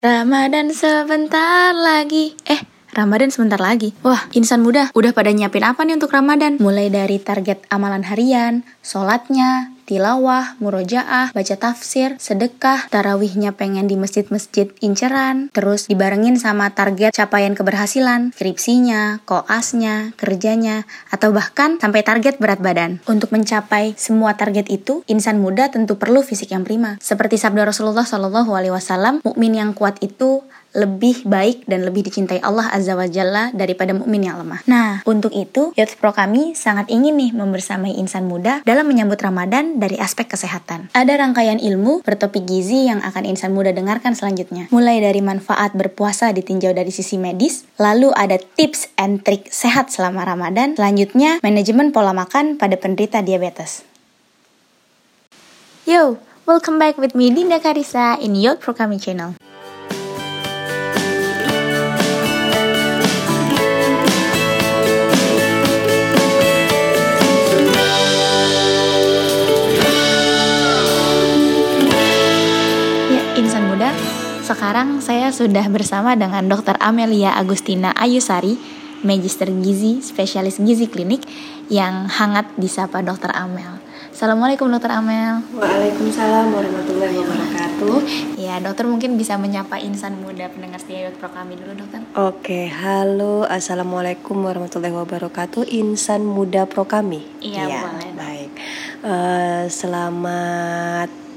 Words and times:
Ramadan 0.00 0.72
sebentar 0.72 1.76
lagi. 1.76 2.32
Eh, 2.48 2.56
Ramadan 2.96 3.28
sebentar 3.28 3.60
lagi. 3.60 3.92
Wah, 4.00 4.32
insan 4.32 4.64
muda, 4.64 4.88
udah 4.96 5.12
pada 5.12 5.28
nyiapin 5.28 5.60
apa 5.60 5.84
nih 5.84 6.00
untuk 6.00 6.16
Ramadan? 6.16 6.56
Mulai 6.56 6.88
dari 6.88 7.20
target 7.20 7.68
amalan 7.68 8.08
harian, 8.08 8.64
sholatnya, 8.80 9.76
tilawah, 9.90 10.54
murojaah, 10.62 11.34
baca 11.34 11.56
tafsir, 11.58 12.14
sedekah, 12.22 12.86
tarawihnya 12.94 13.58
pengen 13.58 13.90
di 13.90 13.98
masjid-masjid 13.98 14.70
inceran, 14.78 15.50
terus 15.50 15.90
dibarengin 15.90 16.38
sama 16.38 16.70
target 16.70 17.10
capaian 17.10 17.58
keberhasilan, 17.58 18.30
skripsinya, 18.30 19.18
koasnya, 19.26 20.14
kerjanya, 20.14 20.86
atau 21.10 21.34
bahkan 21.34 21.82
sampai 21.82 22.06
target 22.06 22.38
berat 22.38 22.62
badan. 22.62 23.02
Untuk 23.10 23.34
mencapai 23.34 23.98
semua 23.98 24.38
target 24.38 24.70
itu, 24.70 25.02
insan 25.10 25.42
muda 25.42 25.66
tentu 25.74 25.98
perlu 25.98 26.22
fisik 26.22 26.54
yang 26.54 26.62
prima. 26.62 26.94
Seperti 27.02 27.34
sabda 27.34 27.66
Rasulullah 27.66 28.06
Shallallahu 28.06 28.54
Alaihi 28.54 28.70
Wasallam, 28.70 29.18
mukmin 29.26 29.58
yang 29.58 29.74
kuat 29.74 29.98
itu 30.06 30.46
lebih 30.70 31.26
baik 31.26 31.66
dan 31.66 31.82
lebih 31.82 32.06
dicintai 32.06 32.38
Allah 32.46 32.70
Azza 32.70 32.94
wa 32.94 33.06
Jalla 33.10 33.50
daripada 33.50 33.90
mukmin 33.90 34.22
yang 34.22 34.38
lemah. 34.38 34.62
Nah, 34.70 35.02
untuk 35.02 35.34
itu, 35.34 35.74
Youth 35.74 35.98
Pro 35.98 36.14
kami 36.14 36.54
sangat 36.54 36.86
ingin 36.86 37.18
nih 37.18 37.34
membersamai 37.34 37.98
insan 37.98 38.30
muda 38.30 38.62
dalam 38.62 38.86
menyambut 38.86 39.18
Ramadan 39.18 39.82
dari 39.82 39.98
aspek 39.98 40.30
kesehatan. 40.30 40.94
Ada 40.94 41.18
rangkaian 41.18 41.58
ilmu 41.58 42.06
bertopik 42.06 42.46
gizi 42.46 42.86
yang 42.86 43.02
akan 43.02 43.26
insan 43.26 43.50
muda 43.50 43.74
dengarkan 43.74 44.14
selanjutnya. 44.14 44.70
Mulai 44.70 45.02
dari 45.02 45.18
manfaat 45.18 45.74
berpuasa 45.74 46.30
ditinjau 46.30 46.70
dari 46.70 46.94
sisi 46.94 47.18
medis, 47.18 47.66
lalu 47.82 48.14
ada 48.14 48.38
tips 48.38 48.94
and 48.94 49.26
trik 49.26 49.50
sehat 49.50 49.90
selama 49.90 50.22
Ramadan, 50.22 50.78
selanjutnya 50.78 51.42
manajemen 51.42 51.90
pola 51.90 52.14
makan 52.14 52.54
pada 52.54 52.78
penderita 52.78 53.26
diabetes. 53.26 53.82
Yo, 55.82 56.22
welcome 56.46 56.78
back 56.78 56.94
with 56.94 57.18
me 57.18 57.34
Dinda 57.34 57.58
Karisa 57.58 58.14
in 58.22 58.38
Youth 58.38 58.62
Pro 58.62 58.70
Kami 58.70 58.94
channel. 59.02 59.34
Sekarang 74.50 74.98
saya 74.98 75.30
sudah 75.30 75.62
bersama 75.70 76.18
dengan 76.18 76.42
Dr. 76.50 76.74
Amelia 76.82 77.38
Agustina 77.38 77.94
Ayusari, 77.94 78.58
Magister 79.06 79.46
Gizi, 79.46 80.02
spesialis 80.02 80.58
gizi 80.58 80.90
klinik 80.90 81.22
yang 81.70 82.10
hangat 82.10 82.50
disapa 82.58 82.98
Dr. 82.98 83.30
Amel. 83.30 83.78
Assalamualaikum 84.10 84.66
Dr. 84.66 84.90
Amel. 84.90 85.46
Waalaikumsalam 85.54 86.50
warahmatullahi 86.50 87.14
wabarakatuh. 87.22 87.96
Ya, 88.42 88.58
dokter 88.58 88.90
mungkin 88.90 89.14
bisa 89.14 89.38
menyapa 89.38 89.78
insan 89.78 90.18
muda 90.18 90.50
pendengar 90.50 90.82
setia 90.82 91.14
Pro 91.14 91.30
kami 91.30 91.54
dulu, 91.54 91.86
dokter. 91.86 92.02
Oke, 92.18 92.66
halo, 92.74 93.46
assalamualaikum 93.46 94.34
warahmatullahi 94.34 94.98
wabarakatuh. 94.98 95.62
Insan 95.70 96.26
muda 96.26 96.66
pro 96.66 96.90
kami. 96.90 97.22
Iya, 97.38 97.70
ya, 97.70 97.80
boleh. 97.86 98.10
Baik. 98.18 98.50
Uh, 99.06 99.70
selamat 99.70 101.29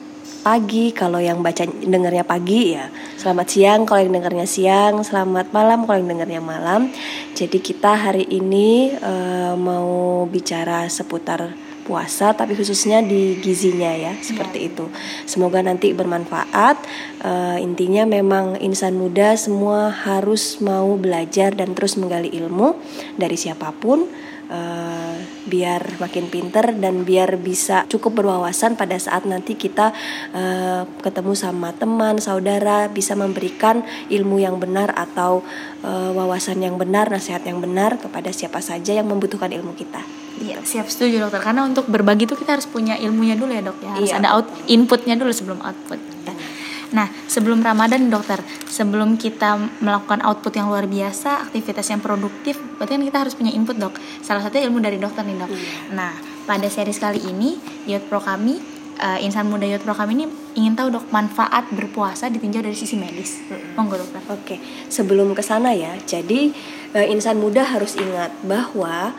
pagi. 0.44 0.91
Kalau 0.91 1.23
yang 1.23 1.39
baca 1.39 1.63
dengarnya 1.66 2.27
pagi 2.27 2.75
ya 2.75 2.91
selamat 3.16 3.47
siang. 3.47 3.81
Kalau 3.88 4.03
yang 4.03 4.13
dengarnya 4.13 4.44
siang 4.44 5.02
selamat 5.02 5.55
malam. 5.55 5.88
Kalau 5.88 5.97
yang 6.03 6.11
dengarnya 6.11 6.44
malam. 6.44 6.91
Jadi 7.31 7.63
kita 7.63 7.95
hari 7.95 8.27
ini 8.27 8.91
uh, 9.00 9.55
mau 9.55 10.27
bicara 10.27 10.85
seputar 10.91 11.55
puasa 11.83 12.31
tapi 12.31 12.55
khususnya 12.55 13.03
di 13.03 13.35
gizinya 13.44 13.91
ya 13.91 14.13
seperti 14.19 14.59
ya. 14.59 14.67
itu. 14.72 14.85
Semoga 15.23 15.63
nanti 15.63 15.95
bermanfaat. 15.95 16.78
Uh, 17.23 17.57
intinya 17.63 18.03
memang 18.03 18.59
insan 18.59 19.00
muda 19.00 19.35
semua 19.39 19.91
harus 19.91 20.59
mau 20.59 20.95
belajar 21.00 21.55
dan 21.55 21.72
terus 21.72 21.95
menggali 21.95 22.31
ilmu 22.35 22.75
dari 23.16 23.39
siapa 23.39 23.72
pun. 23.75 24.07
Uh, 24.52 25.33
biar 25.44 25.99
makin 25.99 26.31
pinter 26.31 26.72
dan 26.78 27.03
biar 27.03 27.35
bisa 27.40 27.84
cukup 27.91 28.23
berwawasan 28.23 28.79
pada 28.79 28.95
saat 28.95 29.28
nanti 29.28 29.59
kita 29.59 29.91
uh, 30.31 30.84
ketemu 31.03 31.34
sama 31.35 31.75
teman 31.75 32.19
saudara 32.19 32.88
bisa 32.88 33.13
memberikan 33.18 33.84
ilmu 34.07 34.40
yang 34.40 34.57
benar 34.59 34.95
atau 34.95 35.44
uh, 35.84 36.12
wawasan 36.16 36.63
yang 36.63 36.79
benar 36.79 37.12
nasihat 37.12 37.44
yang 37.44 37.59
benar 37.59 38.00
kepada 38.00 38.31
siapa 38.31 38.63
saja 38.63 38.95
yang 38.95 39.07
membutuhkan 39.07 39.51
ilmu 39.51 39.75
kita. 39.75 40.00
Iya, 40.44 40.59
siap 40.66 40.90
setuju 40.90 41.23
dokter. 41.23 41.40
Karena 41.40 41.63
untuk 41.63 41.85
berbagi 41.88 42.25
itu 42.25 42.35
kita 42.35 42.57
harus 42.57 42.66
punya 42.66 42.97
ilmunya 42.97 43.38
dulu 43.38 43.51
ya 43.53 43.62
dok 43.62 43.78
ya. 43.79 43.91
Harus 43.95 44.12
iya. 44.12 44.19
ada 44.19 44.29
out 44.35 44.47
inputnya 44.66 45.16
dulu 45.16 45.31
sebelum 45.31 45.62
output. 45.62 46.12
Nah, 46.94 47.09
sebelum 47.26 47.66
Ramadan 47.66 48.08
dokter, 48.08 48.38
sebelum 48.70 49.18
kita 49.18 49.58
melakukan 49.81 50.22
output 50.22 50.54
yang 50.54 50.70
luar 50.70 50.86
biasa, 50.86 51.50
aktivitas 51.50 51.90
yang 51.90 52.00
produktif, 52.00 52.62
berarti 52.78 52.96
kan 52.96 53.04
kita 53.04 53.18
harus 53.26 53.34
punya 53.34 53.52
input 53.52 53.81
dok. 53.81 53.98
Salah 54.22 54.46
satunya 54.46 54.70
ilmu 54.70 54.80
dari 54.80 55.02
dokter 55.02 55.26
nih 55.26 55.38
dok. 55.42 55.50
Iya. 55.50 55.98
Nah, 55.98 56.14
pada 56.46 56.70
seri 56.70 56.94
kali 56.94 57.20
ini, 57.26 57.58
Youth 57.90 58.06
Pro 58.08 58.22
kami, 58.22 58.62
uh, 59.02 59.18
insan 59.26 59.50
muda 59.50 59.66
Youth 59.66 59.81
Pro 59.81 59.98
kami 59.98 60.22
ini 60.22 60.26
ingin 60.54 60.78
tahu 60.78 60.94
dok 60.94 61.09
manfaat 61.09 61.66
berpuasa 61.74 62.30
ditinjau 62.30 62.62
dari 62.62 62.78
sisi 62.78 62.94
medis. 62.94 63.42
Hmm. 63.50 63.74
Monggo 63.74 63.98
dokter. 63.98 64.22
Oke, 64.30 64.62
sebelum 64.94 65.34
ke 65.34 65.42
sana 65.42 65.74
ya, 65.74 65.98
jadi 66.06 66.54
uh, 66.94 67.06
insan 67.10 67.42
muda 67.42 67.66
harus 67.66 67.98
ingat 67.98 68.30
bahwa 68.46 69.18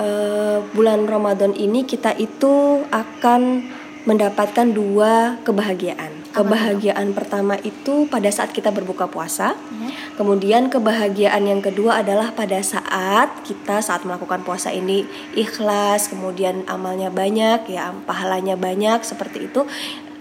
uh, 0.00 0.64
bulan 0.72 1.04
Ramadan 1.04 1.52
ini 1.52 1.84
kita 1.84 2.16
itu 2.16 2.84
akan 2.88 3.68
mendapatkan 4.02 4.66
dua 4.74 5.38
kebahagiaan 5.46 6.11
kebahagiaan 6.32 7.12
pertama 7.12 7.60
itu 7.60 8.08
pada 8.08 8.32
saat 8.32 8.50
kita 8.50 8.72
berbuka 8.72 9.06
puasa. 9.06 9.52
Hmm. 9.52 9.92
Kemudian 10.16 10.72
kebahagiaan 10.72 11.44
yang 11.44 11.60
kedua 11.60 12.00
adalah 12.00 12.32
pada 12.32 12.58
saat 12.64 13.44
kita 13.44 13.84
saat 13.84 14.02
melakukan 14.08 14.40
puasa 14.42 14.72
ini 14.72 15.04
ikhlas, 15.36 16.08
kemudian 16.08 16.64
amalnya 16.66 17.12
banyak, 17.12 17.68
ya 17.68 17.92
pahalanya 18.08 18.56
banyak 18.56 19.04
seperti 19.04 19.52
itu. 19.52 19.68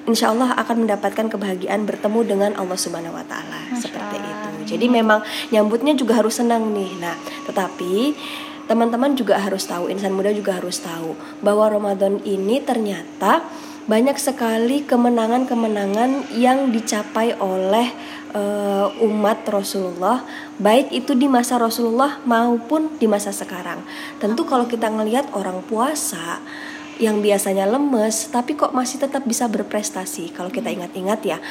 Insya 0.01 0.33
Allah 0.33 0.57
akan 0.57 0.85
mendapatkan 0.85 1.29
kebahagiaan 1.29 1.85
bertemu 1.85 2.19
dengan 2.25 2.51
Allah 2.57 2.75
Subhanahu 2.75 3.15
Wa 3.15 3.25
Taala 3.29 3.61
seperti 3.77 4.17
itu. 4.17 4.49
Jadi 4.75 4.85
memang 4.89 5.21
nyambutnya 5.53 5.93
juga 5.93 6.17
harus 6.17 6.41
senang 6.41 6.73
nih. 6.73 6.97
Nah, 6.97 7.13
tetapi 7.45 8.17
teman-teman 8.65 9.13
juga 9.13 9.37
harus 9.37 9.67
tahu, 9.69 9.93
insan 9.93 10.15
muda 10.17 10.33
juga 10.33 10.57
harus 10.57 10.81
tahu 10.81 11.13
bahwa 11.45 11.69
Ramadan 11.69 12.17
ini 12.25 12.63
ternyata 12.65 13.45
banyak 13.89 14.17
sekali 14.21 14.85
kemenangan-kemenangan 14.85 16.33
yang 16.37 16.69
dicapai 16.69 17.33
oleh 17.41 17.89
uh, 18.33 18.93
umat 19.01 19.41
Rasulullah, 19.49 20.21
baik 20.61 20.93
itu 20.93 21.17
di 21.17 21.25
masa 21.25 21.57
Rasulullah 21.57 22.21
maupun 22.23 22.97
di 23.01 23.09
masa 23.09 23.33
sekarang. 23.33 23.81
Tentu 24.21 24.45
kalau 24.45 24.69
kita 24.69 24.85
ngelihat 24.85 25.33
orang 25.33 25.65
puasa 25.65 26.39
yang 27.01 27.17
biasanya 27.25 27.65
lemes, 27.65 28.29
tapi 28.29 28.53
kok 28.53 28.77
masih 28.77 29.01
tetap 29.01 29.25
bisa 29.25 29.49
berprestasi. 29.49 30.29
Kalau 30.29 30.53
kita 30.53 30.69
ingat-ingat 30.69 31.19
ya, 31.25 31.41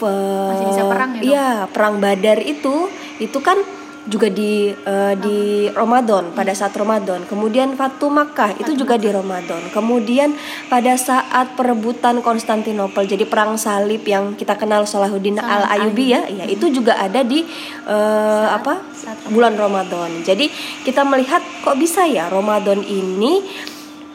masih 0.00 0.66
bisa 0.72 0.82
perang 0.88 1.10
ya. 1.20 1.22
Iya, 1.22 1.50
perang 1.68 2.00
Badar 2.00 2.40
itu 2.40 2.88
itu 3.20 3.38
kan 3.44 3.60
juga 4.06 4.30
di 4.30 4.70
uh, 4.70 5.14
di 5.18 5.66
Ramadan 5.70 6.30
pada 6.32 6.54
saat 6.54 6.72
Ramadan. 6.78 7.26
Kemudian 7.26 7.74
Fatu 7.74 8.06
Makkah 8.08 8.54
itu 8.56 8.72
juga 8.78 8.94
di 8.96 9.10
Ramadan. 9.10 9.60
Kemudian 9.74 10.32
pada 10.70 10.94
saat 10.94 11.58
perebutan 11.58 12.22
Konstantinopel 12.22 13.06
jadi 13.06 13.26
perang 13.26 13.58
salib 13.58 14.06
yang 14.06 14.38
kita 14.38 14.54
kenal 14.54 14.86
Salahuddin 14.86 15.42
Al 15.42 15.66
Ayyubi 15.66 16.14
ya, 16.14 16.24
ya 16.30 16.46
itu 16.46 16.70
juga 16.70 16.96
ada 16.96 17.26
di 17.26 17.42
uh, 17.86 18.48
apa? 18.54 18.96
bulan 19.30 19.54
Ramadan. 19.54 20.22
Jadi 20.22 20.50
kita 20.82 21.06
melihat 21.06 21.42
kok 21.62 21.78
bisa 21.78 22.06
ya 22.06 22.26
Ramadan 22.26 22.82
ini 22.82 23.42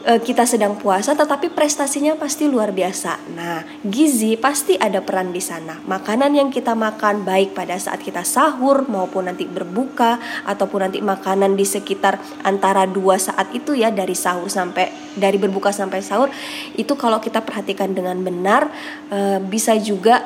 kita 0.02 0.42
sedang 0.42 0.74
puasa 0.74 1.14
tetapi 1.14 1.54
prestasinya 1.54 2.18
pasti 2.18 2.50
luar 2.50 2.74
biasa. 2.74 3.22
Nah, 3.38 3.62
gizi 3.86 4.34
pasti 4.34 4.74
ada 4.74 4.98
peran 4.98 5.30
di 5.30 5.38
sana. 5.38 5.78
Makanan 5.86 6.34
yang 6.34 6.48
kita 6.50 6.74
makan 6.74 7.22
baik 7.22 7.54
pada 7.54 7.78
saat 7.78 8.02
kita 8.02 8.26
sahur 8.26 8.82
maupun 8.90 9.30
nanti 9.30 9.46
berbuka 9.46 10.18
ataupun 10.42 10.90
nanti 10.90 10.98
makanan 10.98 11.54
di 11.54 11.62
sekitar 11.62 12.18
antara 12.42 12.82
dua 12.90 13.14
saat 13.18 13.54
itu 13.54 13.78
ya 13.78 13.94
dari 13.94 14.18
sahur 14.18 14.50
sampai 14.50 14.90
dari 15.14 15.38
berbuka 15.38 15.70
sampai 15.70 16.02
sahur 16.02 16.28
itu 16.74 16.92
kalau 16.98 17.22
kita 17.22 17.44
perhatikan 17.44 17.94
dengan 17.94 18.18
benar 18.20 18.72
e, 19.12 19.38
bisa 19.44 19.76
juga 19.78 20.24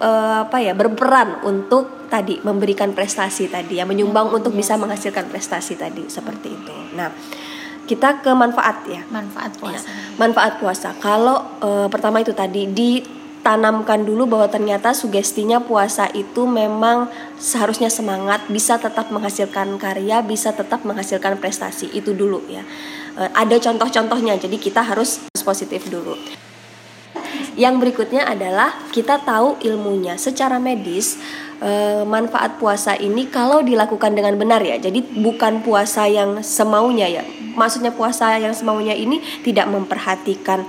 e, 0.00 0.10
apa 0.48 0.62
ya 0.62 0.72
berperan 0.72 1.44
untuk 1.44 2.08
tadi 2.08 2.38
memberikan 2.44 2.92
prestasi 2.92 3.48
tadi 3.48 3.80
ya 3.80 3.88
menyumbang 3.88 4.32
untuk 4.32 4.52
bisa 4.52 4.76
menghasilkan 4.76 5.28
prestasi 5.28 5.76
tadi 5.76 6.06
seperti 6.08 6.48
itu. 6.52 6.74
Nah, 6.96 7.08
kita 7.86 8.22
ke 8.22 8.30
manfaat 8.32 8.86
ya. 8.86 9.02
Manfaat 9.10 9.58
puasa. 9.58 9.88
Ya, 9.88 9.90
manfaat 10.18 10.52
puasa. 10.62 10.88
Kalau 11.02 11.42
e, 11.58 11.90
pertama 11.90 12.22
itu 12.22 12.30
tadi 12.30 12.70
ditanamkan 12.70 14.06
dulu 14.06 14.30
bahwa 14.30 14.46
ternyata 14.46 14.94
sugestinya 14.94 15.58
puasa 15.58 16.06
itu 16.14 16.46
memang 16.46 17.10
seharusnya 17.36 17.90
semangat 17.90 18.46
bisa 18.46 18.78
tetap 18.78 19.10
menghasilkan 19.10 19.76
karya 19.82 20.22
bisa 20.22 20.54
tetap 20.54 20.86
menghasilkan 20.86 21.42
prestasi. 21.42 21.90
Itu 21.90 22.14
dulu 22.14 22.46
ya. 22.46 22.62
E, 23.18 23.22
ada 23.34 23.56
contoh-contohnya 23.58 24.38
jadi 24.38 24.56
kita 24.56 24.86
harus 24.86 25.18
positif 25.42 25.90
dulu. 25.90 26.14
Yang 27.52 27.74
berikutnya 27.84 28.24
adalah 28.24 28.72
kita 28.94 29.20
tahu 29.20 29.60
ilmunya. 29.60 30.16
Secara 30.16 30.56
medis 30.56 31.20
eh, 31.62 32.02
manfaat 32.02 32.58
puasa 32.58 32.98
ini 32.98 33.30
kalau 33.30 33.62
dilakukan 33.62 34.12
dengan 34.12 34.34
benar 34.36 34.60
ya. 34.60 34.76
Jadi 34.76 35.22
bukan 35.22 35.62
puasa 35.62 36.10
yang 36.10 36.42
semaunya 36.42 37.08
ya. 37.08 37.24
Maksudnya 37.54 37.94
puasa 37.94 38.36
yang 38.36 38.52
semaunya 38.52 38.92
ini 38.92 39.22
tidak 39.46 39.70
memperhatikan 39.70 40.66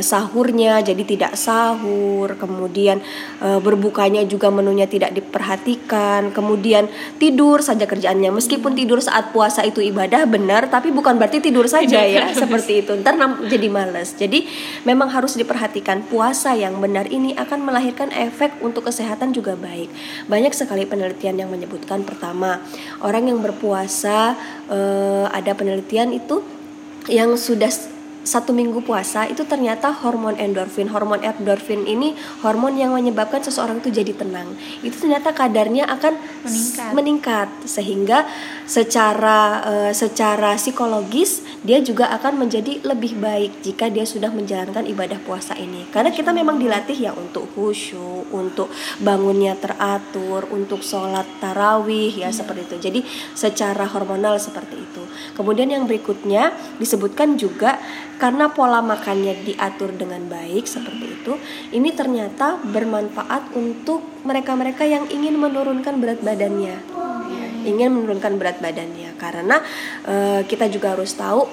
sahurnya 0.00 0.80
jadi 0.80 1.02
tidak 1.04 1.32
sahur, 1.38 2.34
kemudian 2.40 2.98
e, 3.38 3.60
berbukanya 3.60 4.24
juga 4.26 4.48
menunya 4.48 4.88
tidak 4.88 5.14
diperhatikan, 5.14 6.32
kemudian 6.34 6.90
tidur 7.20 7.60
saja 7.60 7.84
kerjaannya. 7.84 8.32
Meskipun 8.34 8.74
tidur 8.74 8.98
saat 8.98 9.30
puasa 9.30 9.62
itu 9.62 9.84
ibadah 9.84 10.26
benar, 10.26 10.72
tapi 10.72 10.90
bukan 10.90 11.20
berarti 11.20 11.38
tidur 11.44 11.68
saja 11.70 12.02
ya 12.02 12.32
seperti 12.34 12.86
itu. 12.86 12.92
Ntar 12.98 13.14
jadi 13.46 13.68
males. 13.70 14.16
Jadi 14.16 14.48
memang 14.88 15.12
harus 15.12 15.38
diperhatikan 15.38 16.06
puasa 16.08 16.56
yang 16.58 16.80
benar 16.82 17.06
ini 17.12 17.36
akan 17.36 17.62
melahirkan 17.62 18.10
efek 18.10 18.58
untuk 18.64 18.88
kesehatan 18.88 19.30
juga 19.30 19.54
baik. 19.54 19.92
Banyak 20.26 20.56
sekali 20.56 20.88
penelitian 20.88 21.38
yang 21.38 21.50
menyebutkan 21.52 22.02
pertama 22.02 22.58
orang 23.04 23.30
yang 23.30 23.38
berpuasa 23.44 24.34
e, 24.66 24.78
ada 25.30 25.52
penelitian 25.54 26.10
itu 26.16 26.40
yang 27.08 27.36
sudah 27.36 27.68
satu 28.24 28.56
minggu 28.56 28.80
puasa 28.82 29.28
itu 29.28 29.44
ternyata 29.44 29.92
hormon 29.92 30.34
endorfin. 30.40 30.88
Hormon 30.88 31.20
endorfin 31.20 31.84
ini 31.84 32.16
hormon 32.40 32.74
yang 32.74 32.96
menyebabkan 32.96 33.44
seseorang 33.44 33.84
itu 33.84 33.92
jadi 33.92 34.16
tenang. 34.16 34.56
Itu 34.80 35.04
ternyata 35.04 35.36
kadarnya 35.36 35.84
akan 35.92 36.16
meningkat, 36.42 36.90
meningkat. 36.96 37.48
Sehingga 37.68 38.24
secara 38.64 39.60
uh, 39.62 39.92
secara 39.92 40.56
psikologis 40.56 41.44
dia 41.60 41.84
juga 41.84 42.08
akan 42.16 42.48
menjadi 42.48 42.80
lebih 42.80 43.20
baik 43.20 43.60
jika 43.60 43.92
dia 43.92 44.08
sudah 44.08 44.32
menjalankan 44.32 44.88
ibadah 44.88 45.20
puasa 45.22 45.52
ini. 45.60 45.84
Karena 45.92 46.10
kita 46.10 46.32
memang 46.32 46.56
dilatih 46.56 46.96
ya 46.96 47.12
untuk 47.12 47.46
khusyuk 47.52 48.32
untuk 48.32 48.72
bangunnya 49.04 49.54
teratur 49.60 50.48
untuk 50.48 50.80
sholat 50.80 51.28
tarawih 51.38 52.10
ya 52.10 52.32
hmm. 52.32 52.36
seperti 52.36 52.60
itu. 52.66 52.76
Jadi 52.80 53.00
secara 53.36 53.84
hormonal 53.84 54.40
seperti 54.40 54.80
itu. 54.80 55.02
Kemudian 55.36 55.68
yang 55.68 55.84
berikutnya 55.84 56.56
disebutkan 56.80 57.36
juga 57.36 57.76
karena 58.16 58.50
pola 58.50 58.80
makannya 58.80 59.44
diatur 59.44 59.94
dengan 59.94 60.24
baik 60.30 60.64
seperti 60.64 61.04
itu 61.20 61.32
ini 61.74 61.90
ternyata 61.90 62.60
bermanfaat 62.62 63.54
untuk 63.58 64.14
mereka-mereka 64.24 64.88
yang 64.88 65.04
ingin 65.12 65.36
menurunkan 65.36 66.00
berat 66.00 66.20
badannya. 66.24 66.76
Ingin 67.64 67.96
menurunkan 67.96 68.36
berat 68.36 68.60
badannya. 68.60 69.16
Karena 69.16 69.60
uh, 70.04 70.40
kita 70.44 70.68
juga 70.68 70.96
harus 70.96 71.12
tahu 71.16 71.48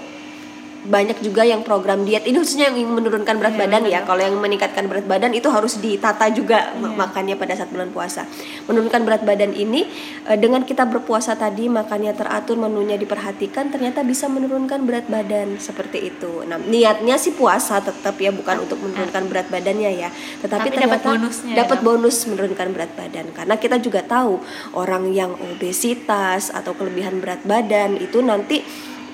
banyak 0.81 1.21
juga 1.21 1.45
yang 1.45 1.61
program 1.61 2.01
diet 2.01 2.25
ini 2.25 2.41
khususnya 2.41 2.73
yang 2.73 2.89
menurunkan 2.89 3.37
berat 3.37 3.53
yeah, 3.53 3.61
badan 3.65 3.83
ya. 3.85 3.99
Kalau 4.01 4.21
yang 4.21 4.33
meningkatkan 4.41 4.89
berat 4.89 5.05
badan 5.05 5.31
itu 5.37 5.45
harus 5.53 5.77
ditata 5.77 6.25
juga 6.33 6.73
yeah. 6.73 6.97
makannya 6.97 7.37
pada 7.37 7.53
saat 7.53 7.69
bulan 7.69 7.93
puasa. 7.93 8.25
Menurunkan 8.65 9.05
berat 9.05 9.21
badan 9.21 9.53
ini 9.53 9.85
eh, 10.25 10.37
dengan 10.37 10.65
kita 10.65 10.89
berpuasa 10.89 11.37
tadi 11.37 11.69
makannya 11.69 12.17
teratur, 12.17 12.57
menunya 12.57 12.97
diperhatikan 12.97 13.69
ternyata 13.69 14.01
bisa 14.01 14.25
menurunkan 14.25 14.81
berat 14.85 15.05
badan 15.05 15.61
seperti 15.61 16.09
itu. 16.13 16.41
Nah, 16.49 16.57
niatnya 16.57 17.21
sih 17.21 17.37
puasa 17.37 17.77
tetap 17.81 18.17
ya 18.17 18.33
bukan 18.33 18.65
untuk 18.65 18.81
menurunkan 18.81 19.29
berat 19.29 19.47
badannya 19.53 19.91
ya, 20.01 20.09
tetapi 20.41 20.69
Tapi 20.69 20.73
ternyata 20.73 20.97
dapat, 20.97 21.09
bonusnya, 21.17 21.53
dapat 21.57 21.77
ya. 21.77 21.83
bonus 21.85 22.17
menurunkan 22.25 22.67
berat 22.73 22.91
badan 22.97 23.25
karena 23.35 23.55
kita 23.57 23.77
juga 23.77 24.01
tahu 24.01 24.41
orang 24.73 25.13
yang 25.13 25.31
obesitas 25.37 26.49
atau 26.49 26.73
kelebihan 26.73 27.21
berat 27.21 27.43
badan 27.45 27.97
itu 27.99 28.19
nanti 28.23 28.63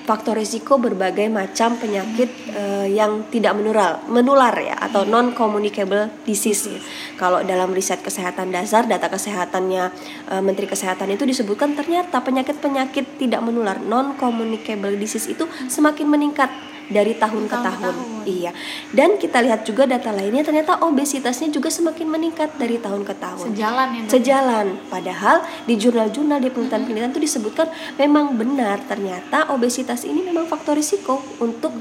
faktor 0.08 0.40
risiko 0.40 0.80
berbagai 0.80 1.28
macam 1.28 1.76
penyakit 1.76 2.32
uh, 2.56 2.88
yang 2.88 3.28
tidak 3.28 3.52
menular, 3.52 4.00
menular 4.08 4.56
ya 4.56 4.72
atau 4.80 5.04
non 5.04 5.36
communicable 5.36 6.08
disease. 6.24 6.64
Ya. 6.64 6.80
Kalau 7.20 7.44
dalam 7.44 7.76
riset 7.76 8.00
kesehatan 8.00 8.48
dasar 8.48 8.88
data 8.88 9.12
kesehatannya 9.12 9.92
uh, 10.32 10.40
Menteri 10.40 10.64
Kesehatan 10.64 11.12
itu 11.12 11.28
disebutkan 11.28 11.76
ternyata 11.76 12.24
penyakit-penyakit 12.24 13.20
tidak 13.20 13.44
menular 13.44 13.76
non 13.84 14.16
communicable 14.16 14.96
disease 14.96 15.28
itu 15.28 15.44
semakin 15.68 16.08
meningkat 16.08 16.48
dari 16.88 17.16
tahun, 17.16 17.48
ke 17.48 17.56
tahun. 17.56 17.80
tahun. 17.80 17.96
Iya. 18.28 18.52
Dan 18.92 19.20
kita 19.20 19.38
lihat 19.44 19.64
juga 19.64 19.84
data 19.84 20.12
lainnya 20.12 20.44
ternyata 20.44 20.80
obesitasnya 20.84 21.52
juga 21.52 21.68
semakin 21.68 22.08
meningkat 22.08 22.56
dari 22.56 22.80
tahun 22.80 23.04
ke 23.04 23.14
tahun. 23.16 23.46
Sejalan 23.52 23.88
ya. 23.94 24.02
Sejalan. 24.08 24.66
Padahal 24.88 25.36
di 25.68 25.74
jurnal-jurnal 25.76 26.40
di 26.40 26.48
penelitian-penelitian 26.52 27.12
itu 27.12 27.22
disebutkan 27.22 27.68
memang 28.00 28.36
benar 28.36 28.80
ternyata 28.88 29.52
obesitas 29.52 30.04
ini 30.08 30.24
memang 30.24 30.48
faktor 30.48 30.76
risiko 30.76 31.20
untuk 31.40 31.72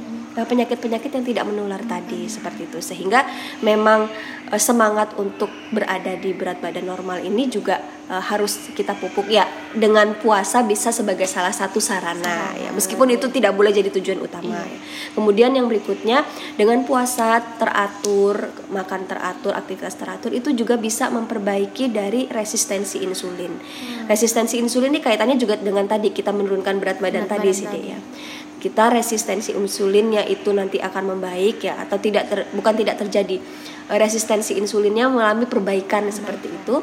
penyakit-penyakit 0.45 1.09
yang 1.09 1.25
tidak 1.25 1.45
menular 1.47 1.81
tadi 1.87 2.27
seperti 2.27 2.67
itu. 2.69 2.83
Sehingga 2.83 3.25
memang 3.63 4.11
uh, 4.51 4.61
semangat 4.61 5.15
untuk 5.17 5.49
berada 5.71 6.13
di 6.19 6.35
berat 6.35 6.59
badan 6.59 6.85
normal 6.85 7.23
ini 7.23 7.47
juga 7.47 7.79
uh, 8.11 8.21
harus 8.21 8.69
kita 8.75 8.93
pupuk. 8.99 9.31
Ya 9.31 9.47
dengan 9.77 10.17
puasa 10.17 10.65
bisa 10.65 10.89
sebagai 10.89 11.29
salah 11.29 11.53
satu 11.53 11.77
sarana 11.77 12.51
ya. 12.57 12.73
Meskipun 12.73 13.13
itu 13.13 13.29
tidak 13.29 13.53
boleh 13.53 13.69
jadi 13.69 13.93
tujuan 13.93 14.19
utama 14.23 14.57
iya. 14.57 14.65
ya. 14.65 14.79
kemudian 15.13 15.51
yang 15.53 15.69
berikutnya 15.69 16.25
dengan 16.57 16.81
puasa 16.83 17.39
teratur 17.61 18.49
makan 18.73 19.05
teratur 19.05 19.53
aktivitas 19.53 19.95
teratur 19.95 20.33
itu 20.33 20.53
juga 20.57 20.75
bisa 20.75 21.13
memperbaiki 21.13 21.93
dari 21.93 22.25
resistensi 22.27 23.05
insulin. 23.05 23.53
Hmm. 23.57 24.09
resistensi 24.09 24.57
insulin 24.57 24.97
ini 24.97 25.01
kaitannya 25.03 25.37
juga 25.37 25.59
dengan 25.59 25.85
tadi 25.85 26.09
kita 26.09 26.33
menurunkan 26.33 26.81
berat 26.81 26.97
badan 26.97 27.29
berat 27.29 27.37
tadi 27.37 27.49
sih 27.53 27.67
ya 27.67 27.99
kita 28.57 28.89
resistensi 28.89 29.54
insulinnya 29.54 30.25
itu 30.25 30.50
nanti 30.50 30.81
akan 30.81 31.18
membaik 31.18 31.62
ya 31.62 31.77
atau 31.86 32.01
tidak 32.01 32.25
ter, 32.30 32.50
bukan 32.54 32.74
tidak 32.74 32.98
terjadi. 32.98 33.38
Eh, 33.88 33.98
resistensi 33.98 34.57
insulinnya 34.57 35.07
mengalami 35.07 35.45
perbaikan 35.45 36.09
seperti 36.09 36.50
itu. 36.50 36.81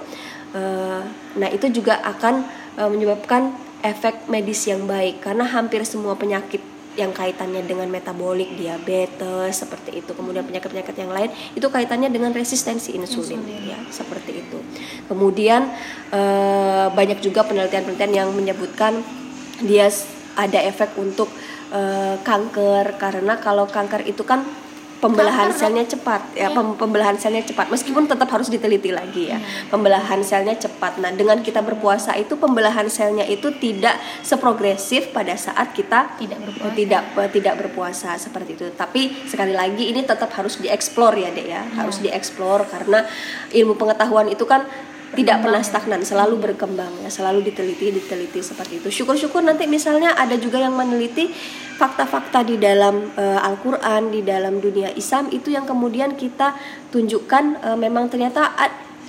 Eh, 0.55 1.03
nah 1.37 1.49
itu 1.51 1.67
juga 1.75 1.99
akan 2.01 2.47
eh, 2.79 2.89
menyebabkan 2.89 3.53
efek 3.85 4.31
medis 4.31 4.65
yang 4.65 4.87
baik 4.87 5.21
karena 5.21 5.45
hampir 5.45 5.85
semua 5.85 6.17
penyakit 6.17 6.63
yang 6.95 7.11
kaitannya 7.11 7.67
dengan 7.67 7.91
metabolik 7.91 8.55
diabetes 8.55 9.67
seperti 9.67 9.99
itu 9.99 10.15
kemudian 10.15 10.47
penyakit-penyakit 10.47 10.95
yang 10.95 11.11
lain 11.11 11.27
itu 11.59 11.67
kaitannya 11.67 12.07
dengan 12.07 12.31
resistensi 12.31 12.95
insulin, 12.95 13.43
insulin. 13.43 13.67
ya 13.67 13.79
seperti 13.91 14.47
itu. 14.47 14.63
Kemudian 15.11 15.75
banyak 16.95 17.19
juga 17.19 17.43
penelitian-penelitian 17.51 18.15
yang 18.15 18.31
menyebutkan 18.31 19.03
dia 19.67 19.91
ada 20.39 20.59
efek 20.63 20.95
untuk 20.99 21.31
uh, 21.75 22.17
kanker 22.23 22.97
karena 22.97 23.37
kalau 23.43 23.67
kanker 23.67 24.07
itu 24.07 24.23
kan 24.23 24.47
pembelahan 25.05 25.53
kanker, 25.53 25.61
selnya 25.61 25.85
cepat 25.85 26.23
ya 26.33 26.49
iya. 26.49 26.57
pembelahan 26.57 27.17
selnya 27.21 27.45
cepat 27.45 27.69
meskipun 27.69 28.09
tetap 28.09 28.25
harus 28.33 28.49
diteliti 28.49 28.89
lagi 28.89 29.29
ya 29.29 29.37
hmm. 29.37 29.69
pembelahan 29.69 30.25
selnya 30.25 30.57
cepat 30.57 30.97
nah 30.97 31.13
dengan 31.13 31.45
kita 31.45 31.61
berpuasa 31.61 32.17
itu 32.17 32.41
pembelahan 32.41 32.89
selnya 32.89 33.29
itu 33.29 33.53
tidak 33.61 34.01
seprogresif 34.25 35.13
pada 35.13 35.37
saat 35.37 35.77
kita 35.77 36.17
tidak 36.17 36.41
berpuasa. 36.41 36.73
tidak 36.73 37.03
uh, 37.21 37.29
tidak 37.29 37.55
berpuasa 37.61 38.11
seperti 38.17 38.57
itu 38.57 38.67
tapi 38.73 39.13
sekali 39.29 39.53
lagi 39.53 39.93
ini 39.93 40.01
tetap 40.09 40.33
harus 40.33 40.57
dieksplor 40.57 41.13
ya 41.21 41.29
dek 41.29 41.47
ya 41.53 41.61
hmm. 41.61 41.77
harus 41.77 42.01
dieksplor 42.01 42.65
karena 42.73 43.05
ilmu 43.53 43.77
pengetahuan 43.77 44.33
itu 44.33 44.49
kan 44.49 44.65
tidak 45.15 45.41
pernah 45.41 45.63
stagnan 45.63 46.03
selalu 46.03 46.37
berkembang 46.43 46.91
ya 47.01 47.11
selalu 47.11 47.47
diteliti 47.47 47.95
diteliti 47.95 48.45
seperti 48.45 48.83
itu. 48.83 48.89
Syukur-syukur 48.91 49.41
nanti 49.41 49.65
misalnya 49.65 50.13
ada 50.19 50.35
juga 50.37 50.61
yang 50.61 50.75
meneliti 50.75 51.31
fakta-fakta 51.75 52.47
di 52.47 52.61
dalam 52.61 53.11
uh, 53.17 53.41
Al-Qur'an 53.43 54.13
di 54.13 54.23
dalam 54.23 54.63
dunia 54.63 54.93
Islam 54.95 55.33
itu 55.33 55.51
yang 55.51 55.67
kemudian 55.67 56.15
kita 56.15 56.55
tunjukkan 56.93 57.65
uh, 57.65 57.79
memang 57.79 58.07
ternyata 58.13 58.53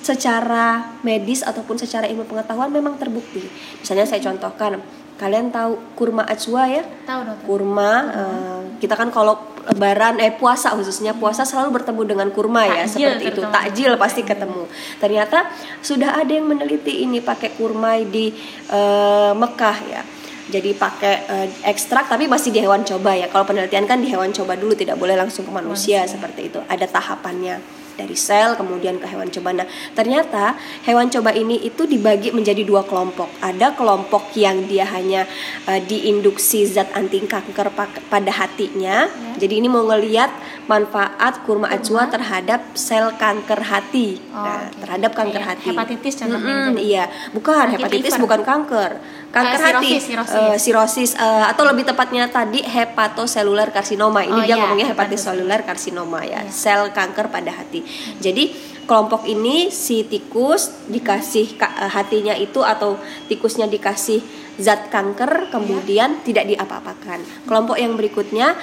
secara 0.05 0.93
medis 1.01 1.41
ataupun 1.41 1.81
secara 1.81 2.05
ilmu 2.05 2.29
pengetahuan 2.29 2.69
memang 2.69 3.01
terbukti. 3.01 3.41
Misalnya 3.81 4.05
saya 4.05 4.21
contohkan 4.21 4.77
kalian 5.17 5.49
tahu 5.49 5.81
kurma 5.97 6.29
ajwa 6.29 6.69
ya? 6.69 6.85
Tahu 7.09 7.19
dong 7.25 7.39
kurma 7.41 7.91
uh, 8.13 8.61
kita 8.77 8.93
kan 8.93 9.09
kalau 9.09 9.41
lebaran 9.65 10.21
eh 10.21 10.29
puasa 10.29 10.77
khususnya 10.77 11.17
puasa 11.17 11.41
selalu 11.41 11.81
bertemu 11.81 12.01
dengan 12.05 12.27
kurma 12.29 12.69
ya 12.69 12.85
seperti 12.85 13.33
itu. 13.33 13.41
takjil 13.49 13.97
pasti 13.97 14.21
ketemu. 14.21 14.69
Ternyata 15.01 15.49
sudah 15.81 16.21
ada 16.21 16.29
yang 16.29 16.45
meneliti 16.45 17.01
ini 17.01 17.17
pakai 17.25 17.57
kurma 17.57 17.97
di 18.05 18.29
uh, 18.69 19.33
Mekah 19.33 19.77
ya. 19.89 20.05
Jadi 20.45 20.77
pakai 20.77 21.15
uh, 21.25 21.47
ekstrak 21.65 22.05
tapi 22.05 22.29
masih 22.29 22.53
di 22.53 22.61
hewan 22.61 22.85
coba 22.85 23.17
ya. 23.17 23.25
Kalau 23.33 23.49
penelitian 23.49 23.89
kan 23.89 23.97
di 23.97 24.13
hewan 24.13 24.29
coba 24.29 24.53
dulu 24.53 24.77
tidak 24.77 25.01
boleh 25.01 25.17
langsung 25.17 25.41
ke 25.41 25.49
manusia, 25.49 26.05
manusia. 26.05 26.13
seperti 26.13 26.53
itu. 26.53 26.61
Ada 26.69 26.85
tahapannya 26.85 27.74
dari 27.95 28.15
sel 28.15 28.59
kemudian 28.59 28.99
ke 28.99 29.07
hewan 29.07 29.31
coba. 29.31 29.63
Nah, 29.63 29.67
ternyata 29.95 30.55
hewan 30.85 31.07
coba 31.09 31.31
ini 31.31 31.63
itu 31.63 31.87
dibagi 31.87 32.31
menjadi 32.35 32.61
dua 32.63 32.83
kelompok. 32.83 33.31
Ada 33.41 33.73
kelompok 33.73 34.35
yang 34.35 34.67
dia 34.67 34.85
hanya 34.87 35.25
uh, 35.67 35.79
diinduksi 35.79 36.67
zat 36.67 36.91
anti 36.93 37.23
kanker 37.23 37.71
pada 38.11 38.31
hatinya. 38.31 39.07
Ya. 39.07 39.47
Jadi 39.47 39.63
ini 39.63 39.67
mau 39.67 39.83
ngelihat 39.87 40.29
manfaat 40.65 41.45
kurma 41.45 41.69
ajwa 41.69 42.09
terhadap 42.09 42.73
sel 42.73 43.13
kanker 43.15 43.61
hati. 43.61 44.17
Oh, 44.33 44.41
nah, 44.41 44.65
okay. 44.65 44.81
terhadap 44.81 45.11
kanker 45.13 45.41
Kayak 45.41 45.51
hati. 45.53 45.69
Hepatitis 45.69 46.13
contohnya. 46.17 46.53
Mm 46.53 46.61
-hmm, 46.73 46.77
iya, 46.81 47.05
bukan 47.33 47.65
hepatitis 47.77 48.13
liver. 48.17 48.23
bukan 48.25 48.41
kanker. 48.41 48.91
Kanker 49.29 49.61
uh, 49.61 49.65
hati, 49.67 49.89
sirosis, 49.99 50.33
uh, 50.33 50.55
sirosis 50.57 51.11
uh, 51.19 51.45
atau 51.51 51.67
lebih 51.67 51.85
tepatnya 51.85 52.25
tadi 52.31 52.65
hepatoselular 52.65 53.69
karsinoma. 53.69 54.25
Ini 54.25 54.39
oh, 54.41 54.45
dia 54.45 54.55
iya, 54.55 54.61
ngomongnya 54.63 54.87
hepatoselular 54.95 55.61
karsinoma 55.67 56.25
ya, 56.25 56.41
iya. 56.41 56.49
sel 56.49 56.89
kanker 56.89 57.29
pada 57.29 57.51
hati. 57.53 57.85
Jadi 58.17 58.75
kelompok 58.89 59.25
ini 59.29 59.73
si 59.73 60.05
tikus 60.05 60.89
dikasih 60.89 61.57
hatinya 61.89 62.37
itu 62.37 62.61
atau 62.61 62.97
tikusnya 63.25 63.65
dikasih 63.65 64.21
zat 64.55 64.87
kanker 64.87 65.51
kemudian 65.51 66.23
tidak 66.23 66.47
diapa-apakan. 66.47 67.19
Kelompok 67.43 67.75
yang 67.75 67.99
berikutnya 67.99 68.55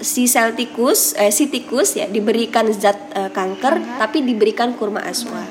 si 0.00 0.26
sel 0.26 0.58
tikus 0.58 1.14
eh, 1.14 1.30
si 1.30 1.46
tikus 1.46 1.94
ya 1.94 2.10
diberikan 2.10 2.66
zat 2.74 2.98
eh, 3.14 3.30
kanker 3.30 3.78
Kanker. 3.78 3.98
tapi 4.00 4.24
diberikan 4.24 4.74
kurma 4.74 5.04
aswa. 5.06 5.44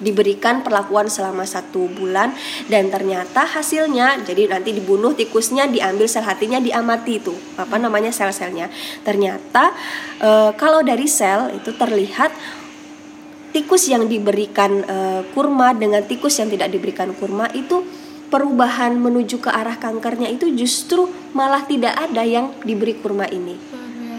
Diberikan 0.00 0.64
perlakuan 0.64 1.12
selama 1.12 1.44
satu 1.44 1.84
bulan 1.92 2.32
dan 2.72 2.88
ternyata 2.88 3.44
hasilnya 3.44 4.24
jadi 4.24 4.48
nanti 4.48 4.72
dibunuh 4.72 5.12
tikusnya 5.12 5.68
diambil 5.68 6.08
sel 6.08 6.24
hatinya 6.24 6.56
diamati 6.56 7.20
itu 7.20 7.36
apa 7.60 7.76
namanya 7.76 8.08
sel-selnya. 8.08 8.72
Ternyata 9.04 9.76
e, 10.16 10.56
kalau 10.56 10.80
dari 10.80 11.04
sel 11.04 11.52
itu 11.52 11.76
terlihat 11.76 12.32
tikus 13.52 13.92
yang 13.92 14.08
diberikan 14.08 14.72
e, 14.88 14.96
kurma 15.36 15.76
dengan 15.76 16.00
tikus 16.00 16.40
yang 16.40 16.48
tidak 16.48 16.72
diberikan 16.72 17.12
kurma 17.12 17.52
itu 17.52 17.84
perubahan 18.30 18.94
menuju 18.96 19.42
ke 19.42 19.50
arah 19.50 19.76
kankernya 19.76 20.30
itu 20.30 20.48
justru 20.54 21.10
malah 21.34 21.66
tidak 21.66 21.98
ada 21.98 22.22
yang 22.22 22.54
diberi 22.62 22.94
kurma 22.96 23.26
ini. 23.26 23.58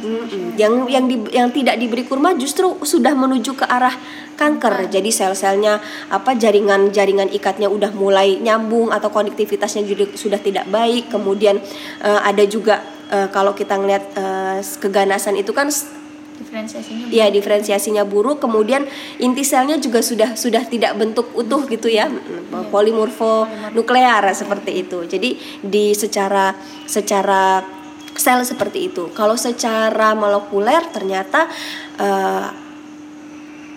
Mm-mm. 0.01 0.57
Yang 0.57 0.73
yang 0.89 1.05
di, 1.05 1.15
yang 1.29 1.49
tidak 1.53 1.77
diberi 1.77 2.03
kurma 2.09 2.33
justru 2.33 2.73
sudah 2.81 3.13
menuju 3.13 3.53
ke 3.53 3.65
arah 3.69 3.93
kanker. 4.33 4.89
Jadi 4.89 5.13
sel-selnya 5.13 5.77
apa 6.09 6.33
jaringan-jaringan 6.33 7.29
ikatnya 7.29 7.69
udah 7.69 7.93
mulai 7.93 8.41
nyambung 8.41 8.89
atau 8.89 9.13
konektivitasnya 9.13 9.85
juga 9.85 10.09
sudah 10.17 10.41
tidak 10.41 10.65
baik. 10.73 11.13
Kemudian 11.13 11.61
uh, 12.01 12.19
ada 12.25 12.41
juga 12.49 12.81
uh, 13.13 13.29
kalau 13.29 13.53
kita 13.53 13.77
ngelihat 13.77 14.03
uh, 14.17 14.57
keganasan 14.81 15.37
itu 15.37 15.53
kan 15.53 15.69
diferensiasinya 16.41 17.05
ya 17.13 17.29
diferensiasinya 17.29 18.03
buruk. 18.03 18.41
Kemudian 18.41 18.89
inti 19.21 19.45
selnya 19.45 19.77
juga 19.77 20.01
sudah 20.01 20.33
sudah 20.33 20.65
tidak 20.65 20.97
bentuk 20.97 21.29
utuh 21.37 21.69
gitu 21.69 21.87
ya. 21.87 22.09
Yeah. 22.09 22.67
polimorfo 22.73 23.45
nuklear 23.77 24.25
seperti 24.33 24.83
itu. 24.83 25.05
Jadi 25.05 25.37
di 25.61 25.93
secara 25.93 26.51
secara 26.89 27.61
sel 28.15 28.43
seperti 28.43 28.91
itu. 28.91 29.09
Kalau 29.15 29.33
secara 29.39 30.13
molekuler 30.13 30.83
ternyata 30.91 31.47
uh, 31.97 32.47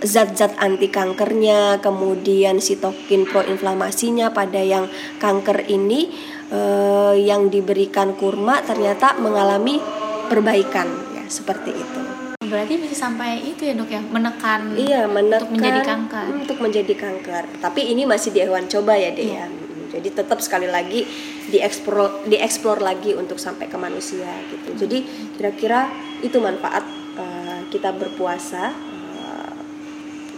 zat-zat 0.05 0.59
anti 0.61 0.93
kankernya, 0.93 1.81
kemudian 1.81 2.61
sitokin 2.61 3.25
proinflamasinya 3.25 4.37
pada 4.37 4.61
yang 4.61 4.91
kanker 5.17 5.65
ini 5.71 6.13
uh, 6.53 7.17
yang 7.17 7.49
diberikan 7.49 8.13
kurma 8.19 8.61
ternyata 8.61 9.17
mengalami 9.17 9.81
perbaikan. 10.29 10.89
Ya 11.17 11.25
seperti 11.31 11.73
itu 11.73 12.04
berarti 12.49 12.75
bisa 12.81 12.97
sampai 13.09 13.43
itu 13.43 13.65
ya 13.67 13.75
dok 13.77 13.91
ya? 13.91 14.01
Menekan 14.01 14.77
iya 14.77 15.05
menekan 15.05 15.45
untuk 15.45 15.51
menjadi 15.57 15.81
kanker. 15.83 16.25
untuk 16.31 16.59
menjadi 16.61 16.95
kanker. 16.95 17.45
Tapi 17.61 17.81
ini 17.91 18.03
masih 18.05 18.31
di 18.31 18.41
hewan 18.45 18.67
coba 18.71 18.95
ya 18.97 19.11
deh 19.13 19.25
iya. 19.25 19.45
ya? 19.45 19.65
Jadi 19.95 20.09
tetap 20.11 20.43
sekali 20.43 20.67
lagi 20.67 21.07
dieksplor 21.55 22.27
dieksplor 22.27 22.83
lagi 22.83 23.15
untuk 23.15 23.39
sampai 23.39 23.71
ke 23.71 23.77
manusia 23.79 24.27
gitu. 24.51 24.75
Jadi 24.75 24.99
kira-kira 25.39 25.87
itu 26.25 26.41
manfaat 26.43 26.83
uh, 27.15 27.61
kita 27.71 27.95
berpuasa 27.95 28.94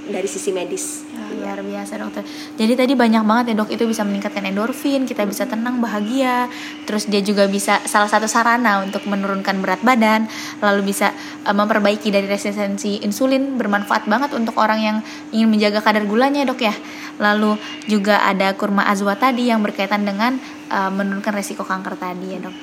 dari 0.07 0.29
sisi 0.31 0.55
medis. 0.55 1.03
Ya, 1.11 1.27
luar 1.43 1.61
biasa 1.63 1.99
dokter. 1.99 2.23
Jadi 2.55 2.73
tadi 2.79 2.93
banyak 2.95 3.23
banget 3.27 3.45
ya 3.53 3.55
dok 3.59 3.71
itu 3.75 3.85
bisa 3.85 4.07
meningkatkan 4.07 4.47
endorfin, 4.47 5.05
kita 5.05 5.27
bisa 5.27 5.45
tenang, 5.47 5.83
bahagia. 5.83 6.47
Terus 6.87 7.11
dia 7.11 7.21
juga 7.21 7.51
bisa 7.51 7.83
salah 7.85 8.07
satu 8.07 8.31
sarana 8.31 8.87
untuk 8.87 9.05
menurunkan 9.11 9.59
berat 9.59 9.83
badan, 9.83 10.31
lalu 10.63 10.95
bisa 10.95 11.11
uh, 11.45 11.55
memperbaiki 11.55 12.15
dari 12.15 12.31
resistensi 12.31 13.03
insulin, 13.03 13.59
bermanfaat 13.59 14.07
banget 14.07 14.31
untuk 14.39 14.55
orang 14.63 14.81
yang 14.81 14.97
ingin 15.35 15.51
menjaga 15.51 15.83
kadar 15.83 16.07
gulanya 16.07 16.47
dok 16.47 16.63
ya. 16.63 16.75
Lalu 17.19 17.59
juga 17.91 18.23
ada 18.23 18.55
kurma 18.55 18.87
azwa 18.87 19.19
tadi 19.19 19.51
yang 19.51 19.65
berkaitan 19.65 20.07
dengan 20.07 20.39
uh, 20.71 20.93
menurunkan 20.93 21.35
resiko 21.35 21.67
kanker 21.67 21.99
tadi 21.99 22.39
ya 22.39 22.39
dok. 22.39 22.55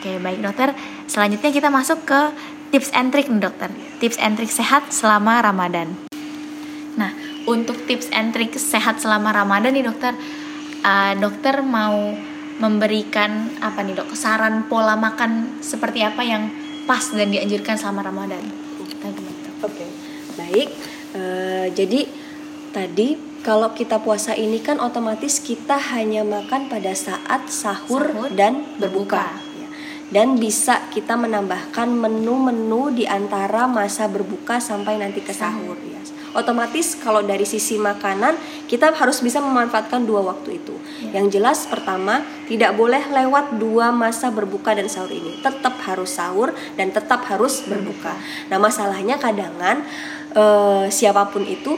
Oke 0.00 0.16
baik 0.16 0.40
dokter. 0.40 0.72
Selanjutnya 1.08 1.52
kita 1.52 1.68
masuk 1.68 2.08
ke 2.08 2.20
tips 2.72 2.88
and 2.96 3.12
trick 3.12 3.28
dokter. 3.28 3.68
Tips 4.00 4.16
and 4.16 4.40
trick 4.40 4.48
sehat 4.48 4.88
selama 4.88 5.44
Ramadan. 5.44 6.09
Untuk 7.50 7.82
tips 7.90 8.14
and 8.14 8.30
trick 8.30 8.54
sehat 8.54 9.02
selama 9.02 9.34
Ramadan 9.34 9.74
nih 9.74 9.82
dokter, 9.82 10.14
uh, 10.86 11.14
dokter 11.18 11.66
mau 11.66 12.14
memberikan 12.62 13.50
apa 13.58 13.82
nih 13.82 13.98
dok, 13.98 14.14
saran 14.14 14.70
pola 14.70 14.94
makan 14.94 15.58
seperti 15.58 16.06
apa 16.06 16.22
yang 16.22 16.46
pas 16.86 17.02
dan 17.10 17.34
dianjurkan 17.34 17.74
selama 17.74 18.06
Ramadan? 18.06 18.44
Oke, 18.78 18.94
okay. 19.66 19.88
baik. 20.38 20.68
Uh, 21.10 21.66
jadi 21.74 22.06
tadi 22.70 23.18
kalau 23.42 23.74
kita 23.74 23.98
puasa 23.98 24.38
ini 24.38 24.62
kan 24.62 24.78
otomatis 24.78 25.42
kita 25.42 25.74
hanya 25.96 26.22
makan 26.22 26.70
pada 26.70 26.94
saat 26.94 27.50
sahur, 27.50 28.14
sahur 28.14 28.30
dan 28.30 28.62
berbuka. 28.78 29.26
berbuka 29.26 29.50
dan 30.10 30.42
bisa 30.42 30.90
kita 30.90 31.14
menambahkan 31.14 31.86
menu-menu 31.86 32.90
di 32.90 33.06
antara 33.06 33.70
masa 33.70 34.10
berbuka 34.10 34.58
sampai 34.58 34.98
nanti 34.98 35.22
ke 35.22 35.30
sahur 35.30 35.78
ya. 35.86 35.89
Otomatis 36.30 36.94
kalau 36.98 37.20
dari 37.26 37.42
sisi 37.42 37.74
makanan 37.80 38.38
kita 38.70 38.94
harus 38.94 39.18
bisa 39.18 39.42
memanfaatkan 39.42 40.06
dua 40.06 40.22
waktu 40.22 40.62
itu. 40.62 40.74
Ya. 41.02 41.20
Yang 41.20 41.40
jelas 41.40 41.58
pertama 41.66 42.22
tidak 42.46 42.78
boleh 42.78 43.02
lewat 43.02 43.58
dua 43.58 43.90
masa 43.90 44.30
berbuka 44.30 44.74
dan 44.74 44.86
sahur 44.86 45.10
ini. 45.10 45.42
Tetap 45.42 45.74
harus 45.86 46.14
sahur 46.14 46.54
dan 46.78 46.94
tetap 46.94 47.26
harus 47.26 47.66
berbuka. 47.66 48.14
Nah 48.46 48.58
masalahnya 48.62 49.18
kadangan 49.18 49.82
uh, 50.38 50.86
siapa 50.86 51.30
pun 51.34 51.42
itu 51.42 51.74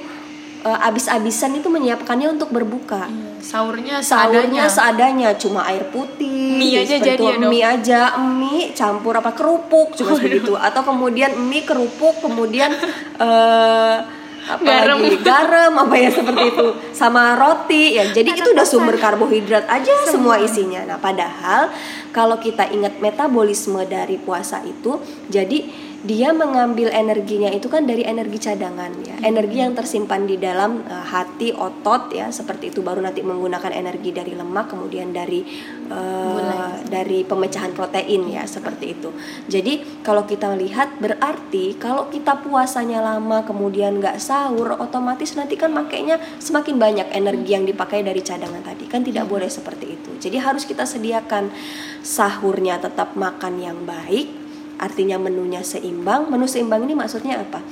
uh, 0.65 0.87
abis-abisan 0.89 1.59
itu 1.59 1.69
menyiapkannya 1.69 2.29
untuk 2.33 2.51
berbuka. 2.55 3.07
Iya. 3.11 3.31
Sahurnya 3.43 3.97
seadanya. 3.99 4.31
Sahurnya 4.31 4.65
seadanya, 4.71 5.31
cuma 5.35 5.67
air 5.67 5.91
putih, 5.91 6.59
mie 6.63 6.87
aja 6.87 6.97
jadi 7.03 7.25
ya, 7.35 7.37
mie 7.43 7.65
aja, 7.67 8.01
mie 8.23 8.71
campur 8.71 9.19
apa 9.19 9.35
kerupuk 9.35 9.99
cuma 9.99 10.15
oh, 10.15 10.19
begitu. 10.23 10.55
Atau 10.55 10.87
kemudian 10.87 11.35
mie 11.51 11.67
kerupuk, 11.67 12.23
kemudian 12.23 12.71
uh, 13.19 13.99
apa 14.43 14.63
garam. 14.65 14.99
garam 15.23 15.73
apa 15.87 15.95
ya 15.95 16.11
seperti 16.11 16.43
itu 16.51 16.67
sama 16.91 17.39
roti 17.39 17.95
ya 17.95 18.11
jadi 18.11 18.31
itu 18.35 18.49
udah 18.51 18.67
sumber 18.67 18.99
karbohidrat 18.99 19.71
aja 19.71 19.93
semua. 20.07 20.11
semua 20.11 20.37
isinya 20.43 20.81
nah 20.83 20.99
padahal 20.99 21.71
kalau 22.11 22.37
kita 22.43 22.67
ingat 22.75 22.99
metabolisme 22.99 23.79
dari 23.87 24.19
puasa 24.19 24.61
itu 24.67 24.99
jadi 25.31 25.92
dia 26.03 26.35
mengambil 26.35 26.91
energinya 26.91 27.47
itu 27.47 27.71
kan 27.71 27.87
dari 27.87 28.03
energi 28.03 28.51
cadangan 28.51 28.91
ya. 29.07 29.23
Energi 29.23 29.63
yang 29.63 29.79
tersimpan 29.79 30.27
di 30.27 30.35
dalam 30.35 30.83
uh, 30.83 31.07
hati 31.07 31.55
otot 31.55 32.11
ya 32.11 32.27
seperti 32.35 32.75
itu. 32.75 32.83
Baru 32.83 32.99
nanti 32.99 33.23
menggunakan 33.23 33.71
energi 33.71 34.11
dari 34.11 34.35
lemak 34.35 34.75
kemudian 34.75 35.15
dari 35.15 35.47
uh, 35.95 36.83
dari 36.91 37.23
pemecahan 37.23 37.71
protein 37.71 38.35
ya 38.35 38.43
seperti 38.43 38.99
itu. 38.99 39.15
Jadi 39.47 40.03
kalau 40.03 40.27
kita 40.27 40.51
lihat 40.59 40.99
berarti 40.99 41.79
kalau 41.79 42.11
kita 42.11 42.35
puasanya 42.43 42.99
lama 42.99 43.47
kemudian 43.47 44.03
nggak 44.03 44.19
sahur 44.19 44.75
otomatis 44.83 45.39
nanti 45.39 45.55
kan 45.55 45.71
makainya 45.71 46.19
semakin 46.43 46.83
banyak 46.83 47.15
energi 47.15 47.55
yang 47.55 47.63
dipakai 47.63 48.03
dari 48.03 48.27
cadangan 48.27 48.67
tadi. 48.67 48.91
Kan 48.91 49.07
tidak 49.07 49.31
hmm. 49.31 49.33
boleh 49.39 49.47
seperti 49.47 49.87
itu. 49.95 50.11
Jadi 50.19 50.37
harus 50.43 50.67
kita 50.67 50.83
sediakan 50.83 51.55
sahurnya 52.03 52.83
tetap 52.83 53.15
makan 53.15 53.63
yang 53.63 53.79
baik 53.87 54.42
artinya 54.83 55.15
menunya 55.23 55.63
seimbang. 55.63 56.27
Menu 56.27 56.51
seimbang 56.51 56.83
ini 56.83 56.99
maksudnya 56.99 57.39
apa? 57.39 57.63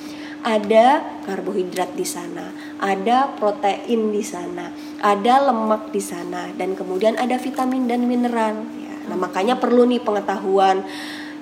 Ada 0.41 1.21
karbohidrat 1.29 1.99
di 1.99 2.07
sana, 2.07 2.55
ada 2.81 3.29
protein 3.37 4.09
di 4.09 4.25
sana, 4.25 4.73
ada 5.05 5.53
lemak 5.53 5.93
di 5.93 6.01
sana, 6.01 6.49
dan 6.57 6.73
kemudian 6.73 7.19
ada 7.21 7.37
vitamin 7.37 7.85
dan 7.85 8.09
mineral. 8.09 8.65
Ya, 8.81 8.95
nah 9.13 9.21
makanya 9.21 9.61
perlu 9.61 9.85
nih 9.85 10.01
pengetahuan 10.01 10.81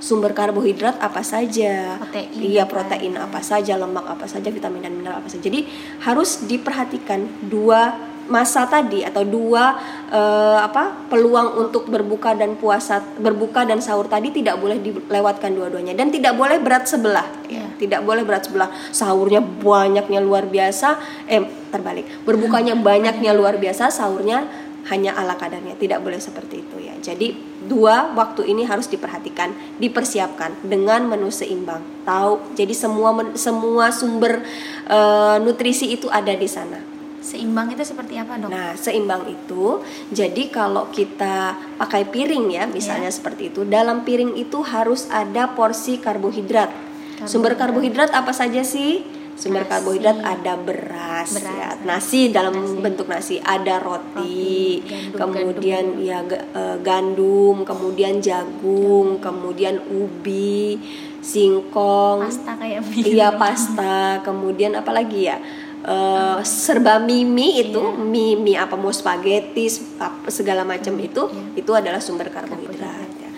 sumber 0.03 0.35
karbohidrat 0.35 0.99
apa 0.99 1.23
saja, 1.23 1.95
protein, 1.95 2.31
iya 2.43 2.67
protein 2.67 3.15
apa 3.15 3.39
saja, 3.39 3.79
lemak 3.79 4.19
apa 4.19 4.27
saja, 4.27 4.51
vitamin 4.51 4.83
dan 4.83 4.95
mineral 4.99 5.23
apa 5.23 5.31
saja. 5.31 5.47
Jadi 5.47 5.71
harus 6.03 6.43
diperhatikan 6.51 7.47
dua 7.47 7.95
masa 8.29 8.69
tadi 8.69 9.03
atau 9.03 9.25
dua 9.25 9.75
uh, 10.13 10.61
apa 10.63 11.09
peluang 11.09 11.69
untuk 11.69 11.89
berbuka 11.89 12.37
dan 12.37 12.55
puasa 12.61 13.01
berbuka 13.19 13.65
dan 13.65 13.81
sahur 13.81 14.07
tadi 14.07 14.31
tidak 14.31 14.61
boleh 14.61 14.79
dilewatkan 14.79 15.57
dua-duanya. 15.57 15.97
Dan 15.97 16.13
tidak 16.13 16.37
boleh 16.37 16.61
berat 16.61 16.87
sebelah. 16.87 17.27
Ya. 17.49 17.65
tidak 17.81 18.05
boleh 18.05 18.23
berat 18.23 18.47
sebelah. 18.47 18.69
Sahurnya 18.93 19.41
banyaknya 19.41 20.21
luar 20.21 20.47
biasa. 20.47 21.01
Eh 21.27 21.43
terbalik. 21.73 22.07
Berbukanya 22.29 22.77
banyaknya 22.89 23.33
luar 23.33 23.57
biasa 23.57 23.89
sahurnya 23.89 24.45
hanya 24.93 25.17
ala 25.17 25.35
kadarnya. 25.35 25.75
Tidak 25.77 25.99
boleh 26.01 26.21
seperti 26.21 26.65
itu 26.65 26.77
ya. 26.85 26.95
Jadi 27.01 27.33
dua 27.65 28.13
waktu 28.13 28.49
ini 28.49 28.69
harus 28.69 28.89
diperhatikan 28.89 29.81
dipersiapkan 29.81 30.65
dengan 30.65 31.09
menu 31.09 31.33
seimbang. 31.33 31.81
Tahu? 32.05 32.57
Jadi 32.57 32.77
semua 32.77 33.11
semua 33.35 33.89
sumber 33.89 34.45
uh, 34.89 35.41
nutrisi 35.41 35.93
itu 35.97 36.13
ada 36.13 36.33
di 36.37 36.49
sana 36.49 36.98
Seimbang 37.19 37.75
itu 37.75 37.83
seperti 37.83 38.15
apa 38.17 38.39
dok? 38.39 38.49
Nah 38.49 38.79
seimbang 38.79 39.27
itu 39.27 39.83
jadi 40.15 40.43
kalau 40.49 40.89
kita 40.95 41.59
pakai 41.77 42.07
piring 42.09 42.47
ya 42.55 42.65
misalnya 42.71 43.11
yeah. 43.11 43.19
seperti 43.19 43.51
itu 43.51 43.67
dalam 43.67 44.07
piring 44.07 44.39
itu 44.39 44.63
harus 44.63 45.11
ada 45.11 45.53
porsi 45.53 45.99
karbohidrat. 45.99 46.71
karbohidrat. 46.71 47.27
Sumber 47.27 47.53
karbohidrat 47.59 48.11
apa 48.15 48.31
saja 48.31 48.63
sih? 48.63 49.19
sumber 49.39 49.63
Nasi. 49.65 49.71
karbohidrat 49.71 50.19
ada 50.19 50.59
beras, 50.59 51.31
Beras, 51.31 51.47
ya 51.47 51.69
nasi. 51.79 51.87
nasi 51.87 52.21
dalam 52.35 52.55
Nasi. 52.59 52.83
bentuk 52.83 53.07
nasi 53.07 53.37
ada 53.39 53.79
roti, 53.79 54.83
Roti, 54.83 54.83
gandum, 55.15 55.15
kemudian 55.15 55.85
ya 56.03 56.19
ga- 56.27 56.43
eh, 56.51 56.77
gandum 56.83 57.63
kemudian 57.63 58.19
jagung 58.19 59.23
kemudian 59.23 59.79
ubi 59.95 60.75
singkong 61.23 62.27
pasta 62.27 62.53
kayak 62.59 62.83
iya 63.07 63.31
pasta 63.39 64.19
kemudian 64.27 64.75
apa 64.75 64.91
lagi 64.91 65.31
ya 65.31 65.39
Eh, 65.79 66.39
serba 66.43 66.99
mie 66.99 67.63
itu 67.63 67.79
mie 68.03 68.35
mie 68.35 68.59
apa 68.59 68.75
mau 68.75 68.91
spaghetti 68.91 69.71
apa, 70.03 70.27
segala 70.27 70.67
macam 70.67 70.91
itu 70.99 71.31
Iya. 71.31 71.63
itu 71.63 71.71
adalah 71.71 72.03
sumber 72.03 72.35
karbohidrat. 72.35 73.09
ya. 73.15 73.31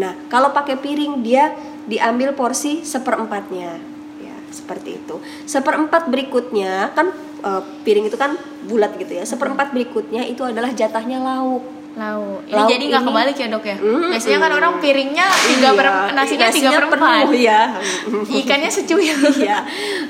nah 0.00 0.16
kalau 0.32 0.56
pakai 0.56 0.80
piring 0.80 1.20
dia 1.20 1.52
diambil 1.84 2.32
porsi 2.32 2.80
seperempatnya 2.80 3.76
ya 4.24 4.36
seperti 4.48 5.04
itu. 5.04 5.20
Seperempat 5.44 6.08
berikutnya 6.08 6.96
kan 6.96 7.12
eh, 7.44 7.62
piring 7.84 8.08
itu 8.08 8.16
kan 8.16 8.40
bulat 8.64 8.96
gitu 8.96 9.12
ya. 9.12 9.28
Seperempat 9.28 9.76
berikutnya 9.76 10.24
itu 10.24 10.48
adalah 10.48 10.72
jatahnya 10.72 11.20
lauk 11.20 11.81
lauk 11.92 12.40
ini 12.48 12.56
Lauk 12.56 12.68
jadi 12.72 12.84
nggak 12.88 13.04
kebalik 13.04 13.36
ya 13.36 13.46
dok 13.52 13.64
ya? 13.68 13.76
Mm, 13.76 14.08
biasanya 14.16 14.38
kan 14.40 14.52
orang 14.56 14.72
piringnya 14.80 15.26
tiga 15.44 15.70
per 15.76 15.86
Iya, 15.86 16.14
nasinya 16.16 16.48
tiga 16.48 16.70
per 16.72 16.84
empat. 16.88 17.26
ya 17.36 17.60
ikannya 18.40 18.70
secuil. 18.72 19.18
Iya. 19.36 19.58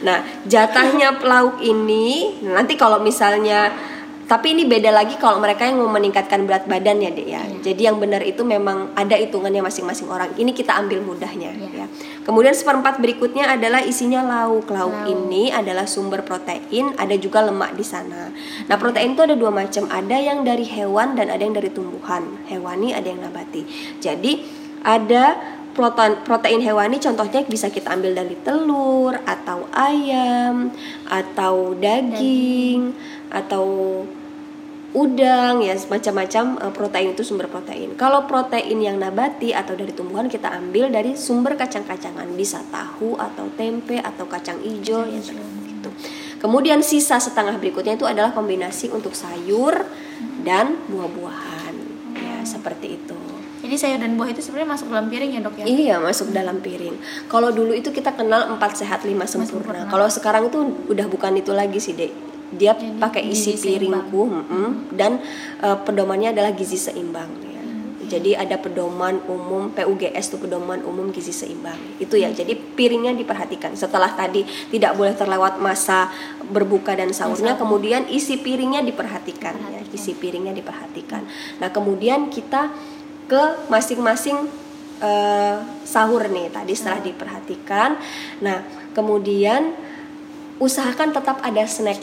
Nah, 0.07 0.19
jatahnya 0.47 1.19
lauk 1.31 1.59
ini 1.59 2.39
nanti 2.47 2.79
kalau 2.79 3.03
misalnya 3.03 3.75
tapi 4.27 4.57
ini 4.57 4.65
beda 4.65 4.89
lagi 4.95 5.19
kalau 5.21 5.43
mereka 5.43 5.67
yang 5.69 5.83
mau 5.83 5.91
meningkatkan 5.93 6.47
berat 6.49 6.65
badan 6.65 7.03
ya, 7.03 7.11
Dek 7.13 7.29
ya. 7.29 7.43
Iya. 7.43 7.59
Jadi 7.61 7.81
yang 7.85 8.01
benar 8.01 8.23
itu 8.25 8.43
memang 8.47 8.95
ada 8.97 9.19
hitungannya 9.19 9.61
masing-masing 9.61 10.09
orang. 10.09 10.33
Ini 10.39 10.51
kita 10.57 10.73
ambil 10.79 11.05
mudahnya 11.05 11.53
Iya. 11.53 11.85
ya. 11.85 11.87
Kemudian 12.23 12.55
seperempat 12.55 13.03
berikutnya 13.03 13.51
adalah 13.51 13.83
isinya 13.85 14.23
lauk. 14.25 14.71
Lauk 14.71 14.95
Lauk. 14.95 15.11
ini 15.11 15.51
adalah 15.51 15.85
sumber 15.85 16.23
protein, 16.25 16.95
ada 16.97 17.13
juga 17.19 17.43
lemak 17.45 17.75
di 17.77 17.85
sana. 17.85 18.31
Nah, 18.71 18.77
protein 18.79 19.13
itu 19.19 19.23
ada 19.27 19.35
dua 19.37 19.51
macam, 19.51 19.85
ada 19.91 20.17
yang 20.17 20.47
dari 20.47 20.65
hewan 20.65 21.19
dan 21.19 21.29
ada 21.29 21.43
yang 21.43 21.53
dari 21.53 21.69
tumbuhan. 21.69 22.47
Hewani 22.49 22.95
ada 22.95 23.07
yang 23.11 23.21
nabati. 23.21 23.67
Jadi 24.01 24.43
ada 24.83 25.39
protein 25.73 26.21
protein 26.21 26.61
hewani 26.61 27.01
contohnya 27.01 27.41
bisa 27.49 27.73
kita 27.73 27.97
ambil 27.97 28.13
dari 28.13 28.37
telur 28.45 29.17
atau 29.25 29.65
ayam 29.73 30.69
atau 31.09 31.73
daging, 31.73 32.93
atau 33.33 33.65
udang 34.93 35.65
ya 35.65 35.73
macam-macam 35.89 36.45
eh, 36.61 36.73
protein 36.73 37.17
itu 37.17 37.25
sumber 37.25 37.49
protein. 37.49 37.97
Kalau 37.97 38.29
protein 38.29 38.77
yang 38.77 39.01
nabati 39.01 39.57
atau 39.57 39.73
dari 39.73 39.91
tumbuhan 39.97 40.29
kita 40.29 40.53
ambil 40.53 40.93
dari 40.93 41.17
sumber 41.17 41.57
kacang-kacangan 41.57 42.29
bisa 42.37 42.61
tahu 42.69 43.17
atau 43.17 43.49
tempe 43.57 43.97
atau 43.97 44.29
kacang 44.29 44.61
hijau 44.61 45.09
ya 45.09 45.21
gitu. 45.25 45.91
Kemudian 46.45 46.85
sisa 46.85 47.17
setengah 47.17 47.57
berikutnya 47.57 47.97
itu 47.97 48.05
adalah 48.05 48.37
kombinasi 48.37 48.93
untuk 48.93 49.17
sayur 49.17 49.89
dan 50.45 50.77
buah-buahan 50.93 51.75
ya 52.19 52.37
seperti 52.45 53.01
itu. 53.01 53.17
jadi 53.63 53.79
sayur 53.79 53.99
dan 54.03 54.19
buah 54.19 54.35
itu 54.35 54.43
sebenarnya 54.43 54.75
masuk 54.75 54.91
dalam 54.91 55.07
piring 55.07 55.31
ya 55.39 55.41
dok 55.41 55.55
ya 55.55 55.65
Iya 55.71 55.97
masuk 56.03 56.35
dalam 56.35 56.59
piring. 56.59 56.99
Kalau 57.31 57.55
dulu 57.55 57.71
itu 57.71 57.95
kita 57.95 58.11
kenal 58.19 58.51
empat 58.51 58.75
sehat 58.83 59.07
lima 59.07 59.23
sempurna. 59.23 59.87
sempurna. 59.87 59.87
Kalau 59.87 60.11
sekarang 60.11 60.51
itu 60.51 60.59
udah 60.91 61.07
bukan 61.07 61.39
itu 61.39 61.55
lagi 61.55 61.79
sih 61.79 61.95
dek. 61.95 62.32
Dia 62.53 62.77
Jadi 62.77 63.01
pakai 63.01 63.23
isi 63.29 63.57
piringku 63.57 64.23
mm-mm, 64.29 64.69
dan 64.93 65.21
eh, 65.61 65.79
pedomannya 65.83 66.37
adalah 66.37 66.53
gizi 66.53 66.77
seimbang. 66.77 67.29
Ya. 67.49 67.63
Jadi 68.13 68.37
ada 68.37 68.61
pedoman 68.61 69.25
umum 69.25 69.73
PUGS 69.73 70.37
tuh 70.37 70.41
pedoman 70.45 70.85
umum 70.85 71.09
gizi 71.09 71.33
seimbang. 71.33 71.81
Itu 71.97 72.21
ya. 72.21 72.29
Jadi 72.29 72.53
piringnya 72.53 73.17
diperhatikan. 73.17 73.73
Setelah 73.73 74.13
tadi 74.13 74.45
tidak 74.69 75.01
boleh 75.01 75.17
terlewat 75.17 75.57
masa 75.57 76.13
berbuka 76.53 76.93
dan 76.93 77.17
sahurnya, 77.17 77.57
Sahur. 77.57 77.65
kemudian 77.65 78.05
isi 78.13 78.37
piringnya 78.37 78.85
diperhatikan. 78.85 79.57
Ya. 79.73 79.81
Isi 79.89 80.13
piringnya 80.13 80.53
diperhatikan. 80.53 81.25
Nah 81.57 81.73
kemudian 81.73 82.29
kita 82.29 82.69
ke 83.33 83.43
masing-masing 83.73 84.45
eh, 85.03 85.57
sahur 85.83 86.23
nih 86.31 86.49
tadi 86.49 86.73
setelah 86.77 87.03
diperhatikan. 87.03 87.99
Nah, 88.41 88.63
kemudian 88.95 89.75
usahakan 90.63 91.11
tetap 91.11 91.43
ada 91.43 91.67
snack 91.67 91.99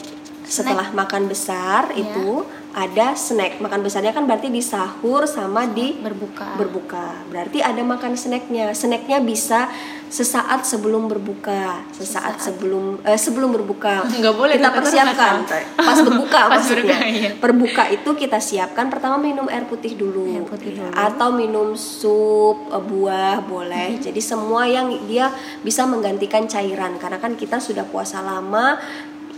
setelah 0.50 0.90
makan 0.90 1.30
besar 1.30 1.94
Ya. 1.94 2.02
itu 2.02 2.42
ada 2.70 3.14
snack. 3.14 3.58
Makan 3.58 3.80
besarnya 3.80 4.10
kan 4.10 4.26
berarti 4.26 4.46
di 4.46 4.58
sahur 4.60 5.26
sama 5.26 5.66
di 5.66 5.94
berbuka 5.96 6.54
berbuka. 6.54 7.26
Berarti 7.26 7.58
ada 7.58 7.78
makan 7.80 8.14
snacknya. 8.14 8.70
Snacknya 8.70 9.18
bisa 9.18 9.66
sesaat 10.06 10.62
sebelum 10.64 11.06
berbuka, 11.06 11.86
sesaat, 11.92 12.34
Sesaat. 12.34 12.42
sebelum 12.42 12.98
eh, 13.00 13.14
sebelum 13.14 13.50
berbuka. 13.52 14.06
Nggak 14.18 14.34
boleh 14.34 14.54
kita 14.54 14.70
persiapkan 14.72 15.34
pas 15.76 15.98
berbuka 16.00 16.40
Pas 16.46 16.58
maksudnya. 16.58 16.94
berbuka, 16.94 17.06
iya. 17.08 17.30
Berbuka 17.36 17.82
itu 17.88 18.10
kita 18.16 18.38
siapkan 18.38 18.86
pertama 18.86 19.18
minum 19.18 19.46
air 19.46 19.66
putih 19.66 19.94
dulu, 19.94 20.26
Air 20.32 20.46
putih 20.46 20.74
dulu. 20.74 20.90
atau 20.90 21.28
minum 21.30 21.74
sup 21.74 22.70
eh, 22.70 22.78
buah 22.80 23.38
boleh. 23.40 23.98
Hmm. 23.98 24.02
Jadi 24.02 24.18
semua 24.20 24.66
yang 24.66 24.90
dia 25.06 25.30
bisa 25.62 25.86
menggantikan 25.86 26.46
cairan 26.46 26.98
karena 26.98 27.18
kan 27.18 27.34
kita 27.34 27.58
sudah 27.58 27.82
puasa 27.84 28.18
lama 28.20 28.78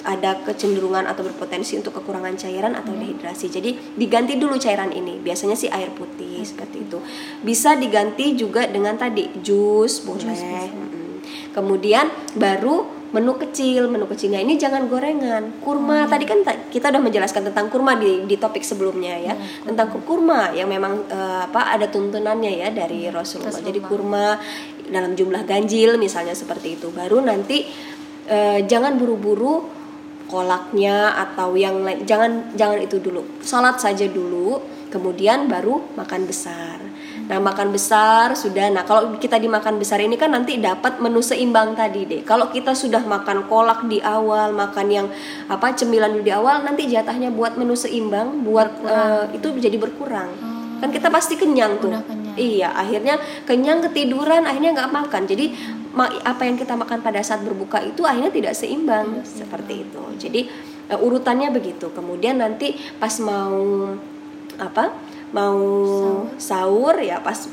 ada 0.02 0.34
kecenderungan 0.40 1.06
atau 1.06 1.22
berpotensi 1.22 1.74
untuk 1.74 1.94
kekurangan 1.94 2.34
cairan 2.34 2.74
atau 2.74 2.90
Hmm. 2.90 3.00
dehidrasi. 3.00 3.46
Jadi 3.48 3.70
diganti 3.94 4.34
dulu 4.34 4.54
cairan 4.56 4.90
ini. 4.90 5.18
Biasanya 5.18 5.54
sih 5.54 5.68
air 5.68 5.90
putih 5.90 6.42
seperti 6.42 6.82
itu. 6.82 6.98
Bisa 7.40 7.74
diganti 7.74 8.34
juga 8.34 8.66
dengan 8.66 8.94
tadi 8.94 9.30
jus 9.38 10.02
boleh. 10.02 10.70
Kemudian 11.52 12.08
baru 12.34 12.82
menu 13.12 13.36
kecil. 13.36 13.86
Menu 13.86 14.08
kecilnya 14.08 14.40
ini 14.40 14.56
jangan 14.56 14.88
gorengan. 14.88 15.60
Kurma 15.60 16.08
tadi 16.08 16.24
kan 16.24 16.40
ta- 16.42 16.66
kita 16.66 16.88
udah 16.88 16.98
menjelaskan 16.98 17.52
tentang 17.52 17.68
kurma 17.68 17.94
di 17.94 18.24
di 18.24 18.34
topik 18.34 18.64
sebelumnya 18.64 19.14
ya. 19.14 19.34
Tentang 19.62 19.92
ku- 19.92 20.02
kurma 20.02 20.50
yang 20.50 20.66
memang 20.66 21.06
eh, 21.06 21.40
apa 21.44 21.70
ada 21.70 21.86
tuntunannya 21.86 22.58
ya 22.58 22.68
dari 22.72 23.06
Rasulullah. 23.06 23.52
Jadi 23.52 23.78
Rasulullah. 23.78 23.86
kurma 23.86 24.24
dalam 24.88 25.12
jumlah 25.12 25.44
ganjil 25.44 25.94
misalnya 25.96 26.32
seperti 26.32 26.74
itu. 26.74 26.88
Baru 26.90 27.20
nanti 27.20 27.68
eh, 28.26 28.64
jangan 28.64 28.96
buru-buru 28.96 29.81
kolaknya 30.32 31.12
atau 31.12 31.52
yang 31.52 31.84
lain. 31.84 32.08
Jangan 32.08 32.56
jangan 32.56 32.80
itu 32.80 32.96
dulu. 32.96 33.44
Salat 33.44 33.76
saja 33.76 34.08
dulu 34.08 34.64
kemudian 34.88 35.52
baru 35.52 35.92
makan 35.92 36.24
besar. 36.24 36.80
Nah 37.28 37.38
makan 37.38 37.68
besar 37.68 38.32
sudah. 38.32 38.72
Nah 38.72 38.88
kalau 38.88 39.20
kita 39.20 39.36
dimakan 39.36 39.76
besar 39.76 40.00
ini 40.00 40.16
kan 40.16 40.32
nanti 40.32 40.56
dapat 40.56 40.96
menu 41.04 41.20
seimbang 41.20 41.76
tadi 41.76 42.08
deh 42.08 42.22
kalau 42.24 42.48
kita 42.48 42.72
sudah 42.72 43.04
makan 43.04 43.44
kolak 43.52 43.84
di 43.92 44.00
awal 44.00 44.56
makan 44.56 44.86
yang 44.88 45.06
apa 45.52 45.76
cemilan 45.76 46.16
di 46.24 46.32
awal 46.32 46.64
nanti 46.64 46.88
jatahnya 46.88 47.28
buat 47.28 47.60
menu 47.60 47.76
seimbang 47.76 48.40
buat 48.42 48.68
eh, 48.84 49.36
itu 49.36 49.48
jadi 49.60 49.76
berkurang 49.76 50.51
kan 50.82 50.90
kita 50.90 51.06
pasti 51.14 51.38
kenyang 51.38 51.78
tuh 51.78 51.94
Udah 51.94 52.02
kenyang. 52.02 52.34
Iya, 52.34 52.74
akhirnya 52.74 53.14
kenyang 53.46 53.78
ketiduran, 53.86 54.42
akhirnya 54.42 54.74
nggak 54.74 54.90
makan. 54.90 55.22
Jadi 55.30 55.54
apa 56.26 56.42
yang 56.42 56.58
kita 56.58 56.74
makan 56.74 56.98
pada 57.04 57.22
saat 57.22 57.44
berbuka 57.46 57.78
itu 57.86 58.02
akhirnya 58.02 58.34
tidak 58.34 58.58
seimbang 58.58 59.22
seperti 59.22 59.86
itu. 59.86 60.02
Jadi 60.18 60.40
eh, 60.90 60.98
urutannya 60.98 61.54
begitu. 61.54 61.94
Kemudian 61.94 62.42
nanti 62.42 62.74
pas 62.98 63.14
mau 63.22 63.94
apa? 64.58 64.90
Mau 65.30 65.60
sahur, 66.36 66.98
ya 66.98 67.22
pas 67.22 67.48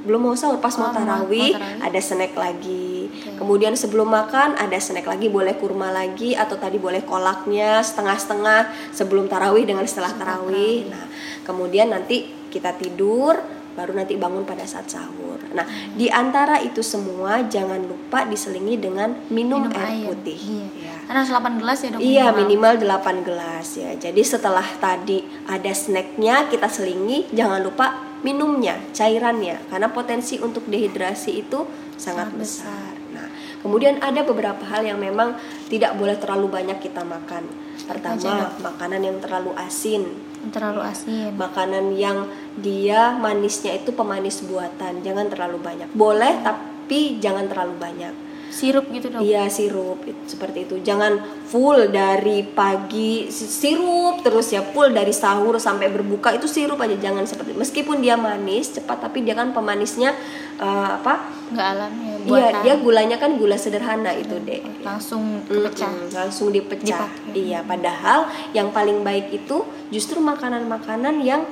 belum 0.00 0.32
mau 0.32 0.34
sahur, 0.34 0.58
pas 0.58 0.72
Oh, 0.74 0.88
mau 0.88 0.90
tarawih 0.90 1.52
ada 1.84 2.00
snack 2.00 2.32
lagi. 2.32 3.12
Kemudian 3.36 3.76
sebelum 3.76 4.08
makan 4.08 4.56
ada 4.56 4.78
snack 4.80 5.04
lagi, 5.04 5.28
boleh 5.28 5.54
kurma 5.60 5.92
lagi 5.92 6.32
atau 6.32 6.56
tadi 6.56 6.80
boleh 6.80 7.04
kolaknya 7.04 7.84
setengah-setengah 7.84 8.90
sebelum 8.96 9.28
tarawih 9.28 9.68
dengan 9.68 9.84
setelah 9.84 10.16
tarawih. 10.16 10.88
Nah, 10.88 11.04
kemudian 11.44 11.92
nanti 11.92 12.39
kita 12.50 12.74
tidur 12.76 13.38
baru 13.78 13.94
nanti 13.94 14.18
bangun 14.18 14.42
pada 14.42 14.66
saat 14.66 14.90
sahur. 14.90 15.38
Nah, 15.54 15.62
di 15.94 16.10
antara 16.10 16.58
itu 16.58 16.82
semua 16.82 17.46
jangan 17.46 17.78
lupa 17.80 18.26
diselingi 18.26 18.76
dengan 18.76 19.14
minum, 19.30 19.70
Minum 19.70 19.78
air, 19.78 20.04
air. 20.04 20.06
putih. 20.10 20.36
Iya. 20.36 20.66
Ya. 20.90 20.96
Karena 21.06 21.18
harus 21.22 21.32
8 21.32 21.60
gelas 21.62 21.78
ya 21.80 21.88
dok 21.90 22.00
Iya 22.02 22.26
minimal 22.34 22.72
8 22.76 23.26
gelas 23.26 23.66
ya. 23.78 23.90
Jadi 23.96 24.22
setelah 24.26 24.66
tadi 24.82 25.22
ada 25.46 25.70
snacknya 25.70 26.50
kita 26.50 26.66
selingi, 26.66 27.30
jangan 27.30 27.62
lupa 27.62 28.10
minumnya, 28.20 28.76
cairannya, 28.92 29.56
karena 29.72 29.88
potensi 29.88 30.36
untuk 30.36 30.68
dehidrasi 30.68 31.40
itu 31.40 31.64
sangat, 31.96 32.28
Sangat 32.28 32.36
besar. 32.36 32.92
Nah, 33.16 33.26
kemudian 33.64 33.96
ada 34.04 34.20
beberapa 34.20 34.60
hal 34.68 34.84
yang 34.84 35.00
memang 35.00 35.40
tidak 35.72 35.96
boleh 35.96 36.20
terlalu 36.20 36.52
banyak 36.52 36.78
kita 36.84 37.00
makan. 37.00 37.48
Pertama, 37.88 38.52
makanan 38.60 39.00
yang 39.02 39.18
terlalu 39.24 39.56
asin, 39.56 40.04
terlalu 40.48 40.80
asin 40.80 41.36
makanan 41.36 41.92
yang 41.92 42.24
dia 42.56 43.12
manisnya 43.20 43.76
itu 43.76 43.92
pemanis 43.92 44.40
buatan, 44.48 45.04
jangan 45.04 45.28
terlalu 45.28 45.60
banyak. 45.60 45.92
Boleh 45.92 46.40
tapi 46.40 47.20
jangan 47.20 47.44
terlalu 47.44 47.76
banyak. 47.76 48.14
Sirup 48.50 48.84
gitu 48.88 49.08
dok 49.08 49.18
Iya 49.20 49.46
sirup 49.46 49.98
seperti 50.24 50.64
itu. 50.64 50.76
Jangan 50.80 51.16
full 51.44 51.88
dari 51.88 52.42
pagi 52.44 53.26
si- 53.28 53.46
sirup 53.46 54.20
terus 54.20 54.48
ya 54.48 54.62
full 54.64 54.90
dari 54.90 55.10
sahur 55.12 55.56
sampai 55.56 55.88
berbuka 55.88 56.30
itu 56.32 56.44
sirup 56.44 56.76
aja 56.76 56.94
jangan 56.96 57.22
seperti 57.22 57.50
meskipun 57.52 57.98
dia 57.98 58.14
manis 58.14 58.70
cepat 58.72 59.00
tapi 59.00 59.22
dia 59.22 59.32
kan 59.32 59.50
pemanisnya 59.50 60.10
eh, 60.56 60.90
apa? 60.92 61.30
nggak 61.48 61.66
alami 61.68 62.06
ya 62.06 62.16
Iya 62.20 62.48
dia 62.60 62.74
gulanya 62.76 63.16
kan 63.16 63.34
gula 63.34 63.54
sederhana 63.54 64.12
itu 64.12 64.38
deh. 64.40 64.60
langsung 64.80 65.42
kepecah 65.42 65.88
Mm-mm, 65.88 66.12
langsung 66.12 66.48
dipecah. 66.50 67.08
Dipakai. 67.26 67.34
Iya, 67.34 67.60
padahal 67.62 68.20
yang 68.50 68.70
paling 68.70 69.00
baik 69.00 69.32
itu 69.32 69.62
justru 69.88 70.20
makanan-makanan 70.20 71.18
yang 71.20 71.42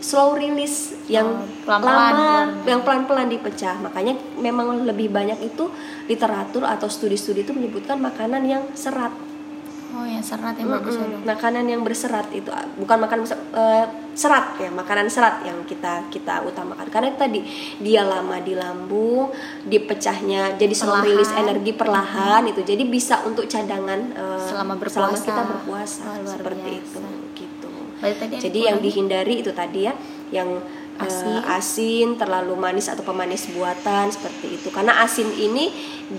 slow 0.00 0.32
release, 0.32 0.96
yang 1.06 1.28
Oh, 1.30 1.44
pelan-pelan, 1.62 1.94
lama, 1.94 2.16
pelan. 2.16 2.48
yang 2.66 2.80
pelan-pelan 2.80 3.28
dipecah. 3.28 3.76
Makanya 3.78 4.12
memang 4.36 4.82
lebih 4.82 5.08
banyak 5.08 5.38
itu 5.40 5.68
literatur 6.04 6.64
atau 6.64 6.86
studi-studi 6.86 7.40
itu 7.40 7.52
menyebutkan 7.52 7.96
makanan 7.96 8.42
yang 8.42 8.64
serat. 8.74 9.12
oh 9.90 10.06
yang 10.06 10.22
serat 10.22 10.54
yang 10.54 10.70
bagus 10.70 10.94
ya 10.94 11.02
Mm-mm, 11.02 11.18
dok 11.18 11.26
makanan 11.26 11.64
yang 11.66 11.82
berserat 11.82 12.30
itu 12.30 12.46
bukan 12.78 12.94
makanan 13.00 13.26
eh, 13.26 13.86
serat 14.14 14.54
ya, 14.56 14.70
makanan 14.70 15.10
serat 15.10 15.42
yang 15.42 15.66
kita 15.66 16.06
kita 16.06 16.46
utamakan. 16.46 16.86
Karena 16.86 17.10
tadi 17.12 17.42
dia 17.76 18.06
lama 18.06 18.38
di 18.38 18.54
lambung, 18.54 19.34
dipecahnya 19.66 20.54
jadi 20.54 20.70
slow 20.72 21.02
release 21.02 21.34
energi 21.34 21.72
perlahan 21.72 22.46
itu. 22.46 22.62
Jadi 22.62 22.86
bisa 22.86 23.18
untuk 23.24 23.44
cadangan 23.44 24.00
eh, 24.12 24.38
Selama 24.40 24.78
selama 24.78 25.10
berpuasa. 25.10 25.26
kita 25.26 25.42
berpuasa 25.44 26.02
Oh, 26.06 26.22
seperti 26.24 26.70
biasa. 26.70 26.86
itu 26.86 27.00
tadi 28.00 28.34
Jadi 28.40 28.58
yang 28.66 28.78
dihindari 28.80 29.44
itu 29.44 29.52
tadi 29.52 29.86
ya, 29.86 29.94
yang 30.32 30.48
eh, 31.00 31.04
Asin. 31.04 31.36
asin, 31.44 32.08
terlalu 32.20 32.56
manis 32.56 32.88
atau 32.88 33.04
pemanis 33.04 33.48
buatan 33.52 34.08
seperti 34.12 34.60
itu. 34.60 34.68
Karena 34.72 35.00
asin 35.04 35.28
ini 35.32 35.72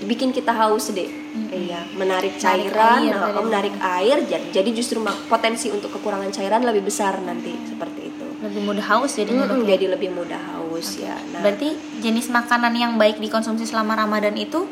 bikin 0.10 0.34
kita 0.34 0.54
haus 0.54 0.90
deh, 0.90 1.10
iya, 1.54 1.86
menarik 1.94 2.38
Menarik 2.38 2.72
cairan, 2.74 3.00
air 3.06 3.14
nah, 3.14 3.42
menarik 3.42 3.76
air. 3.78 4.18
Jadi, 4.26 4.46
jadi 4.54 4.70
justru 4.74 4.98
potensi 5.30 5.70
untuk 5.70 5.94
kekurangan 5.94 6.34
cairan 6.34 6.66
lebih 6.66 6.86
besar 6.90 7.18
nanti 7.22 7.54
seperti 7.66 8.10
itu. 8.10 8.26
lebih 8.42 8.66
mudah 8.66 8.82
haus 8.82 9.22
jadinya 9.22 9.46
dok 9.46 9.62
Mm-mm, 9.62 9.70
ya? 9.70 9.78
jadi 9.78 9.86
lebih 9.94 10.10
mudah 10.18 10.42
haus 10.50 10.98
ya. 10.98 11.14
Nah, 11.30 11.46
berarti 11.46 11.78
jenis 12.02 12.26
makanan 12.34 12.74
yang 12.74 12.98
baik 12.98 13.22
dikonsumsi 13.22 13.70
selama 13.70 13.94
ramadan 13.94 14.34
itu 14.34 14.66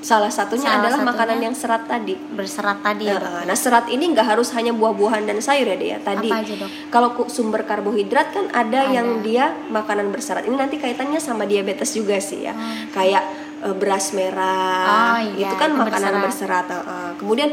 salah 0.00 0.28
satunya 0.28 0.64
salah 0.64 0.76
adalah 0.80 0.90
satunya- 0.94 1.10
makanan 1.12 1.38
yang 1.40 1.54
serat 1.54 1.84
tadi. 1.84 2.14
berserat 2.16 2.78
tadi 2.80 3.04
ya 3.04 3.16
dok 3.16 3.30
Nah, 3.30 3.44
nah, 3.44 3.54
serat 3.54 3.86
ini 3.86 4.04
nggak 4.08 4.26
harus 4.26 4.48
hanya 4.50 4.72
buah-buahan 4.72 5.22
dan 5.22 5.38
sayur 5.38 5.66
ya 5.66 5.76
deh 5.76 5.88
ya. 5.90 5.98
Tadi 6.00 6.26
Apa 6.26 6.40
aja, 6.40 6.54
Dok? 6.56 6.70
kalau 6.88 7.08
sumber 7.26 7.62
karbohidrat 7.62 8.28
kan 8.30 8.48
ada, 8.50 8.80
Ada. 8.82 8.92
yang 8.92 9.20
dia 9.20 9.52
makanan 9.68 10.08
berserat. 10.08 10.42
Ini 10.42 10.56
nanti 10.56 10.76
kaitannya 10.76 11.18
sama 11.18 11.44
diabetes 11.44 11.92
juga 11.92 12.16
sih 12.16 12.42
ya. 12.42 12.56
Kayak 12.90 13.24
eh, 13.60 13.74
beras 13.74 14.12
merah, 14.12 15.14
Oh, 15.14 15.36
iya, 15.36 15.46
itu 15.46 15.54
kan 15.54 15.68
itu 15.68 15.78
makanan 15.78 16.12
berserat. 16.18 16.66
uh, 16.66 16.80
uh. 16.80 17.10
Kemudian 17.14 17.52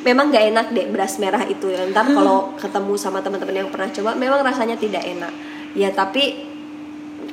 memang 0.00 0.30
nggak 0.30 0.44
enak 0.48 0.66
deh 0.70 0.86
beras 0.86 1.18
merah 1.18 1.42
itu. 1.44 1.66
ya. 1.66 1.82
Ntar 1.84 2.06
kalau 2.14 2.54
ketemu 2.54 2.94
sama 2.94 3.18
teman-teman 3.18 3.56
yang 3.56 3.68
pernah 3.68 3.88
coba, 3.88 4.14
memang 4.14 4.40
rasanya 4.40 4.74
tidak 4.74 5.02
enak. 5.02 5.34
Ya 5.72 5.90
tapi 5.90 6.49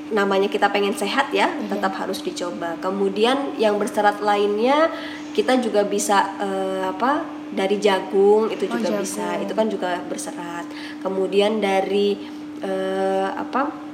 namanya 0.09 0.47
kita 0.47 0.67
pengen 0.67 0.93
sehat 0.93 1.29
ya, 1.29 1.47
Iya. 1.47 1.67
tetap 1.69 1.93
harus 1.95 2.19
dicoba. 2.19 2.79
Kemudian 2.79 3.55
yang 3.55 3.75
berserat 3.75 4.19
lainnya 4.19 4.87
kita 5.31 5.59
juga 5.59 5.83
bisa 5.83 6.33
eh, 6.37 6.83
apa 6.85 7.21
dari 7.47 7.77
jagung 7.77 8.47
itu 8.47 8.67
Oh, 8.67 8.75
juga 8.75 8.87
jagung. 8.91 9.03
bisa, 9.03 9.27
itu 9.37 9.53
kan 9.53 9.67
juga 9.67 9.99
berserat. 10.03 10.65
Kemudian 10.99 11.59
dari 11.59 12.15
eh, 12.59 13.29
apa? 13.29 13.85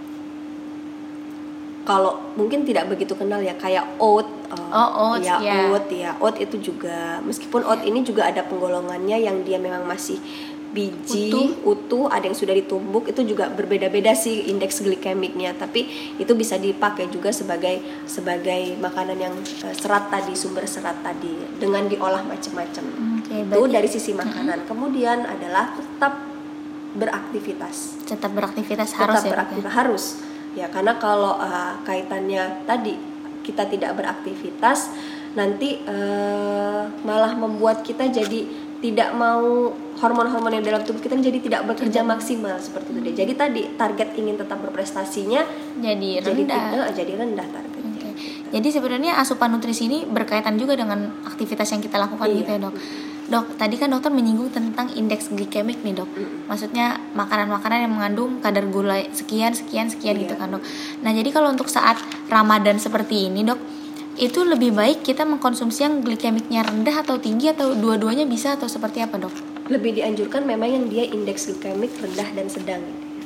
Kalau 1.84 2.32
mungkin 2.40 2.64
tidak 2.64 2.88
begitu 2.88 3.12
kenal 3.14 3.44
ya 3.44 3.52
kayak 3.54 4.00
oat. 4.00 4.24
eh, 4.54 4.72
Oh, 4.72 5.12
oats, 5.12 5.28
ya, 5.28 5.36
ya. 5.42 5.68
oat 5.68 5.86
ya. 5.92 6.12
Oat 6.18 6.40
itu 6.40 6.56
juga 6.64 7.20
meskipun 7.20 7.60
oat 7.62 7.84
ini 7.84 8.00
juga 8.02 8.30
ada 8.30 8.40
penggolongannya 8.40 9.20
yang 9.20 9.44
dia 9.44 9.60
memang 9.60 9.84
masih 9.84 10.16
biji 10.74 11.30
utuh. 11.62 12.10
ada 12.10 12.26
yang 12.26 12.34
sudah 12.34 12.58
ditumbuk 12.58 13.06
itu 13.06 13.22
juga 13.24 13.48
berbeda-beda 13.54 14.18
sih 14.18 14.50
indeks 14.50 14.82
glikemiknya. 14.82 15.54
Tapi 15.54 15.86
itu 16.18 16.34
bisa 16.34 16.58
dipakai 16.58 17.08
juga 17.14 17.30
sebagai 17.30 17.80
sebagai 18.10 18.74
makanan 18.82 19.18
yang 19.22 19.36
eh, 19.38 19.76
serat 19.78 20.10
tadi 20.10 20.34
sumber 20.34 20.66
serat 20.66 20.98
tadi 21.06 21.38
dengan 21.62 21.86
diolah 21.86 22.26
macam-macam. 22.26 22.84
Oke, 23.22 23.36
itu 23.46 23.62
dari 23.70 23.88
sisi 23.88 24.12
makanan. 24.18 24.66
Kemudian 24.66 25.30
adalah 25.30 25.78
tetap 25.78 26.34
beraktivitas. 26.98 28.02
Tetap 28.10 28.34
beraktivitas 28.34 28.90
tetap 28.94 29.14
harus 29.14 29.18
ya 29.18 29.22
dok 29.22 29.30
ya? 29.30 29.34
beraktivitas 29.38 29.74
harus. 29.78 30.06
Ya 30.54 30.68
karena 30.70 30.94
kalau 30.98 31.38
uh, 31.38 31.82
kaitannya 31.86 32.66
tadi 32.66 32.98
kita 33.46 33.70
tidak 33.70 33.94
beraktivitas 33.98 34.94
nanti 35.34 35.82
uh, 35.90 36.86
malah 37.02 37.34
membuat 37.34 37.82
kita 37.82 38.06
jadi 38.10 38.46
tidak 38.80 39.16
mau 39.18 39.74
hormon-hormon 40.04 40.60
yang 40.60 40.66
dalam 40.68 40.84
tubuh 40.84 41.00
kita 41.00 41.16
jadi 41.16 41.40
tidak 41.40 41.62
bekerja 41.72 42.04
maksimal 42.04 42.60
seperti 42.60 42.92
itu 42.92 43.00
deh. 43.00 43.16
Jadi 43.16 43.32
tadi 43.40 43.62
target 43.80 44.20
ingin 44.20 44.36
tetap 44.36 44.60
berprestasinya 44.60 45.48
jadi 45.80 46.20
jadi 46.20 46.44
rendah 46.44 46.62
tidak 46.76 46.90
jadi 46.92 47.14
rendah 47.24 47.48
targetnya. 47.48 48.12
Jadi 48.54 48.70
sebenarnya 48.70 49.18
asupan 49.18 49.50
nutrisi 49.50 49.90
ini 49.90 50.06
berkaitan 50.06 50.62
juga 50.62 50.78
dengan 50.78 51.10
aktivitas 51.26 51.74
yang 51.74 51.82
kita 51.82 51.98
lakukan 51.98 52.30
Iya. 52.30 52.38
gitu 52.38 52.50
ya 52.54 52.60
dok. 52.62 52.76
Dok, 53.24 53.46
tadi 53.58 53.76
kan 53.82 53.90
dokter 53.90 54.14
menyinggung 54.14 54.54
tentang 54.54 54.94
indeks 54.94 55.34
glikemik 55.34 55.82
nih 55.82 55.98
dok. 55.98 56.12
Maksudnya 56.46 57.02
makanan-makanan 57.18 57.88
yang 57.90 57.94
mengandung 57.98 58.38
kadar 58.46 58.70
gula 58.70 59.02
sekian, 59.10 59.58
sekian, 59.58 59.90
sekian 59.90 60.22
Iya. 60.22 60.30
gitu 60.30 60.34
kan 60.38 60.54
dok. 60.54 60.62
Nah 61.02 61.12
jadi 61.16 61.34
kalau 61.34 61.50
untuk 61.50 61.66
saat 61.66 61.98
Ramadan 62.30 62.78
seperti 62.78 63.32
ini 63.32 63.42
dok, 63.42 63.58
itu 64.22 64.46
lebih 64.46 64.78
baik 64.78 65.02
kita 65.02 65.26
mengkonsumsi 65.26 65.90
yang 65.90 66.06
glikemiknya 66.06 66.62
rendah 66.62 67.02
atau 67.02 67.18
tinggi 67.18 67.50
atau 67.50 67.74
dua-duanya 67.74 68.30
bisa 68.30 68.54
atau 68.54 68.70
seperti 68.70 69.02
apa 69.02 69.18
dok? 69.18 69.53
Lebih 69.66 69.92
dianjurkan 69.94 70.44
memang 70.44 70.68
yang 70.68 70.86
dia 70.88 71.06
indeks 71.06 71.48
glikemik 71.48 71.96
rendah 71.96 72.30
dan 72.32 72.48
sedang. 72.48 72.84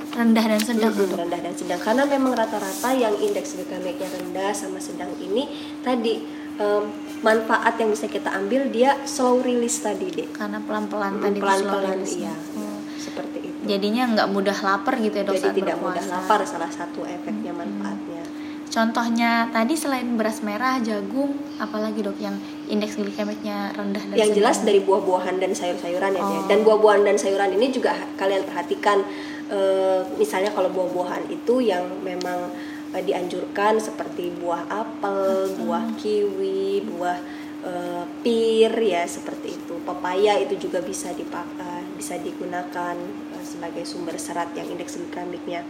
Rendah 0.08 0.46
dan 0.48 0.58
sedang 0.60 0.94
dok. 0.94 1.14
rendah 1.14 1.38
dan 1.38 1.54
sedang 1.54 1.78
karena 1.78 2.04
memang 2.04 2.34
rata-rata 2.34 2.90
yang 2.92 3.14
indeks 3.18 3.54
glikemiknya 3.54 4.08
rendah 4.10 4.50
sama 4.50 4.78
sedang 4.78 5.14
ini 5.20 5.46
tadi 5.80 6.24
em, 6.56 6.84
manfaat 7.20 7.76
yang 7.76 7.92
bisa 7.92 8.08
kita 8.08 8.32
ambil 8.32 8.66
dia 8.68 8.98
slow 9.04 9.38
release 9.40 9.78
tadi 9.78 10.10
deh 10.10 10.26
Karena 10.32 10.58
pelan-pelan 10.60 11.20
tadi 11.20 11.38
itu 11.38 11.44
slow 11.44 11.70
pelan-pelan 11.70 12.00
iya 12.08 12.34
Oh. 12.56 12.80
seperti 12.98 13.38
itu 13.44 13.60
Jadinya 13.68 14.04
nggak 14.10 14.28
mudah 14.32 14.58
lapar 14.58 14.96
gitu 14.96 15.16
ya 15.16 15.24
dok 15.24 15.36
jadi 15.36 15.50
tidak 15.54 15.78
mudah 15.78 16.02
berpuasa. 16.02 16.14
lapar 16.16 16.40
salah 16.46 16.72
satu 16.72 17.00
efeknya 17.04 17.52
manfaatnya 17.52 18.24
Contohnya 18.68 19.32
tadi 19.48 19.74
selain 19.74 20.06
beras 20.16 20.42
merah, 20.42 20.76
jagung, 20.80 21.34
apalagi 21.58 22.02
dok 22.02 22.18
yang 22.18 22.36
indeks 22.68 23.00
glikemiknya 23.00 23.72
rendah 23.74 24.04
dan 24.12 24.16
yang 24.16 24.30
sedang? 24.32 24.38
jelas 24.44 24.58
dari 24.64 24.80
buah-buahan 24.84 25.36
dan 25.40 25.52
sayur-sayuran 25.56 26.12
ya. 26.16 26.22
Oh. 26.22 26.46
dan 26.46 26.60
buah-buahan 26.68 27.02
dan 27.08 27.16
sayuran 27.16 27.56
ini 27.56 27.72
juga 27.72 27.96
kalian 28.20 28.44
perhatikan 28.44 29.02
eh, 29.48 30.02
misalnya 30.20 30.52
kalau 30.52 30.70
buah-buahan 30.72 31.32
itu 31.32 31.64
yang 31.64 31.88
memang 32.04 32.52
eh, 32.92 33.04
dianjurkan 33.04 33.80
seperti 33.80 34.36
buah 34.36 34.68
apel, 34.68 35.56
buah 35.64 35.96
kiwi, 35.96 36.84
buah 36.84 37.18
eh, 37.64 38.04
pir 38.22 38.72
ya 38.76 39.04
seperti 39.08 39.56
itu. 39.56 39.80
Pepaya 39.88 40.36
itu 40.40 40.60
juga 40.60 40.84
bisa 40.84 41.12
dipakai, 41.16 41.88
bisa 41.96 42.20
digunakan 42.20 42.96
eh, 43.34 43.44
sebagai 43.44 43.88
sumber 43.88 44.20
serat 44.20 44.52
yang 44.54 44.68
indeks 44.68 45.00
glikemiknya 45.00 45.64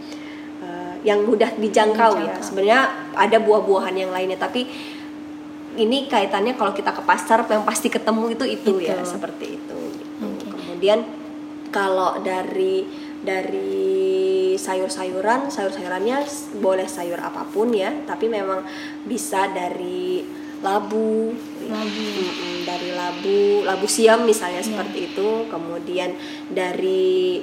eh, 0.62 0.94
yang 1.06 1.22
mudah 1.22 1.54
dijangkau 1.54 2.18
ya. 2.18 2.34
Dijangkau. 2.34 2.42
Sebenarnya 2.42 2.80
ada 3.14 3.38
buah-buahan 3.38 3.94
yang 3.94 4.10
lainnya 4.10 4.38
tapi 4.38 4.66
ini 5.78 6.10
kaitannya 6.10 6.58
kalau 6.58 6.74
kita 6.74 6.90
ke 6.90 7.02
pasar 7.06 7.46
yang 7.46 7.62
pasti 7.62 7.86
ketemu 7.86 8.34
itu 8.34 8.44
itu, 8.44 8.72
ya 8.82 8.98
Itu. 8.98 9.06
seperti 9.06 9.54
itu. 9.54 9.78
gitu. 9.94 10.26
Oke. 10.26 10.46
Kemudian 10.50 10.98
kalau 11.70 12.18
dari 12.20 12.82
dari 13.18 14.54
sayur-sayuran, 14.54 15.50
sayur-sayurannya 15.50 16.22
boleh 16.58 16.86
sayur 16.86 17.18
apa 17.18 17.46
pun 17.46 17.70
ya, 17.70 17.90
tapi 18.06 18.26
memang 18.26 18.62
bisa 19.04 19.50
dari 19.50 20.22
labu, 20.58 21.30
ya. 21.62 21.70
Labu. 21.70 22.06
Dari 22.66 22.90
labu, 22.92 23.38
labu 23.62 23.86
siam 23.86 24.26
misalnya 24.26 24.58
Iya. 24.60 24.68
seperti 24.74 24.98
itu. 25.14 25.28
Kemudian 25.46 26.14
dari 26.50 27.42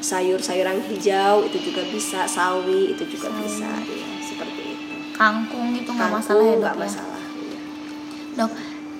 sayur-sayuran 0.00 0.80
hijau 0.88 1.44
itu 1.44 1.58
juga 1.60 1.82
bisa, 1.86 2.24
sawi 2.24 2.96
itu 2.96 3.04
juga 3.06 3.28
Sawi. 3.30 3.40
bisa, 3.44 3.70
ya 3.84 4.08
seperti 4.24 4.62
itu. 4.74 4.94
Kangkung 5.12 5.76
itu 5.76 5.90
nggak 5.90 6.10
masalah 6.10 6.42
ya 6.42 6.54
nggak 6.56 6.76
ya? 6.76 6.80
masalah. 6.80 7.19
Dok, 8.40 8.52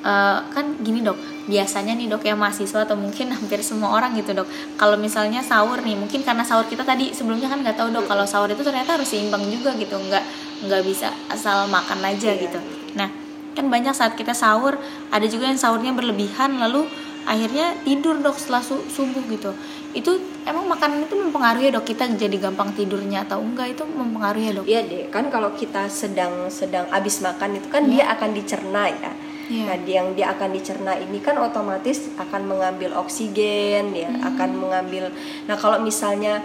eh, 0.02 0.38
kan 0.52 0.64
gini 0.78 1.00
dok, 1.00 1.16
biasanya 1.44 1.92
nih 1.92 2.06
dok 2.06 2.22
ya 2.22 2.36
mahasiswa 2.36 2.84
atau 2.84 2.96
mungkin 2.96 3.32
hampir 3.36 3.60
semua 3.60 3.90
orang 3.90 4.12
gitu 4.14 4.32
dok. 4.32 4.44
Kalau 4.76 4.96
misalnya 4.96 5.40
sahur 5.40 5.80
nih, 5.80 5.96
mungkin 5.96 6.20
karena 6.20 6.44
sahur 6.44 6.64
kita 6.64 6.84
tadi 6.84 7.10
sebelumnya 7.10 7.48
kan 7.48 7.60
nggak 7.60 7.76
tahu 7.76 7.88
dok 7.90 8.04
kalau 8.04 8.24
sahur 8.24 8.48
itu 8.48 8.60
ternyata 8.60 9.00
harus 9.00 9.08
seimbang 9.08 9.40
juga 9.48 9.72
gitu, 9.74 9.96
nggak 9.96 10.24
nggak 10.68 10.82
bisa 10.84 11.08
asal 11.28 11.64
makan 11.66 12.04
aja 12.04 12.30
Iya. 12.30 12.42
gitu. 12.44 12.60
Nah, 12.96 13.08
kan 13.50 13.66
banyak 13.66 13.90
saat 13.90 14.14
kita 14.14 14.30
sahur 14.32 14.76
ada 15.08 15.26
juga 15.26 15.48
yang 15.48 15.56
sahurnya 15.56 15.90
berlebihan 15.90 16.60
lalu 16.60 16.84
akhirnya 17.20 17.76
tidur 17.84 18.16
dok 18.16 18.36
setelah 18.36 18.60
su- 18.60 18.86
subuh 18.86 19.20
gitu. 19.28 19.52
Itu 19.90 20.16
emang 20.44 20.64
makanan 20.66 21.04
itu 21.04 21.14
mempengaruhi 21.14 21.68
ya 21.68 21.72
dok 21.72 21.84
kita 21.84 22.08
jadi 22.14 22.36
gampang 22.38 22.72
tidurnya 22.72 23.24
atau 23.24 23.40
enggak 23.40 23.74
itu 23.74 23.82
mempengaruhi 23.84 24.44
ya 24.48 24.52
dok? 24.54 24.64
Iya 24.64 24.80
deh, 24.86 25.02
kan 25.10 25.28
kalau 25.28 25.52
kita 25.52 25.84
sedang 25.86 26.48
sedang 26.48 26.88
abis 26.88 27.20
makan 27.20 27.58
itu 27.58 27.68
kan 27.68 27.82
Iya. 27.84 27.90
dia 27.92 28.04
akan 28.14 28.30
dicerna 28.32 28.82
ya. 28.88 29.12
Iya. 29.50 29.64
Nah, 29.66 29.78
yang 29.82 30.14
dia 30.14 30.30
akan 30.30 30.54
dicerna 30.54 30.94
ini 30.94 31.18
kan 31.18 31.34
otomatis 31.42 32.06
akan 32.14 32.46
mengambil 32.46 32.94
oksigen, 33.02 33.90
ya, 33.90 34.06
Hmm. 34.06 34.30
akan 34.30 34.50
mengambil. 34.54 35.10
Nah, 35.50 35.58
kalau 35.58 35.82
misalnya 35.82 36.38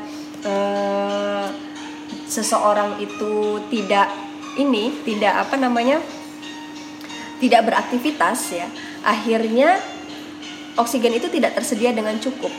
eh, 0.46 1.46
seseorang 2.30 3.02
itu 3.02 3.62
tidak 3.74 4.10
ini, 4.62 4.94
tidak 5.02 5.42
apa 5.42 5.58
namanya, 5.58 5.98
tidak 7.42 7.66
beraktivitas 7.66 8.54
ya, 8.54 8.70
akhirnya 9.02 9.82
oksigen 10.78 11.18
itu 11.18 11.30
tidak 11.34 11.58
tersedia 11.58 11.98
dengan 11.98 12.14
cukup 12.22 12.54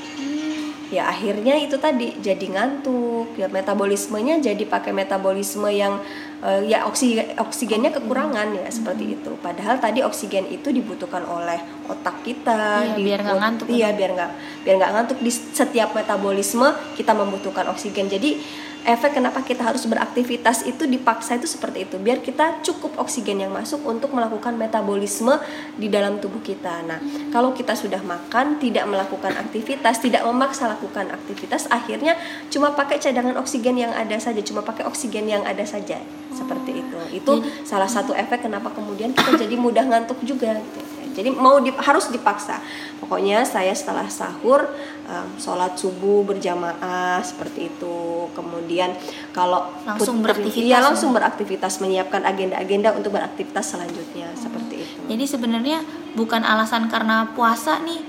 ya 0.87 1.11
akhirnya 1.11 1.59
itu 1.59 1.75
tadi 1.83 2.15
jadi 2.23 2.47
ngantuk 2.47 3.35
ya 3.35 3.51
metabolismenya 3.51 4.39
jadi 4.39 4.63
pakai 4.71 4.95
metabolisme 4.95 5.67
yang 5.67 5.99
eh, 6.47 6.63
ya 6.71 6.87
oksi 6.87 7.19
oksigennya 7.35 7.91
kekurangan 7.91 8.55
ya 8.55 8.71
seperti 8.71 9.19
itu. 9.19 9.35
Padahal 9.43 9.83
tadi 9.83 10.07
oksigen 10.07 10.47
itu 10.47 10.71
dibutuhkan 10.71 11.27
oleh 11.27 11.59
otak 11.91 12.23
kita 12.23 12.95
Iya, 12.95 13.03
biar 13.03 13.19
nggak 13.27 13.39
ngantuk. 13.43 13.67
iya 13.67 13.89
biar 13.99 14.11
nggak 14.15 14.31
biar 14.63 14.75
nggak 14.79 14.93
ngantuk. 14.95 15.19
Di 15.19 15.33
setiap 15.35 15.91
metabolisme 15.91 16.71
kita 16.95 17.13
membutuhkan 17.19 17.67
oksigen. 17.67 18.07
Jadi 18.07 18.39
efek 18.87 19.19
kenapa 19.19 19.43
kita 19.43 19.67
harus 19.67 19.83
beraktivitas 19.91 20.63
itu 20.63 20.87
dipaksa 20.87 21.35
itu 21.37 21.51
seperti 21.51 21.91
itu. 21.91 21.99
Biar 21.99 22.23
kita 22.23 22.63
cukup 22.63 23.03
oksigen 23.03 23.43
yang 23.43 23.51
masuk 23.51 23.83
untuk 23.83 24.15
melakukan 24.15 24.55
metabolisme 24.55 25.35
di 25.75 25.91
dalam 25.91 26.23
tubuh 26.23 26.39
kita. 26.39 26.87
Nah 26.87 27.03
kalau 27.35 27.51
kita 27.51 27.75
sudah 27.75 27.99
makan 28.01 28.63
tidak 28.63 28.87
melakukan 28.87 29.35
aktivitas 29.35 29.99
tidak 29.99 30.23
memaksa 30.23 30.71
lakukan 30.71 31.11
aktivitas 31.11 31.67
akhirnya 31.67 32.15
cuma 32.49 32.73
pakai 32.79 33.03
cadangan 33.03 33.35
oksigen 33.43 33.75
yang 33.75 33.91
ada 33.91 34.17
saja 34.23 34.39
cuma 34.47 34.63
pakai 34.63 34.87
oksigen 34.87 35.27
yang 35.27 35.43
ada 35.43 35.67
saja. 35.67 35.99
Seperti 36.31 36.79
itu. 36.79 36.99
Itu 37.11 37.43
salah 37.67 37.91
satu 37.91 38.15
efek 38.15 38.47
kenapa 38.47 38.71
kemudian 38.71 39.11
kita 39.11 39.35
jadi 39.35 39.59
mudah 39.59 39.83
ngantuk 39.83 40.23
juga 40.23 40.55
gitu 40.63 40.86
jadi 41.17 41.33
mau 41.33 41.57
di- 41.65 41.73
harus 41.73 42.13
dipaksa. 42.13 42.61
Pokoknya 43.01 43.41
saya 43.49 43.73
setelah 43.73 44.05
sahur 44.13 44.69
um, 45.09 45.29
sholat 45.41 45.73
subuh 45.81 46.29
berjamaah 46.29 47.25
seperti 47.25 47.73
itu. 47.73 48.29
Kemudian 48.37 48.93
kalau 49.33 49.73
Langsung 49.89 50.21
beraktivitas 50.21 50.61
iya 50.69 50.79
ya? 50.79 50.85
langsung 50.85 51.17
beraktivitas 51.17 51.81
menyiapkan 51.81 52.21
agenda-agenda 52.29 52.93
untuk 52.93 53.17
beraktivitas 53.17 53.65
selanjutnya 53.65 54.29
seperti 54.37 54.85
itu. 54.85 55.01
Jadi 55.09 55.25
sebenarnya 55.25 55.81
bukan 56.13 56.45
alasan 56.45 56.93
karena 56.93 57.33
puasa 57.33 57.81
nih 57.81 58.05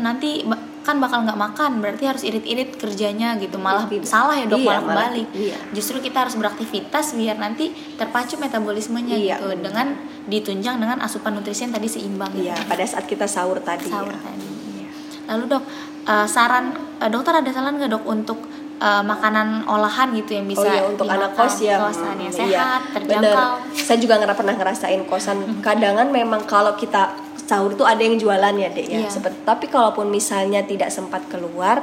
nanti 0.00 0.48
kan 0.86 0.96
bakal 1.02 1.22
nggak 1.26 1.36
makan 1.36 1.84
berarti 1.84 2.04
harus 2.08 2.22
irit-irit 2.24 2.76
kerjanya 2.80 3.36
gitu 3.36 3.60
malah 3.60 3.84
Tidak. 3.84 4.08
salah 4.08 4.34
ya 4.34 4.48
dok 4.48 4.58
Iya, 4.58 4.66
malah 4.66 4.82
kebalik 4.84 5.28
iya. 5.36 5.56
justru 5.76 6.00
kita 6.00 6.24
harus 6.24 6.34
beraktivitas 6.38 7.12
biar 7.12 7.36
nanti 7.36 7.70
terpacu 8.00 8.40
metabolismenya 8.40 9.16
Iya, 9.16 9.36
gitu 9.38 9.52
dengan 9.60 9.98
ditunjang 10.28 10.80
dengan 10.80 10.98
asupan 11.04 11.36
nutrisi 11.36 11.68
yang 11.68 11.74
tadi 11.76 11.88
seimbang 11.88 12.32
Iya 12.32 12.56
gitu. 12.56 12.68
pada 12.68 12.84
saat 12.88 13.04
kita 13.04 13.28
sahur 13.28 13.60
tadi 13.60 13.88
sahur 13.88 14.12
ya. 14.12 14.20
tadi 14.20 14.48
lalu 15.28 15.44
dok 15.46 15.64
eh, 16.08 16.26
saran 16.26 16.64
eh, 17.04 17.10
dokter 17.12 17.32
ada 17.36 17.50
saran 17.52 17.76
nggak 17.76 17.92
dok 17.92 18.04
untuk 18.08 18.38
eh, 18.80 19.02
makanan 19.04 19.68
olahan 19.68 20.08
gitu 20.16 20.40
yang 20.40 20.48
bisa 20.48 20.64
oh 20.64 20.72
iya 20.72 20.82
untuk 20.88 21.06
anak 21.06 21.36
kos 21.36 21.60
ya 21.60 21.76
kosan 21.84 22.16
yang 22.16 22.32
sehat 22.32 22.48
iya. 22.48 22.92
terjangkau 22.96 23.50
Bener. 23.60 23.76
saya 23.76 23.98
juga 24.00 24.14
nggak 24.24 24.36
pernah 24.36 24.54
ngerasain 24.56 25.02
kosan 25.04 25.38
kadangan 25.60 26.08
memang 26.08 26.48
kalau 26.48 26.72
kita 26.80 27.27
sahur 27.48 27.72
itu 27.72 27.80
ada 27.82 27.98
yang 27.98 28.14
jualan 28.14 28.54
ya 28.54 28.68
dek 28.68 28.86
ya. 28.86 28.98
Iya. 29.00 29.08
seperti 29.08 29.40
tapi 29.42 29.66
kalaupun 29.66 30.12
misalnya 30.12 30.60
tidak 30.62 30.92
sempat 30.92 31.24
keluar 31.26 31.80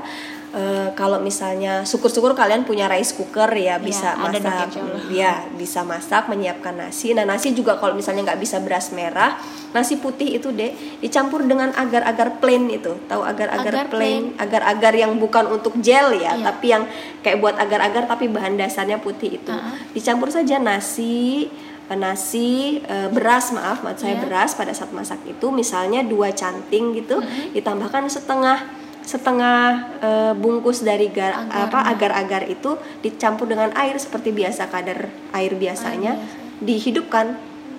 eh, 0.53 0.93
kalau 0.93 1.17
misalnya 1.19 1.81
syukur-syukur 1.83 2.31
kalian 2.31 2.63
punya 2.63 2.85
rice 2.85 3.11
cooker 3.11 3.49
ya 3.51 3.75
bisa 3.75 4.13
ada 4.13 4.37
dong, 4.39 4.45
masak. 4.45 5.11
ya 5.11 5.33
bisa 5.51 5.81
masak 5.83 6.29
menyiapkan 6.29 6.71
nasi. 6.71 7.11
Nah 7.11 7.25
nasi 7.25 7.51
juga 7.51 7.75
kalau 7.75 7.91
misalnya 7.91 8.23
nggak 8.23 8.39
bisa 8.39 8.61
beras 8.61 8.93
merah 8.93 9.35
nasi 9.73 9.97
putih 9.97 10.37
itu 10.37 10.53
dek 10.53 11.01
dicampur 11.01 11.43
dengan 11.43 11.73
agar-agar 11.73 12.39
plain 12.39 12.71
itu. 12.71 12.95
Tahu 13.09 13.25
Agar 13.25 13.51
agar-agar 13.51 13.91
plain. 13.91 14.31
Agar-agar 14.37 14.93
yang 14.95 15.17
bukan 15.17 15.49
untuk 15.49 15.75
gel 15.81 16.15
ya 16.15 16.37
Iya. 16.37 16.45
tapi 16.45 16.65
yang 16.71 16.83
kayak 17.19 17.41
buat 17.41 17.57
agar-agar 17.57 18.05
tapi 18.05 18.29
bahan 18.29 18.55
dasarnya 18.55 19.01
putih 19.01 19.41
itu. 19.41 19.51
Ah. 19.51 19.73
dicampur 19.91 20.29
saja 20.29 20.55
nasi 20.55 21.49
nasi 21.93 22.81
eh, 22.81 23.09
beras 23.13 23.53
maaf 23.53 23.85
maksud 23.85 24.09
saya 24.09 24.17
Iya. 24.17 24.23
beras 24.25 24.57
pada 24.57 24.73
saat 24.73 24.89
masak 24.89 25.21
itu 25.23 25.53
misalnya 25.53 26.01
dua 26.01 26.33
canting 26.33 26.97
gitu 26.97 27.21
ditambahkan 27.53 28.09
setengah 28.09 28.65
setengah 29.05 29.61
eh, 30.01 30.33
bungkus 30.33 30.81
dari 30.81 31.13
gar, 31.13 31.45
Agar. 31.45 31.69
apa 31.69 31.79
agar-agar 31.93 32.43
itu 32.49 32.73
dicampur 32.99 33.45
dengan 33.45 33.69
air 33.77 33.93
seperti 33.95 34.33
biasa 34.33 34.65
kadar 34.67 35.13
air 35.31 35.53
biasanya 35.53 36.17
Air 36.17 36.25
biasa. 36.25 36.65
dihidupkan 36.65 37.25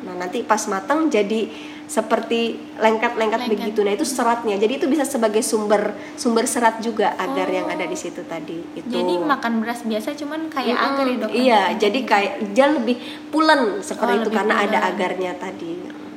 nah 0.07 0.15
nanti 0.15 0.47
pas 0.47 0.63
matang 0.71 1.11
jadi 1.11 1.51
seperti 1.87 2.41
lengket-lengket 2.77 3.41
Lengket. 3.41 3.53
begitu 3.53 3.81
nah 3.81 3.93
itu 3.93 4.03
seratnya 4.03 4.55
jadi 4.55 4.73
itu 4.75 4.87
bisa 4.87 5.03
sebagai 5.03 5.41
sumber 5.41 5.83
sumber 6.15 6.45
serat 6.45 6.79
juga 6.79 7.15
agar 7.15 7.47
yang 7.49 7.67
ada 7.67 7.83
di 7.83 7.95
situ 7.95 8.23
tadi 8.23 8.59
itu 8.75 8.85
jadi 8.85 9.15
makan 9.17 9.59
beras 9.59 9.81
biasa 9.81 10.15
cuman 10.15 10.49
kayak 10.49 10.73
Mm-mm, 10.73 10.87
agar 10.89 11.05
ya 11.05 11.17
dok 11.17 11.31
Iya, 11.33 11.61
jadi 11.77 11.99
kayak 12.03 12.33
dia 12.51 12.67
lebih 12.69 12.97
pulen 13.29 13.81
seperti 13.81 14.13
Oh, 14.13 14.21
itu 14.21 14.31
karena 14.31 14.55
ada 14.59 14.79
pulen. 14.79 14.91
agarnya 14.91 15.33
tadi. 15.37 15.73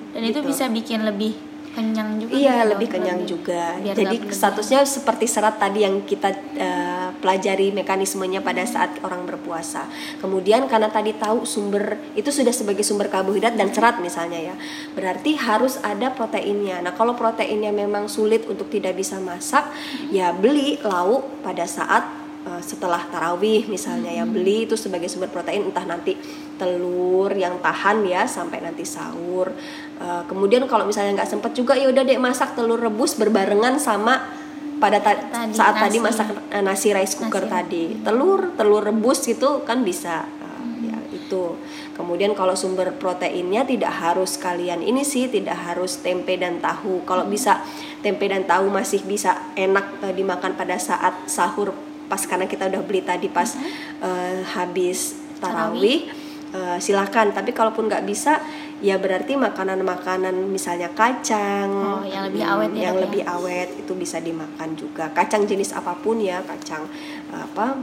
dan 0.10 0.22
itu 0.22 0.40
Gitu. 0.40 0.48
bisa 0.48 0.66
bikin 0.68 1.04
lebih 1.04 1.38
kenyang 1.70 2.18
juga 2.18 2.32
Iya, 2.34 2.56
lebih 2.66 2.88
kenyang 2.90 3.22
Lebih- 3.24 3.32
juga. 3.32 3.64
biar 3.80 3.96
Jadi 3.96 4.16
statusnya 4.34 4.80
seperti 4.84 5.26
serat 5.30 5.62
tadi 5.62 5.86
yang 5.86 6.02
kita 6.04 6.30
eh, 6.58 7.10
pelajari 7.20 7.72
mekanismenya 7.72 8.42
pada 8.42 8.64
saat 8.66 8.98
orang 9.06 9.26
berpuasa. 9.28 9.86
Kemudian 10.20 10.66
karena 10.66 10.90
tadi 10.90 11.14
tahu 11.14 11.46
sumber 11.46 11.98
itu 12.16 12.30
sudah 12.30 12.52
sebagai 12.52 12.82
sumber 12.82 13.08
karbohidrat 13.08 13.54
dan 13.54 13.70
serat 13.70 14.00
misalnya 14.00 14.40
ya. 14.40 14.56
Berarti 14.94 15.36
harus 15.38 15.78
ada 15.82 16.10
proteinnya. 16.12 16.82
Nah, 16.82 16.94
kalau 16.96 17.14
proteinnya 17.14 17.70
memang 17.72 18.10
sulit 18.10 18.46
untuk 18.48 18.68
tidak 18.72 18.96
bisa 18.98 19.20
masak, 19.22 19.70
ya 20.10 20.32
beli 20.34 20.80
lauk 20.82 21.44
pada 21.46 21.64
saat 21.70 22.04
eh, 22.48 22.62
setelah 22.64 23.04
tarawih 23.12 23.68
misalnya 23.68 24.16
ya 24.16 24.24
beli 24.24 24.64
itu 24.64 24.80
sebagai 24.80 25.12
sumber 25.12 25.28
protein 25.28 25.68
entah 25.68 25.84
nanti 25.84 26.16
telur 26.56 27.32
yang 27.36 27.60
tahan 27.60 28.04
ya 28.04 28.28
sampai 28.28 28.60
nanti 28.60 28.84
sahur 28.84 29.52
Eh, 30.00 30.24
kemudian 30.26 30.64
kalau 30.64 30.88
misalnya 30.88 31.12
nggak 31.14 31.28
sempet 31.28 31.52
juga 31.52 31.76
ya 31.76 31.92
udah 31.92 32.02
deh 32.02 32.16
masak 32.16 32.56
telur 32.56 32.80
rebus 32.80 33.20
berbarengan 33.20 33.76
sama 33.78 34.32
pada 34.80 35.04
ta- 35.04 35.20
Tadi, 35.20 35.52
saat 35.52 35.76
tadi 35.76 36.00
nasi. 36.00 36.08
masak 36.08 36.28
eh, 36.48 36.64
nasi 36.64 36.88
rice 36.90 37.20
cooker 37.20 37.44
Nasi. 37.44 37.52
tadi. 37.52 37.84
Telur 38.00 38.56
telur 38.56 38.80
rebus 38.80 39.28
itu 39.28 39.60
kan 39.62 39.84
bisa. 39.84 40.24
Eh, 40.24 40.88
ya 40.88 40.98
itu. 41.12 41.60
Kemudian 41.92 42.32
kalau 42.32 42.56
sumber 42.56 42.96
proteinnya 42.96 43.68
tidak 43.68 43.92
harus 43.92 44.40
kalian 44.40 44.80
ini 44.80 45.04
sih 45.04 45.28
tidak 45.28 45.60
harus 45.60 46.00
tempe 46.00 46.40
dan 46.40 46.64
tahu. 46.64 47.04
Kalau 47.04 47.28
bisa 47.28 47.60
tempe 48.00 48.32
dan 48.32 48.48
tahu 48.48 48.72
masih 48.72 49.04
bisa 49.04 49.52
enak 49.54 50.00
eh, 50.00 50.16
dimakan 50.16 50.56
pada 50.56 50.80
saat 50.80 51.28
sahur 51.28 51.76
pas 52.08 52.24
karena 52.24 52.48
kita 52.48 52.72
udah 52.72 52.82
beli 52.82 53.04
tadi 53.04 53.28
pas 53.28 53.52
eh, 54.00 54.48
habis 54.48 55.20
tarawih 55.38 56.08
eh, 56.56 56.78
silakan. 56.80 57.36
Tapi 57.36 57.52
kalaupun 57.52 57.92
nggak 57.92 58.08
bisa 58.08 58.40
ya 58.80 58.96
berarti 58.96 59.36
makanan-makanan 59.36 60.32
misalnya 60.48 60.88
kacang 60.90 61.68
Oh, 61.70 62.00
yang 62.02 62.28
lebih 62.28 62.44
awet 62.44 62.72
ya, 62.72 62.82
yang 62.82 62.96
ya? 62.96 63.02
lebih 63.04 63.24
awet 63.24 63.70
itu 63.76 63.92
bisa 63.94 64.18
dimakan 64.18 64.72
juga 64.74 65.12
kacang 65.12 65.44
jenis 65.44 65.72
apa 65.72 65.96
pun 65.96 66.16
ya 66.16 66.40
kacang 66.42 66.88
apa 67.30 67.76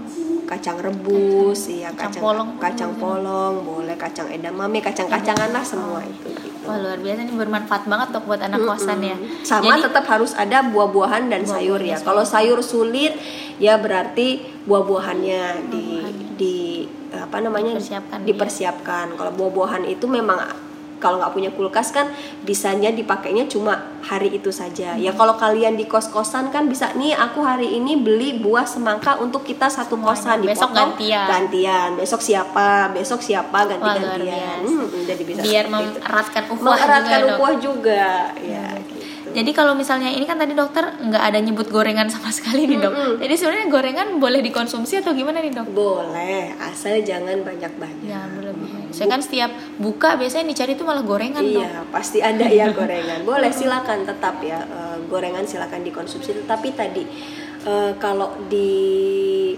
kacang 0.44 0.76
rebus 0.76 1.68
ya 1.68 1.92
Kacang 1.92 2.10
kacang 2.10 2.22
polong 2.22 2.48
kacang 2.56 2.92
polong 2.96 3.54
boleh 3.62 3.92
kacang 3.94 4.26
edamame 4.26 4.80
kacang-kacangan 4.80 5.50
lah 5.50 5.60
semua 5.60 5.84
Oh. 5.96 6.02
itu 6.02 6.28
gitu. 6.34 6.64
Wah 6.64 6.76
luar 6.76 6.98
biasa 6.98 7.20
ini 7.22 7.32
bermanfaat 7.32 7.82
banget 7.86 8.08
dok 8.10 8.24
buat 8.26 8.40
anak 8.42 8.58
kosan 8.60 8.98
ya. 8.98 9.14
sama 9.40 9.62
Jadi 9.70 9.86
tetap 9.86 10.04
harus 10.08 10.32
ada 10.32 10.64
buah-buahan 10.64 11.30
dan 11.30 11.40
Buah-buahan 11.40 11.62
sayur 11.62 11.80
ya 11.80 11.96
kalau 12.00 12.24
sayur 12.24 12.58
sulit 12.58 13.14
ya 13.56 13.76
berarti 13.76 14.42
buah-buahannya 14.66 15.42
di 15.68 15.86
di 16.34 16.56
apa 17.12 17.38
namanya 17.38 17.76
Dipersiapkan, 17.76 18.18
ya. 18.18 18.26
dipersiapkan 18.26 19.06
kalau 19.14 19.30
buah-buahan 19.32 19.86
itu 19.86 20.04
memang 20.04 20.42
kalau 20.96 21.16
nggak 21.16 21.30
punya 21.30 21.50
kulkas 21.50 21.90
kan 21.90 22.08
bisanya 22.40 22.88
dipakainya 22.90 23.44
cuma 23.44 23.76
hari 24.00 24.32
itu 24.32 24.48
saja 24.48 24.94
ya 24.94 25.10
Hmm. 25.10 25.18
kalau 25.18 25.34
kalian 25.34 25.74
di 25.74 25.84
kos-kosan 25.84 26.48
kan 26.48 26.66
bisa 26.66 26.92
nih 26.92 27.12
aku 27.12 27.40
hari 27.40 27.72
ini 27.72 27.96
beli 27.96 28.36
buah 28.36 28.64
semangka 28.64 29.16
untuk 29.16 29.42
kita 29.42 29.66
satu 29.66 29.94
Semuanya. 29.94 30.08
kosan 30.10 30.38
Besok 30.38 30.48
dipotong 30.66 30.74
gantian. 30.92 31.26
gantian 31.26 31.88
besok 31.94 32.20
siapa 32.20 32.68
besok 32.90 33.20
siapa 33.20 33.58
luar 33.60 33.70
ganti-gantian 33.72 34.22
biasa. 34.22 34.64
Hmm, 34.64 35.04
jadi 35.04 35.22
bisa 35.22 35.40
biar 35.42 35.64
mengeratkan 35.66 36.42
ukhuwah 36.48 36.72
mengeratkan 36.72 37.20
juga, 37.22 37.36
juga 37.58 38.04
ya 38.38 38.66
gitu. 38.78 38.94
Jadi 39.28 39.52
kalau 39.52 39.74
misalnya 39.74 40.08
ini 40.08 40.24
kan 40.24 40.34
tadi 40.34 40.52
dokter 40.52 40.80
nggak 40.96 41.20
ada 41.20 41.36
nyebut 41.36 41.68
gorengan 41.68 42.08
sama 42.08 42.32
sekali 42.32 42.64
nih 42.64 42.78
dok. 42.78 42.88
Mm-mm. 42.90 43.12
Jadi 43.18 43.34
sebenarnya 43.34 43.66
gorengan 43.68 44.08
boleh 44.16 44.40
dikonsumsi 44.40 44.96
atau 44.96 45.12
gimana 45.12 45.38
nih 45.38 45.52
dok? 45.52 45.66
boleh 45.68 46.56
asal 46.58 46.96
jangan 47.02 47.42
banyak-banyak 47.42 48.08
berlebihan. 48.32 48.75
Saya 48.90 49.08
kan 49.08 49.20
setiap 49.20 49.50
buka 49.76 50.14
biasanya 50.14 50.46
yang 50.46 50.52
dicari 50.52 50.72
itu 50.74 50.84
malah 50.84 51.02
gorengan. 51.02 51.42
Iya, 51.42 51.84
pasti 51.88 52.18
ada 52.20 52.46
ya 52.46 52.70
gorengan. 52.70 53.22
Boleh 53.22 53.50
silakan 53.50 54.02
tetap 54.02 54.38
ya 54.40 54.60
eh, 54.60 54.96
gorengan 55.06 55.42
silakan 55.42 55.82
dikonsumsi. 55.82 56.42
Tetapi 56.42 56.68
tadi 56.72 57.04
eh, 57.62 57.92
kalau 57.96 58.34
di 58.46 59.52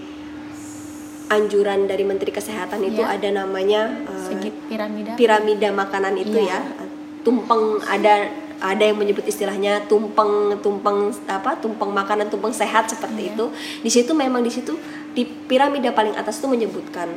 anjuran 1.29 1.85
dari 1.85 2.01
Menteri 2.01 2.33
Kesehatan 2.33 2.81
itu 2.83 3.05
Iya. 3.05 3.15
ada 3.21 3.29
namanya 3.35 3.81
eh, 4.01 4.25
Segi 4.25 4.49
piramida. 4.65 5.13
piramida 5.13 5.69
makanan 5.69 6.17
itu 6.17 6.35
Iya. 6.35 6.57
ya. 6.57 6.59
Tumpeng 7.21 7.77
ada 7.85 8.25
ada 8.59 8.83
yang 8.83 8.99
menyebut 8.99 9.23
istilahnya 9.23 9.87
tumpeng 9.87 10.51
tumpeng 10.59 11.15
apa 11.29 11.55
tumpeng 11.55 11.95
makanan 11.95 12.27
tumpeng 12.27 12.51
sehat 12.51 12.89
seperti 12.89 13.29
Iya. 13.29 13.31
itu 13.31 13.45
di 13.79 13.89
situ 13.89 14.11
memang 14.11 14.41
di 14.41 14.51
situ 14.51 14.75
di 15.13 15.23
piramida 15.23 15.93
paling 15.93 16.11
atas 16.13 16.41
itu 16.41 16.47
menyebutkan 16.49 17.07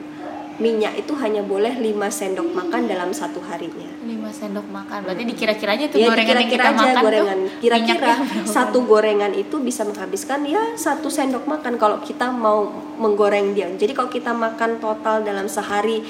minyak 0.63 0.95
itu 0.97 1.13
hanya 1.15 1.43
boleh 1.43 1.75
5 1.75 1.91
sendok 2.09 2.49
makan 2.49 2.87
dalam 2.87 3.11
satu 3.11 3.43
harinya 3.43 3.91
5 4.01 4.07
sendok 4.33 4.67
makan. 4.69 4.99
Berarti 5.03 5.25
dikira-kira 5.27 5.71
aja 5.75 5.87
tuh 5.87 5.99
ya 5.99 6.07
gorengan 6.07 6.23
yang 6.33 6.47
kira-kira 6.47 6.63
kita 6.63 6.71
aja 6.71 6.79
makan 6.87 7.03
gorengan 7.03 7.39
tuh 7.41 7.51
kira-kira 7.59 8.13
satu 8.47 8.79
gorengan 8.83 9.33
itu 9.35 9.57
bisa 9.59 9.83
menghabiskan 9.83 10.41
ya 10.45 10.63
satu 10.75 11.09
sendok 11.09 11.45
makan 11.45 11.75
kalau 11.77 11.99
kita 12.01 12.31
mau 12.31 12.71
menggoreng 12.97 13.53
dia 13.53 13.67
jadi 13.73 13.91
kalau 13.91 14.09
kita 14.09 14.31
makan 14.31 14.79
total 14.79 15.21
dalam 15.21 15.47
sehari 15.47 16.01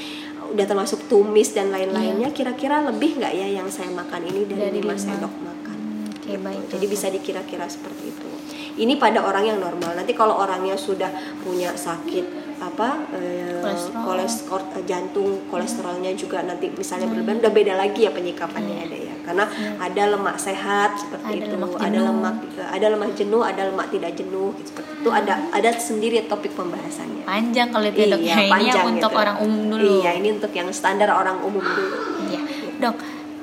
udah 0.45 0.67
termasuk 0.67 1.09
tumis 1.09 1.51
dan 1.51 1.73
lain-lainnya 1.73 2.29
kira-kira 2.31 2.85
lebih 2.85 3.17
nggak 3.17 3.33
ya 3.33 3.49
yang 3.51 3.67
saya 3.67 3.88
makan 3.91 4.21
ini 4.23 4.45
dari, 4.45 4.53
Iya. 4.53 4.69
Dari 4.69 4.79
lima 4.79 4.93
lima. 4.93 5.01
sendok 5.01 5.35
makan 5.41 5.61
Hmm, 5.73 6.12
Oke, 6.12 6.33
baik. 6.37 6.62
jadi 6.69 6.87
bisa 6.87 7.07
dikira-kira 7.09 7.65
seperti 7.67 8.05
itu 8.07 8.29
ini 8.75 8.95
pada 8.95 9.21
orang 9.21 9.45
yang 9.47 9.59
normal 9.59 9.93
nanti 9.95 10.12
kalau 10.12 10.37
orangnya 10.37 10.77
sudah 10.77 11.09
punya 11.41 11.73
sakit 11.73 12.52
apa 12.62 13.11
eh, 13.12 13.59
Kolesterol. 13.92 14.62
eh, 14.79 14.85
jantung 14.85 15.42
kolesterolnya 15.46 16.14
juga 16.14 16.40
nanti 16.40 16.70
misalnya 16.70 17.11
berlebihan 17.11 17.42
udah 17.42 17.53
beda 17.53 17.75
lagi 17.75 18.07
ya 18.07 18.11
penyikapannya 18.11 18.77
ada 18.81 18.96
ya 18.96 19.14
karena 19.22 19.44
ada 19.79 20.03
lemak 20.09 20.37
sehat 20.37 20.94
seperti 20.96 21.27
Ada 21.29 21.38
itu 21.42 21.48
lemak 21.53 21.70
ada 21.77 21.98
lemak 22.01 22.35
ada 22.59 22.87
lemak 22.88 23.11
jenuh 23.14 23.42
ada 23.42 23.62
lemak 23.66 23.87
tidak 23.90 24.14
jenuh 24.14 24.55
gitu. 24.57 24.68
seperti 24.70 24.90
itu 24.96 25.11
ada 25.11 25.33
ada 25.51 25.70
sendiri 25.72 26.16
topik 26.25 26.55
pembahasannya 26.55 27.22
Panjang 27.22 27.70
kalau 27.70 27.87
itu 27.87 27.98
ya, 27.98 28.09
dok. 28.09 28.20
Iya, 28.20 28.31
Ya, 28.33 28.38
ini 28.38 28.51
panjang 28.51 28.85
untuk 28.88 29.11
gitu. 29.11 29.20
orang 29.20 29.37
umum 29.40 29.62
dulu. 29.68 29.90
iya 29.98 30.11
ini 30.14 30.29
untuk 30.33 30.53
yang 30.53 30.68
standar 30.70 31.11
orang 31.11 31.38
umum 31.42 31.62
dulu 31.62 31.87
Iya. 32.25 32.40
Dok, 32.79 32.96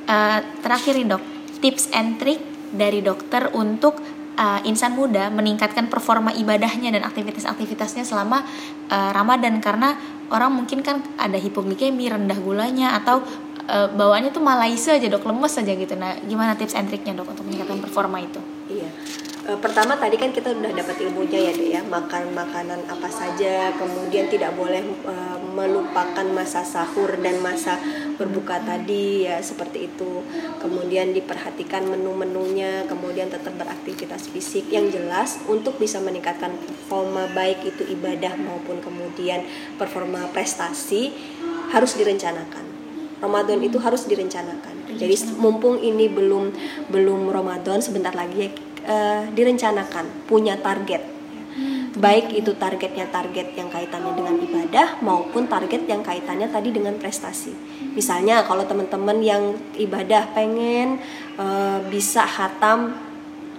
eh, 0.05 0.39
terakhir 0.59 0.93
nih 0.95 1.07
dok, 1.07 1.23
tips 1.59 1.91
and 1.91 2.15
trick 2.15 2.39
dari 2.71 2.99
dokter 2.99 3.47
untuk 3.51 3.99
eh, 4.39 4.59
insan 4.63 4.95
muda 4.95 5.27
meningkatkan 5.27 5.91
performa 5.91 6.31
ibadahnya 6.31 6.95
dan 6.95 7.03
aktivitas-aktivitasnya 7.03 8.07
selama 8.07 8.47
eh, 8.87 9.11
Ramadan 9.11 9.59
karena 9.59 9.99
orang 10.31 10.55
mungkin 10.55 10.79
kan 10.79 11.03
ada 11.19 11.35
hipoglikemi, 11.35 12.07
rendah 12.07 12.39
gulanya 12.39 12.95
atau 12.95 13.19
eh, 13.67 13.87
bawaannya 13.91 14.31
tuh 14.31 14.41
malaise 14.41 14.87
aja 14.95 15.11
dok, 15.11 15.27
lemes 15.27 15.53
aja 15.59 15.73
gitu. 15.75 15.93
Nah, 15.99 16.15
gimana 16.23 16.55
tips 16.55 16.79
and 16.79 16.87
triknya 16.87 17.19
dok 17.19 17.35
untuk 17.35 17.43
meningkatkan 17.43 17.83
performa 17.83 18.23
itu? 18.23 18.39
Iya. 18.71 18.89
E, 19.49 19.57
pertama 19.57 19.97
tadi 19.97 20.13
kan 20.13 20.29
kita 20.29 20.53
udah 20.53 20.69
dapat 20.77 21.01
ilmunya 21.01 21.49
ya 21.49 21.51
deh 21.57 21.69
ya. 21.73 21.81
Makan 21.81 22.37
makanan 22.37 22.85
apa 22.85 23.09
saja 23.09 23.73
kemudian 23.81 24.29
tidak 24.29 24.53
boleh 24.53 24.85
e, 24.85 25.15
melupakan 25.57 26.27
masa 26.29 26.61
sahur 26.61 27.17
dan 27.17 27.41
masa 27.41 27.81
berbuka 28.21 28.61
tadi 28.61 29.25
ya 29.25 29.41
seperti 29.41 29.89
itu. 29.89 30.21
Kemudian 30.61 31.17
diperhatikan 31.17 31.81
menu-menunya 31.89 32.85
kemudian 32.85 33.33
tetap 33.33 33.57
beraktivitas 33.57 34.29
fisik. 34.29 34.69
Yang 34.69 35.01
jelas 35.01 35.41
untuk 35.49 35.81
bisa 35.81 35.97
meningkatkan 35.97 36.53
performa 36.53 37.25
baik 37.33 37.65
itu 37.65 37.89
ibadah 37.89 38.37
maupun 38.37 38.85
kemudian 38.85 39.41
performa 39.81 40.29
prestasi 40.29 41.09
harus 41.73 41.97
direncanakan. 41.97 42.69
Ramadan 43.19 43.59
itu 43.65 43.81
harus 43.81 44.05
direncanakan. 44.05 44.93
Jadi 44.95 45.15
mumpung 45.41 45.81
ini 45.81 46.07
belum 46.07 46.53
belum 46.87 47.33
Ramadan 47.33 47.81
sebentar 47.83 48.13
lagi 48.15 48.47
ya 48.47 48.68
eh, 48.89 49.23
direncanakan 49.31 50.25
punya 50.25 50.57
target. 50.57 51.21
Baik 51.99 52.31
itu 52.31 52.55
targetnya 52.55 53.09
target 53.11 53.57
yang 53.57 53.67
kaitannya 53.67 54.13
dengan 54.15 54.35
ibadah 54.39 55.03
maupun 55.03 55.49
target 55.49 55.83
yang 55.89 55.99
kaitannya 55.99 56.47
tadi 56.47 56.71
dengan 56.71 56.95
prestasi. 56.95 57.51
Misalnya 57.97 58.45
kalau 58.45 58.63
teman-teman 58.63 59.19
yang 59.19 59.43
ibadah 59.77 60.31
pengen 60.33 60.97
eh, 61.37 61.79
bisa 61.89 62.25
hatam 62.25 63.09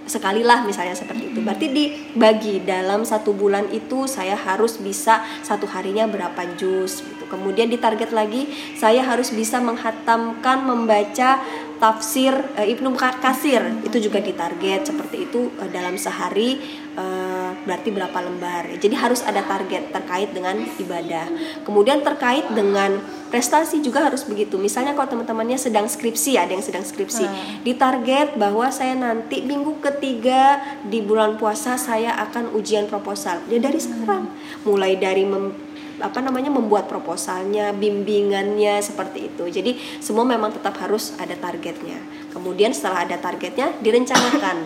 sekali 0.09 0.41
lah 0.41 0.65
misalnya 0.65 0.97
seperti 0.97 1.29
itu 1.31 1.39
berarti 1.45 1.67
dibagi 1.69 2.65
dalam 2.65 3.05
satu 3.05 3.37
bulan 3.37 3.69
itu 3.69 4.09
saya 4.09 4.33
harus 4.33 4.81
bisa 4.81 5.21
satu 5.45 5.69
harinya 5.69 6.09
berapa 6.09 6.41
gitu 6.57 7.20
kemudian 7.31 7.71
ditarget 7.71 8.11
lagi 8.11 8.51
saya 8.75 9.07
harus 9.07 9.31
bisa 9.31 9.63
menghatamkan 9.63 10.67
membaca 10.67 11.39
tafsir 11.81 12.29
eh, 12.61 12.69
Ibnu 12.77 12.93
Kasir. 12.93 13.81
Itu 13.81 13.97
juga 13.97 14.21
ditarget 14.21 14.85
seperti 14.85 15.25
itu 15.25 15.49
eh, 15.57 15.69
dalam 15.73 15.97
sehari 15.97 16.61
eh, 16.93 17.49
berarti 17.65 17.89
berapa 17.89 18.13
lembar. 18.21 18.69
Jadi 18.77 18.93
harus 18.93 19.25
ada 19.25 19.41
target 19.41 19.89
terkait 19.89 20.29
dengan 20.29 20.61
ibadah. 20.77 21.25
Kemudian 21.65 22.05
terkait 22.05 22.45
dengan 22.53 23.01
prestasi 23.33 23.81
juga 23.81 24.05
harus 24.05 24.21
begitu. 24.29 24.61
Misalnya 24.61 24.93
kalau 24.93 25.09
teman-temannya 25.09 25.57
sedang 25.57 25.89
skripsi 25.89 26.37
ada 26.37 26.53
yang 26.53 26.61
sedang 26.61 26.85
skripsi 26.85 27.25
Hmm. 27.25 27.63
ditarget 27.65 28.37
bahwa 28.37 28.69
saya 28.69 28.93
nanti 28.93 29.41
minggu 29.41 29.81
ketiga 29.81 30.61
di 30.85 31.01
bulan 31.01 31.39
puasa 31.41 31.81
saya 31.81 32.13
akan 32.29 32.53
ujian 32.53 32.85
proposal. 32.85 33.41
Ya 33.49 33.57
dari 33.57 33.81
sekarang. 33.81 34.29
Mulai 34.67 35.01
dari 35.01 35.25
mem- 35.25 35.70
apa 36.01 36.19
namanya 36.19 36.49
membuat 36.49 36.89
proposalnya 36.89 37.71
bimbingannya 37.71 38.81
seperti 38.81 39.31
itu 39.33 39.47
jadi 39.47 39.77
semua 40.01 40.25
memang 40.25 40.51
tetap 40.51 40.77
harus 40.81 41.13
ada 41.21 41.37
targetnya 41.37 41.97
kemudian 42.33 42.73
setelah 42.73 43.05
ada 43.05 43.17
targetnya 43.21 43.77
direncanakan 43.79 44.57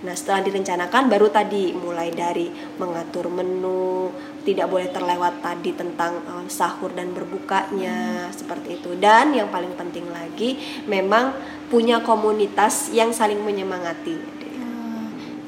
nah 0.00 0.16
setelah 0.16 0.40
direncanakan 0.40 1.12
baru 1.12 1.28
tadi 1.28 1.76
mulai 1.76 2.08
dari 2.08 2.48
mengatur 2.80 3.28
menu 3.28 4.08
tidak 4.48 4.72
boleh 4.72 4.88
terlewat 4.88 5.44
tadi 5.44 5.76
tentang 5.76 6.24
eh, 6.24 6.46
sahur 6.48 6.88
dan 6.96 7.12
berbukanya 7.12 8.28
seperti 8.32 8.80
itu 8.80 8.96
dan 8.96 9.36
yang 9.36 9.52
paling 9.52 9.76
penting 9.76 10.08
lagi 10.08 10.56
memang 10.88 11.36
punya 11.68 12.00
komunitas 12.00 12.88
yang 12.96 13.12
saling 13.12 13.44
menyemangati 13.44 14.40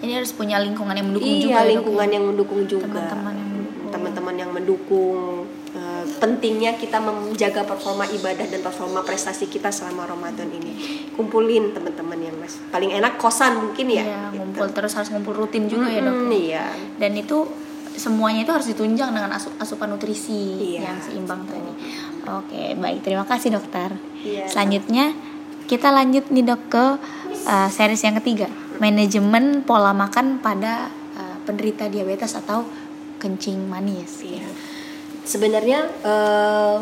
Jadi 0.03 0.13
harus 0.19 0.35
punya 0.35 0.59
lingkungan 0.59 0.99
yang 0.99 1.07
mendukung 1.15 1.31
juga. 1.31 1.47
iya 1.47 1.55
ya, 1.55 1.63
Dok, 1.63 1.71
lingkungan 1.71 2.09
ya? 2.11 2.15
yang 2.19 2.25
mendukung 2.27 2.61
juga 2.67 2.87
Teman-teman 2.91 3.35
yang. 3.39 3.52
Teman-teman 3.93 4.35
yang 4.35 4.51
mendukung 4.51 5.45
Eh, 5.73 6.05
pentingnya 6.21 6.77
kita 6.77 7.01
menjaga 7.01 7.65
performa 7.65 8.05
ibadah 8.05 8.45
dan 8.45 8.61
performa 8.61 9.01
prestasi 9.01 9.49
kita 9.49 9.73
selama 9.73 10.05
Ramadan 10.05 10.53
ini 10.53 10.77
kumpulin 11.17 11.73
teman-teman 11.73 12.21
yang 12.21 12.37
mas 12.37 12.61
paling 12.69 12.93
enak 12.93 13.17
kosan 13.17 13.57
mungkin 13.57 13.89
ya 13.89 14.05
Iya, 14.05 14.21
gitu. 14.29 14.37
ngumpul 14.37 14.69
terus 14.69 14.93
harus 14.93 15.09
ngumpul 15.09 15.33
rutin 15.33 15.73
juga 15.73 15.89
ya 15.89 16.05
dok. 16.05 16.29
Iya 16.29 16.69
Dan 17.01 17.17
itu 17.17 17.49
semuanya 17.97 18.45
itu 18.45 18.53
harus 18.53 18.69
ditunjang 18.69 19.17
dengan 19.17 19.33
asu- 19.33 19.57
asupan 19.57 19.97
nutrisi 19.97 20.77
Iya, 20.77 20.93
yang 20.93 21.01
seimbang 21.01 21.41
tadi. 21.49 21.73
Oke, 22.29 22.77
baik 22.77 23.01
terima 23.01 23.25
kasih 23.25 23.57
dokter. 23.57 23.97
Iya. 24.21 24.53
Selanjutnya 24.53 25.17
kita 25.73 25.89
lanjut 25.89 26.29
nih 26.29 26.53
dok 26.53 26.69
ke 26.69 26.85
uh, 27.49 27.69
series 27.73 28.05
yang 28.05 28.21
ketiga, 28.21 28.53
manajemen 28.77 29.65
pola 29.65 29.97
makan 29.97 30.37
pada 30.37 30.93
uh, 31.17 31.37
penderita 31.49 31.89
diabetes 31.89 32.37
atau 32.37 32.69
kencing 33.23 33.71
manis. 33.71 34.27
Iya. 34.27 34.51
Sebenarnya 35.23 35.87
eh, 36.03 36.77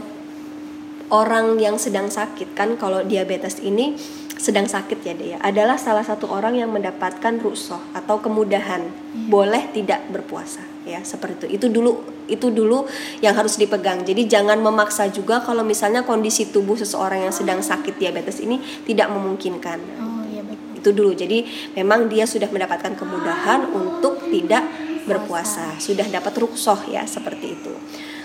orang 1.13 1.61
yang 1.61 1.77
sedang 1.77 2.09
sakit 2.09 2.57
kan 2.57 2.81
kalau 2.81 3.05
diabetes 3.05 3.61
ini 3.61 4.01
sedang 4.41 4.65
sakit 4.65 4.99
ya 5.05 5.13
dia 5.13 5.37
adalah 5.45 5.77
salah 5.77 6.01
satu 6.01 6.25
orang 6.33 6.57
yang 6.57 6.73
mendapatkan 6.73 7.37
rusoh 7.45 7.77
atau 7.93 8.25
kemudahan. 8.25 8.89
Boleh 9.29 9.69
tidak 9.77 10.01
berpuasa 10.09 10.65
ya 10.89 11.05
seperti 11.05 11.53
itu. 11.53 11.61
Itu 11.61 11.67
dulu 11.69 11.93
itu 12.25 12.49
dulu 12.49 12.89
yang 13.21 13.37
harus 13.37 13.61
dipegang. 13.61 14.01
Jadi 14.09 14.25
jangan 14.25 14.57
memaksa 14.65 15.13
juga 15.13 15.45
kalau 15.45 15.61
misalnya 15.61 16.09
kondisi 16.09 16.49
tubuh 16.49 16.81
seseorang 16.81 17.29
yang 17.29 17.35
sedang 17.37 17.61
sakit 17.61 18.01
diabetes 18.01 18.41
ini 18.41 18.57
tidak 18.89 19.13
memungkinkan. 19.13 19.79
Oh 20.01 20.25
iya 20.33 20.41
itu 20.81 20.89
dulu. 20.89 21.13
Jadi 21.13 21.45
memang 21.77 22.09
dia 22.09 22.25
sudah 22.25 22.49
mendapatkan 22.49 22.97
kemudahan 22.97 23.69
untuk 23.77 24.25
tidak 24.33 24.65
berpuasa 25.11 25.75
sudah 25.83 26.07
dapat 26.07 26.39
ruksoh 26.39 26.79
ya 26.87 27.03
seperti 27.03 27.59
itu 27.59 27.75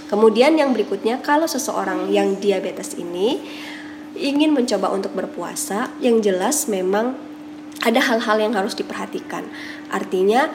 kemudian 0.08 0.54
yang 0.54 0.70
berikutnya 0.72 1.20
kalau 1.26 1.50
seseorang 1.50 2.14
yang 2.14 2.38
diabetes 2.38 2.94
ini 2.96 3.42
ingin 4.16 4.54
mencoba 4.54 4.94
untuk 4.94 5.12
berpuasa 5.18 5.90
yang 6.00 6.22
jelas 6.22 6.70
memang 6.70 7.18
ada 7.84 8.00
hal-hal 8.00 8.38
yang 8.38 8.54
harus 8.54 8.78
diperhatikan 8.78 9.50
artinya 9.90 10.48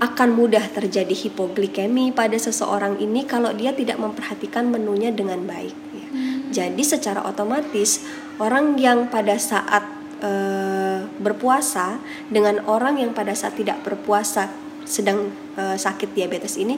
akan 0.00 0.32
mudah 0.32 0.64
terjadi 0.72 1.12
hipoglikemi 1.12 2.08
pada 2.08 2.40
seseorang 2.40 2.96
ini 3.04 3.28
kalau 3.28 3.52
dia 3.52 3.76
tidak 3.76 4.00
memperhatikan 4.00 4.72
menunya 4.72 5.12
dengan 5.12 5.44
baik. 5.44 5.76
ya. 5.92 6.06
Jadi 6.50 6.80
secara 6.82 7.20
otomatis 7.28 8.00
orang 8.40 8.80
yang 8.80 9.12
pada 9.12 9.36
saat 9.36 9.84
eh, 10.24 11.04
berpuasa 11.20 12.00
dengan 12.32 12.64
orang 12.64 12.96
yang 12.96 13.12
pada 13.12 13.36
saat 13.36 13.60
tidak 13.60 13.84
berpuasa 13.84 14.48
sedang 14.90 15.30
eh, 15.54 15.78
sakit 15.78 16.10
diabetes 16.10 16.58
ini 16.58 16.76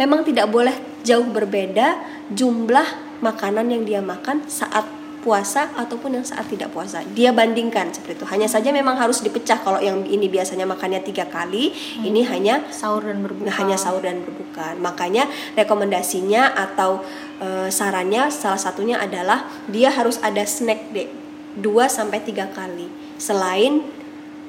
memang 0.00 0.24
tidak 0.24 0.48
boleh 0.48 0.72
jauh 1.04 1.28
berbeda 1.28 2.00
jumlah 2.32 3.20
makanan 3.20 3.68
yang 3.68 3.84
dia 3.84 4.00
makan 4.00 4.48
saat 4.48 4.88
puasa 5.22 5.70
ataupun 5.78 6.18
yang 6.18 6.26
saat 6.26 6.50
tidak 6.50 6.74
puasa 6.74 7.06
dia 7.14 7.30
bandingkan 7.30 7.94
seperti 7.94 8.18
itu 8.18 8.26
hanya 8.26 8.50
saja 8.50 8.74
memang 8.74 8.98
harus 8.98 9.22
dipecah 9.22 9.62
kalau 9.62 9.78
yang 9.78 10.02
ini 10.02 10.26
biasanya 10.26 10.66
makannya 10.66 10.98
tiga 10.98 11.30
kali 11.30 11.70
ini 12.02 12.26
hanya 12.26 12.66
Sahur 12.74 13.06
dan 13.06 13.22
berbuka. 13.22 13.46
Nah, 13.46 13.54
hanya 13.62 13.76
sahur 13.78 14.02
dan 14.02 14.26
berbuka. 14.26 14.74
Makanya 14.82 15.30
rekomendasinya 15.54 16.56
atau 16.56 17.04
eh, 17.38 17.70
sarannya 17.70 18.32
salah 18.34 18.58
satunya 18.58 18.98
adalah 18.98 19.46
dia 19.70 19.94
harus 19.94 20.18
ada 20.18 20.42
snack 20.42 20.90
day. 20.90 21.06
2 21.52 21.68
sampai 21.84 22.24
3 22.24 22.48
kali 22.56 22.88
selain 23.20 23.84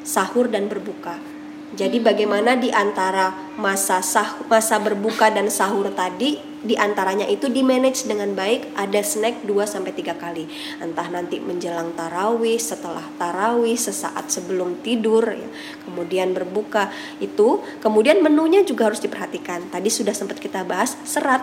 sahur 0.07 0.47
dan 0.47 0.71
berbuka. 0.71 1.32
Jadi 1.73 1.97
bagaimana 1.97 2.53
di 2.53 2.69
antara 2.69 3.33
masa 3.57 3.97
sah, 4.05 4.37
masa 4.45 4.77
berbuka 4.77 5.33
dan 5.33 5.49
sahur 5.49 5.89
tadi 5.89 6.37
di 6.63 6.79
antaranya 6.79 7.27
itu 7.27 7.49
di 7.49 7.59
manage 7.59 8.05
dengan 8.05 8.31
baik 8.37 8.77
ada 8.77 9.01
snack 9.01 9.41
2 9.43 9.65
sampai 9.65 9.91
3 9.91 10.15
kali. 10.15 10.45
Entah 10.79 11.09
nanti 11.09 11.41
menjelang 11.41 11.97
tarawih, 11.97 12.61
setelah 12.61 13.03
tarawih, 13.17 13.73
sesaat 13.73 14.29
sebelum 14.29 14.85
tidur 14.85 15.33
ya. 15.33 15.49
Kemudian 15.83 16.37
berbuka 16.37 16.93
itu, 17.17 17.59
kemudian 17.81 18.21
menunya 18.21 18.61
juga 18.61 18.93
harus 18.93 19.01
diperhatikan. 19.01 19.73
Tadi 19.73 19.89
sudah 19.89 20.13
sempat 20.13 20.37
kita 20.37 20.61
bahas 20.63 20.93
serat 21.03 21.41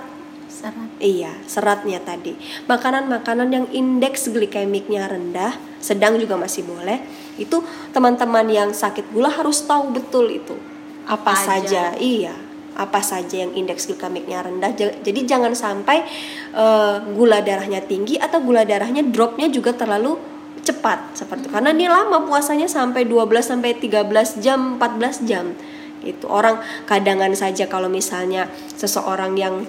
Serat. 0.51 0.89
Iya, 0.99 1.33
seratnya 1.47 2.03
tadi. 2.03 2.35
Makanan-makanan 2.67 3.49
yang 3.49 3.67
indeks 3.71 4.29
glikemiknya 4.29 5.07
rendah, 5.07 5.55
sedang 5.79 6.19
juga 6.19 6.35
masih 6.35 6.67
boleh. 6.67 6.99
Itu 7.39 7.63
teman-teman 7.95 8.51
yang 8.51 8.71
sakit 8.75 9.15
gula 9.15 9.31
harus 9.31 9.63
tahu 9.63 9.95
betul 9.95 10.29
itu. 10.29 10.59
Apa, 11.07 11.33
Apa 11.33 11.63
aja. 11.63 11.95
saja? 11.95 11.97
Iya, 11.97 12.35
apa 12.75 13.01
saja 13.01 13.47
yang 13.47 13.55
indeks 13.55 13.87
glikemiknya 13.87 14.43
rendah. 14.43 14.75
Ja- 14.75 14.99
Jadi 15.01 15.25
jangan 15.25 15.55
sampai 15.55 16.03
eh, 16.51 16.97
gula 17.15 17.41
darahnya 17.41 17.81
tinggi 17.81 18.19
atau 18.19 18.43
gula 18.43 18.67
darahnya 18.67 19.07
dropnya 19.07 19.47
juga 19.47 19.71
terlalu 19.71 20.19
cepat 20.61 21.17
seperti 21.17 21.49
itu. 21.49 21.57
karena 21.57 21.73
ini 21.73 21.89
lama 21.89 22.21
puasanya 22.29 22.69
sampai 22.69 23.09
12 23.09 23.41
sampai 23.41 23.81
13 23.81 24.45
jam 24.45 24.77
14 24.77 25.25
jam 25.25 25.57
itu 26.05 26.29
orang 26.29 26.61
kadangan 26.85 27.33
saja 27.33 27.65
kalau 27.65 27.89
misalnya 27.89 28.45
seseorang 28.77 29.41
yang 29.41 29.65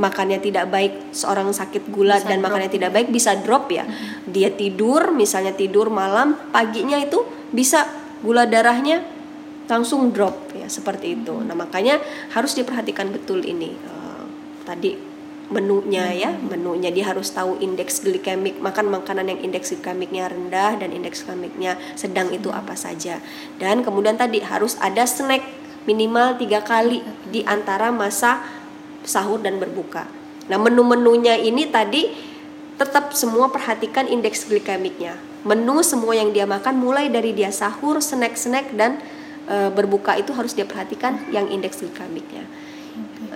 makannya 0.00 0.40
tidak 0.40 0.72
baik 0.72 1.12
seorang 1.12 1.52
sakit 1.52 1.92
gula 1.92 2.16
Bisa 2.16 2.32
dan 2.32 2.40
drop. 2.40 2.44
makannya 2.48 2.70
tidak 2.72 2.90
baik 2.96 3.08
bisa 3.12 3.36
drop 3.36 3.68
ya. 3.68 3.84
Dia 4.24 4.48
tidur 4.56 5.12
misalnya 5.12 5.52
tidur 5.52 5.92
malam 5.92 6.34
paginya 6.48 6.96
itu 6.96 7.20
bisa 7.52 7.84
gula 8.24 8.48
darahnya 8.48 9.04
langsung 9.68 10.10
drop 10.10 10.56
ya 10.56 10.66
seperti 10.66 11.20
itu. 11.20 11.36
Nah 11.44 11.54
makanya 11.54 12.00
harus 12.32 12.56
diperhatikan 12.56 13.12
betul 13.12 13.44
ini 13.44 13.70
Eh, 13.70 14.24
tadi 14.64 14.96
menunya 15.50 16.14
ya 16.14 16.30
menunya. 16.30 16.94
Dia 16.94 17.10
harus 17.10 17.30
tahu 17.34 17.58
indeks 17.58 18.02
glikemik 18.06 18.62
makan 18.62 18.90
makanan 18.90 19.34
yang 19.34 19.40
indeks 19.50 19.74
glikemiknya 19.74 20.30
rendah 20.30 20.78
dan 20.78 20.94
indeks 20.94 21.26
glikemiknya 21.26 21.76
sedang 21.98 22.30
itu 22.30 22.48
apa 22.54 22.78
saja. 22.78 23.18
Dan 23.58 23.82
kemudian 23.82 24.14
tadi 24.16 24.40
harus 24.40 24.78
ada 24.78 25.04
snack 25.04 25.42
minimal 25.88 26.38
tiga 26.38 26.62
kali 26.62 27.02
di 27.30 27.42
antara 27.46 27.90
masa 27.90 28.42
sahur 29.04 29.40
dan 29.40 29.56
berbuka. 29.60 30.06
Nah, 30.50 30.58
menu-menunya 30.58 31.38
ini 31.38 31.70
tadi 31.70 32.10
tetap 32.80 33.12
semua 33.12 33.52
perhatikan 33.52 34.08
indeks 34.08 34.48
glikemiknya. 34.48 35.14
Menu 35.44 35.84
semua 35.84 36.16
yang 36.16 36.32
dia 36.32 36.48
makan 36.48 36.80
mulai 36.80 37.12
dari 37.12 37.36
dia 37.36 37.52
sahur, 37.52 38.00
snack-snack 38.00 38.72
dan 38.76 39.00
e, 39.48 39.68
berbuka 39.72 40.16
itu 40.16 40.32
harus 40.32 40.52
dia 40.56 40.64
perhatikan 40.64 41.16
yang 41.32 41.48
indeks 41.48 41.80
glikemiknya. 41.80 42.44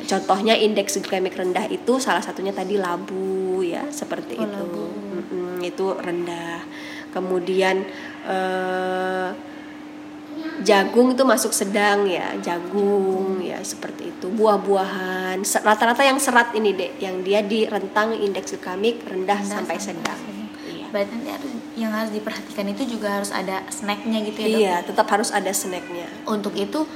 Contohnya 0.05 0.57
indeks 0.59 0.97
glikemik 1.01 1.37
rendah 1.37 1.65
itu 1.71 1.97
salah 2.03 2.21
satunya 2.21 2.53
tadi 2.53 2.77
labu 2.77 3.61
ya, 3.65 3.89
seperti 3.89 4.37
Oh, 4.37 4.45
itu. 4.45 4.53
labu. 4.53 4.85
Mm-mm, 4.91 5.57
itu 5.65 5.87
rendah. 5.97 6.61
Kemudian 7.13 7.85
eh 8.27 9.54
jagung 10.63 11.13
itu 11.13 11.23
masuk 11.23 11.53
sedang 11.53 12.07
ya 12.07 12.33
jagung 12.41 13.43
ya 13.43 13.61
seperti 13.61 14.11
itu 14.15 14.27
buah-buahan 14.33 15.43
rata-rata 15.61 16.03
yang 16.03 16.17
serat 16.17 16.55
ini 16.57 16.73
deh 16.73 16.91
yang 16.99 17.21
dia 17.21 17.45
di 17.45 17.67
rentang 17.67 18.15
indeks 18.17 18.55
glikemik 18.55 19.03
rendah, 19.05 19.39
Rendah 19.39 19.39
sampai 19.43 19.77
sampai 19.77 19.79
sedang 19.79 20.19
sedang. 20.19 20.21
iya 20.65 20.87
Berarti 20.95 21.11
nanti 21.19 21.31
harus 21.35 21.53
yang 21.75 21.91
harus 21.91 22.11
diperhatikan 22.15 22.67
itu 22.71 22.83
juga 22.87 23.19
harus 23.19 23.35
ada 23.35 23.67
snacknya 23.67 24.19
gitu 24.31 24.39
ya 24.41 24.47
dok? 24.47 24.59
iya 24.63 24.75
tetap 24.87 25.07
harus 25.11 25.35
ada 25.35 25.51
snacknya 25.51 26.07
Untuk 26.25 26.55
itu 26.55 26.87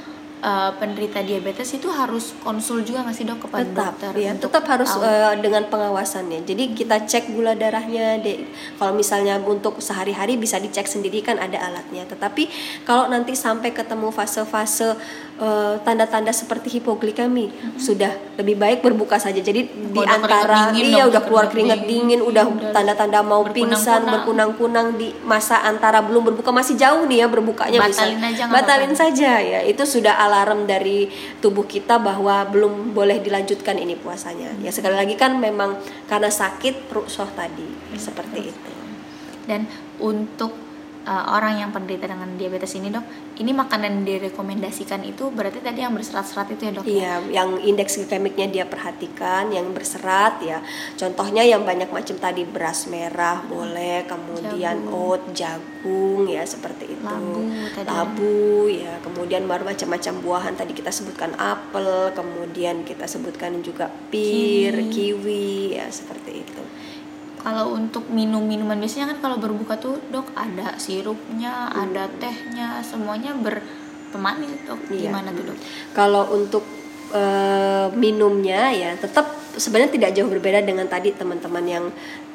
eh, 0.41 0.71
penderita 0.79 1.21
diabetes 1.21 1.75
itu 1.75 1.89
harus 1.91 2.35
konsul 2.43 2.83
juga 2.87 3.05
nggak 3.07 3.17
sih 3.17 3.27
dok 3.27 3.49
kepada 3.49 3.65
tetap 3.67 3.95
dokter? 3.99 4.13
ya 4.19 4.31
untuk 4.35 4.51
tetap 4.51 4.65
harus 4.71 4.91
tahu? 4.91 5.03
eh, 5.05 5.35
dengan 5.43 5.63
pengawasannya 5.67 6.41
jadi 6.47 6.65
kita 6.73 6.97
cek 7.07 7.35
gula 7.35 7.59
darahnya 7.59 8.19
deh 8.23 8.47
kalau 8.79 8.95
misalnya 8.95 9.39
untuk 9.43 9.79
sehari-hari 9.83 10.39
bisa 10.39 10.59
dicek 10.59 10.87
sendiri 10.87 11.21
kan 11.21 11.37
ada 11.37 11.59
alatnya 11.59 12.07
tetapi 12.07 12.49
kalau 12.89 13.11
nanti 13.11 13.35
sampai 13.35 13.75
ketemu 13.75 14.09
fase-fase 14.15 14.97
eh, 15.39 15.75
tanda-tanda 15.83 16.31
seperti 16.35 16.79
hipoglikemi. 16.79 17.51
Sudah 17.81 18.11
lebih 18.39 18.59
baik 18.59 18.85
berbuka 18.85 19.17
saja. 19.17 19.41
Jadi 19.41 19.67
di 19.67 19.99
udah 19.99 20.05
keringat 20.05 20.31
antara 20.31 20.59
dingin 20.71 20.87
iya 20.93 21.05
udah 21.09 21.23
keluar 21.25 21.47
keringat 21.49 21.81
dingin. 21.89 22.21
udah 22.21 22.45
Udah 22.47 22.71
tanda-tanda 22.77 23.25
mau 23.25 23.43
pingsan 23.49 24.05
berkunang-kunang. 24.07 25.01
di 25.01 25.11
masa 25.25 25.65
antara 25.65 26.05
belum 26.05 26.33
berbuka. 26.33 26.53
Masih 26.53 26.77
jauh 26.77 27.09
nih 27.09 27.25
ya 27.25 27.27
berbukanya 27.27 27.79
bisa. 27.89 28.05
Batalin 28.05 28.21
aja 28.23 28.43
nggak 28.47 28.55
batalin 28.55 28.93
apa-apa. 28.93 29.03
saja 29.09 29.33
ya. 29.41 29.61
Itu 29.65 29.83
sudah 29.89 30.15
alarm 30.21 30.69
dari 30.69 31.09
tubuh 31.41 31.65
kita 31.65 31.97
bahwa 31.99 32.45
belum 32.47 32.93
boleh 32.93 33.19
dilanjutkan 33.25 33.81
ini 33.81 33.97
puasanya. 33.97 34.53
Ya 34.61 34.71
sekali 34.71 34.95
lagi 34.95 35.17
kan 35.17 35.41
memang 35.41 35.81
karena 36.07 36.29
sakit 36.29 36.93
rukshoh 36.93 37.31
tadi. 37.33 37.67
Seperti 37.97 38.53
itu. 38.53 38.71
Dan 39.49 39.65
untuk 39.97 40.68
uh, 41.09 41.25
orang 41.33 41.65
yang 41.65 41.71
penderita 41.73 42.05
dengan 42.05 42.37
diabetes 42.37 42.77
ini 42.77 42.93
dok, 42.93 43.05
ini 43.41 43.57
makanan 43.57 44.05
yang 44.05 44.05
direkomendasikan 44.05 45.01
itu 45.09 45.33
berarti 45.33 45.65
tadi 45.65 45.81
yang 45.81 45.97
berserat-serat 45.97 46.53
itu 46.53 46.63
ya 46.69 46.73
dok? 46.77 46.85
Iya, 46.85 47.15
yang 47.33 47.57
indeks 47.65 47.97
glikemiknya 47.97 48.47
dia 48.53 48.65
perhatikan, 48.69 49.49
yang 49.49 49.73
berserat 49.73 50.45
ya. 50.45 50.61
Contohnya 51.01 51.49
yang 51.49 51.65
banyak 51.65 51.89
macam 51.89 52.17
tadi 52.21 52.45
beras 52.45 52.85
merah 52.93 53.41
boleh, 53.49 54.05
kemudian 54.05 54.85
Jagung. 54.85 54.93
oat, 54.93 55.23
jagung 55.33 56.29
ya 56.29 56.45
seperti 56.45 56.93
itu. 56.93 57.09
Labu 57.09 57.49
tadi 57.73 57.89
ya. 57.89 57.97
Labu 57.97 58.39
ya, 58.69 58.95
kemudian 59.01 59.43
baru 59.49 59.65
macam-macam 59.65 60.15
buahan 60.21 60.55
tadi 60.61 60.73
kita 60.77 60.93
sebutkan 60.93 61.33
apel, 61.41 62.13
kemudian 62.13 62.85
kita 62.85 63.09
sebutkan 63.09 63.65
juga 63.65 63.89
pir, 64.13 64.77
Kiwi. 64.77 64.93
kiwi 64.93 65.49
ya 65.81 65.89
seperti 65.89 66.28
itu. 66.28 66.28
Kalau 67.39 67.75
untuk 67.75 68.11
minum-minuman 68.11 68.77
biasanya 68.77 69.15
kan 69.15 69.19
kalau 69.23 69.37
berbuka 69.39 69.79
tuh 69.79 70.03
dok 70.11 70.35
ada 70.35 70.75
sirupnya, 70.77 71.71
ada 71.71 72.11
tehnya, 72.19 72.83
semuanya 72.83 73.33
berpemanis 73.39 74.67
dok. 74.67 74.81
Iya. 74.91 75.09
Gimana 75.09 75.31
tuh 75.33 75.55
dok? 75.55 75.59
Kalau 75.95 76.25
untuk 76.35 76.65
eh, 77.15 77.89
minumnya 77.95 78.75
ya 78.75 78.93
tetap 78.99 79.31
sebenarnya 79.57 79.95
tidak 79.95 80.11
jauh 80.19 80.29
berbeda 80.31 80.63
dengan 80.67 80.87
tadi 80.91 81.15
teman-teman 81.15 81.65
yang 81.65 81.85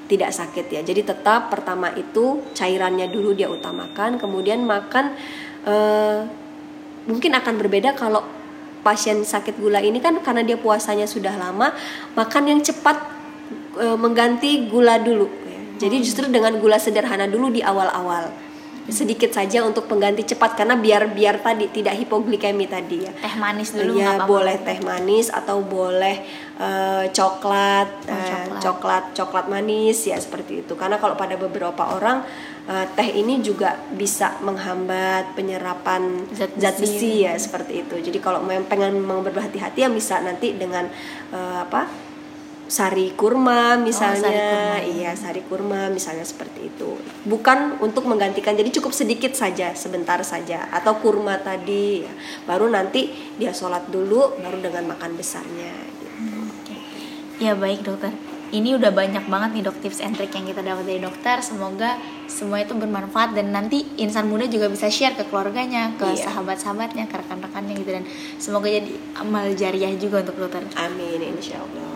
tidak 0.07 0.31
sakit 0.35 0.67
ya. 0.71 0.81
Jadi 0.83 1.03
tetap 1.03 1.47
pertama 1.47 1.91
itu 1.95 2.43
cairannya 2.55 3.07
dulu 3.11 3.35
dia 3.35 3.47
utamakan, 3.47 4.19
kemudian 4.19 4.63
makan 4.63 5.15
eh, 5.67 6.19
mungkin 7.07 7.31
akan 7.35 7.53
berbeda 7.59 7.95
kalau 7.99 8.23
pasien 8.83 9.23
sakit 9.23 9.63
gula 9.63 9.79
ini 9.79 10.03
kan 10.03 10.19
karena 10.19 10.43
dia 10.43 10.59
puasanya 10.59 11.07
sudah 11.07 11.31
lama, 11.39 11.71
makan 12.19 12.43
yang 12.51 12.59
cepat 12.59 13.12
eh, 13.75 13.95
mengganti 13.95 14.65
gula 14.65 14.97
dulu. 14.97 15.25
ya. 15.45 15.59
Jadi 15.79 15.95
justru 15.99 16.25
dengan 16.27 16.55
gula 16.57 16.77
sederhana 16.77 17.25
dulu 17.25 17.49
di 17.49 17.61
awal-awal 17.61 18.29
sedikit 18.83 19.31
saja 19.31 19.63
untuk 19.63 19.87
pengganti 19.87 20.27
cepat 20.27 20.59
karena 20.59 20.75
biar 20.75 21.15
biar 21.15 21.39
tadi 21.39 21.71
tidak 21.71 21.95
hipoglikemi 21.95 22.67
tadi 22.67 23.07
ya. 23.07 23.15
Teh 23.15 23.39
manis 23.39 23.71
dulu 23.71 23.95
Ya 23.95 24.11
nggak 24.11 24.15
apa-apa. 24.19 24.27
boleh 24.27 24.55
teh 24.59 24.79
manis 24.83 25.27
atau 25.31 25.63
boleh 25.63 26.19
eh, 26.59 27.05
coklat, 27.07 27.87
Oh, 28.03 28.11
eh, 28.11 28.27
coklat. 28.27 28.59
coklat 28.59 29.03
coklat 29.15 29.45
manis 29.47 30.03
ya 30.03 30.19
seperti 30.19 30.67
itu. 30.67 30.75
Karena 30.75 30.99
kalau 30.99 31.15
pada 31.15 31.39
beberapa 31.39 31.95
orang 31.95 32.27
eh, 32.67 32.83
teh 32.91 33.07
ini 33.15 33.39
juga 33.39 33.79
bisa 33.89 34.35
menghambat 34.43 35.31
penyerapan 35.31 36.27
Zat 36.35 36.51
zat, 36.59 36.75
besi. 36.75 36.83
besi 36.83 37.11
ya 37.23 37.39
seperti 37.39 37.87
itu. 37.87 37.95
Jadi 38.03 38.19
kalau 38.19 38.43
memang 38.43 38.67
pengen 38.67 38.99
mau 38.99 39.23
berhati-hati 39.23 39.79
ya 39.79 39.87
bisa 39.87 40.19
nanti 40.19 40.59
dengan 40.59 40.91
eh, 41.31 41.57
apa? 41.63 41.87
Sari 42.67 43.13
kurma 43.13 43.75
misalnya, 43.77 44.23
sari 44.23 44.39
kurma. 44.39 44.77
iya 44.97 45.11
sari 45.13 45.41
kurma 45.45 45.81
misalnya 45.91 46.25
seperti 46.25 46.73
itu. 46.73 46.95
Bukan 47.27 47.83
untuk 47.83 48.07
menggantikan, 48.07 48.55
jadi 48.55 48.71
cukup 48.73 48.95
sedikit 48.95 49.35
saja, 49.35 49.75
sebentar 49.75 50.17
saja, 50.25 50.65
atau 50.71 50.97
kurma 50.97 51.37
tadi, 51.43 52.07
ya. 52.07 52.13
baru 52.47 52.71
nanti 52.71 53.11
dia 53.37 53.51
sholat 53.53 53.87
dulu, 53.91 54.39
baru 54.41 54.57
dengan 54.63 54.95
makan 54.95 55.13
besarnya. 55.19 55.73
Gitu. 55.75 56.07
Oke. 56.49 56.75
Ya 57.43 57.53
baik 57.53 57.83
dokter. 57.83 58.13
Ini 58.53 58.77
udah 58.77 58.93
banyak 58.93 59.25
banget 59.33 59.49
nih 59.57 59.63
dok 59.65 59.81
tips 59.81 59.97
and 60.05 60.13
trick 60.13 60.29
yang 60.37 60.45
kita 60.45 60.61
dapat 60.61 60.85
dari 60.85 61.01
dokter. 61.01 61.41
Semoga 61.41 61.97
semua 62.29 62.61
itu 62.61 62.77
bermanfaat 62.77 63.33
dan 63.33 63.49
nanti 63.49 63.81
insan 63.97 64.29
muda 64.29 64.45
juga 64.45 64.69
bisa 64.69 64.93
share 64.93 65.17
ke 65.17 65.25
keluarganya, 65.25 65.97
ke 65.97 66.05
Iya. 66.05 66.29
sahabat-sahabatnya, 66.29 67.09
ke 67.09 67.17
rekan-rekannya 67.17 67.73
gitu 67.81 67.97
dan 67.97 68.05
semoga 68.37 68.69
jadi 68.69 68.93
amal 69.17 69.49
jariah 69.57 69.97
juga 69.97 70.21
untuk 70.21 70.37
dokter. 70.37 70.61
Amin, 70.77 71.17
insya 71.33 71.57
Allah. 71.65 71.92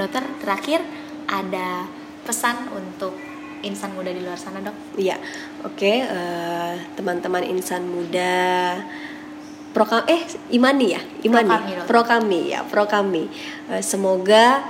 Ya. 0.00 0.08
Dokter 0.08 0.24
terakhir 0.40 0.80
ada 1.28 1.84
pesan 2.24 2.72
untuk 2.72 3.12
insan 3.60 3.92
muda 3.92 4.08
di 4.08 4.24
luar 4.24 4.40
sana 4.40 4.64
dok? 4.64 4.96
Iya, 4.96 5.20
oke 5.68 5.92
eh, 6.08 6.74
teman-teman 6.96 7.44
insan 7.44 7.84
muda 7.84 8.80
pro 9.70 9.86
eh 10.08 10.26
imani 10.50 10.86
ya 10.98 11.00
imani 11.22 11.86
pro 11.86 12.02
kami 12.02 12.50
ya 12.50 12.66
pro 12.66 12.90
kami 12.90 13.28
Eh, 13.70 13.84
semoga 13.84 14.66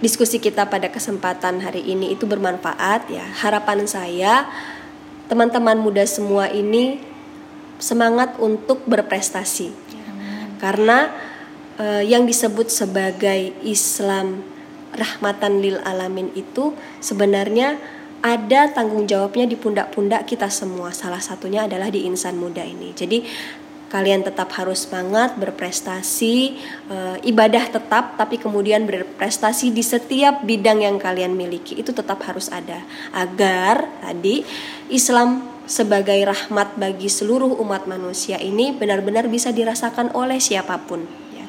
diskusi 0.00 0.40
kita 0.40 0.64
pada 0.70 0.88
kesempatan 0.88 1.60
hari 1.60 1.84
ini 1.84 2.16
itu 2.16 2.24
bermanfaat 2.24 3.12
ya. 3.12 3.26
Harapan 3.42 3.84
saya 3.84 4.48
teman-teman 5.28 5.76
muda 5.76 6.06
semua 6.08 6.48
ini 6.48 7.02
semangat 7.76 8.38
untuk 8.40 8.80
berprestasi. 8.88 9.76
Karena 10.56 11.12
uh, 11.80 12.02
yang 12.04 12.24
disebut 12.24 12.68
sebagai 12.68 13.52
Islam 13.64 14.44
rahmatan 14.96 15.60
lil 15.60 15.76
alamin 15.84 16.32
itu 16.32 16.72
sebenarnya 17.04 17.76
ada 18.24 18.72
tanggung 18.72 19.04
jawabnya 19.04 19.46
di 19.46 19.54
pundak-pundak 19.54 20.26
kita 20.26 20.48
semua. 20.48 20.90
Salah 20.90 21.20
satunya 21.20 21.68
adalah 21.68 21.92
di 21.92 22.08
insan 22.08 22.40
muda 22.40 22.64
ini. 22.64 22.90
Jadi 22.96 23.22
kalian 23.86 24.26
tetap 24.26 24.50
harus 24.58 24.82
semangat 24.82 25.38
berprestasi 25.38 26.58
e, 26.90 26.96
ibadah 27.22 27.70
tetap 27.70 28.18
tapi 28.18 28.34
kemudian 28.34 28.82
berprestasi 28.82 29.70
di 29.70 29.82
setiap 29.86 30.42
bidang 30.42 30.82
yang 30.82 30.98
kalian 30.98 31.38
miliki 31.38 31.78
itu 31.78 31.94
tetap 31.94 32.18
harus 32.26 32.50
ada 32.50 32.82
agar 33.14 33.86
tadi 34.02 34.42
Islam 34.90 35.46
sebagai 35.70 36.18
rahmat 36.18 36.74
bagi 36.74 37.06
seluruh 37.06 37.62
umat 37.62 37.86
manusia 37.86 38.42
ini 38.42 38.74
benar-benar 38.74 39.30
bisa 39.30 39.54
dirasakan 39.54 40.10
oleh 40.18 40.42
siapa 40.42 40.82
pun 40.82 41.06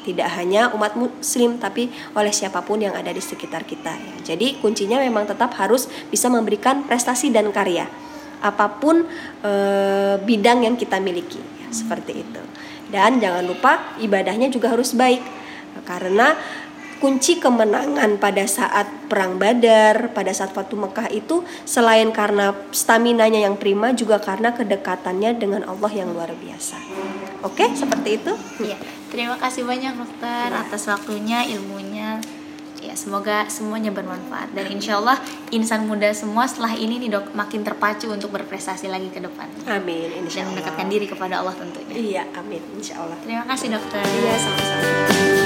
tidak 0.07 0.31
hanya 0.39 0.71
umat 0.71 0.95
muslim 0.95 1.59
tapi 1.59 1.91
oleh 2.15 2.31
siapa 2.31 2.63
pun 2.63 2.79
yang 2.79 2.95
ada 2.95 3.11
di 3.11 3.19
sekitar 3.19 3.67
kita 3.67 3.91
ya 3.91 4.15
jadi 4.33 4.55
kuncinya 4.63 5.03
memang 5.03 5.27
tetap 5.27 5.51
harus 5.59 5.91
bisa 6.07 6.31
memberikan 6.31 6.87
prestasi 6.87 7.27
dan 7.27 7.51
karya 7.51 7.91
apa 8.41 8.69
pun 8.77 9.05
e, 9.41 9.51
bidang 10.21 10.65
yang 10.65 10.75
kita 10.77 11.01
miliki 11.01 11.41
seperti 11.73 12.21
itu. 12.21 12.41
Dan 12.87 13.19
jangan 13.19 13.43
lupa 13.43 13.97
ibadahnya 13.99 14.47
juga 14.47 14.71
harus 14.71 14.95
baik 14.95 15.19
karena 15.83 16.39
kunci 16.97 17.37
kemenangan 17.37 18.17
pada 18.17 18.47
saat 18.49 18.89
perang 19.05 19.37
Badar, 19.37 20.15
pada 20.15 20.33
saat 20.33 20.55
Fatu 20.55 20.79
Mekah 20.79 21.11
itu 21.13 21.45
selain 21.67 22.09
karena 22.09 22.55
stamina-nya 22.73 23.45
yang 23.45 23.59
prima 23.59 23.93
juga 23.93 24.17
karena 24.17 24.55
kedekatannya 24.55 25.37
dengan 25.37 25.61
Allah 25.67 25.91
yang 25.93 26.09
luar 26.15 26.33
biasa. 26.33 26.79
Oke, 27.45 27.65
seperti 27.77 28.21
itu. 28.21 28.33
Iya. 28.61 28.77
Terima 29.07 29.35
kasih 29.39 29.63
banyak 29.63 29.93
dokter 29.95 30.49
atas 30.51 30.89
waktunya, 30.89 31.45
ilmunya. 31.47 32.19
Ya 32.77 32.93
semoga 32.93 33.49
semuanya 33.49 33.89
bermanfaat. 33.89 34.53
Dan 34.53 34.69
insya 34.69 35.01
Allah 35.01 35.17
insan 35.49 35.89
muda 35.89 36.13
semua 36.13 36.45
setelah 36.45 36.77
ini 36.77 37.01
nih 37.01 37.09
dok 37.09 37.33
makin 37.33 37.65
terpacu 37.65 38.05
untuk 38.13 38.29
berprestasi 38.29 38.85
lagi 38.85 39.09
ke 39.09 39.17
depan. 39.17 39.49
Amin 39.65 40.13
insya 40.13 40.45
dan 40.45 40.53
mendekatkan 40.53 40.85
diri 40.85 41.09
kepada 41.09 41.41
Allah 41.41 41.57
tentunya. 41.57 41.97
Iya 41.97 42.23
amin 42.37 42.61
insya 42.77 43.01
Allah. 43.01 43.17
Terima 43.25 43.49
kasih 43.49 43.73
dokter. 43.73 44.05
Iya 44.05 44.35
sama-sama 44.37 45.36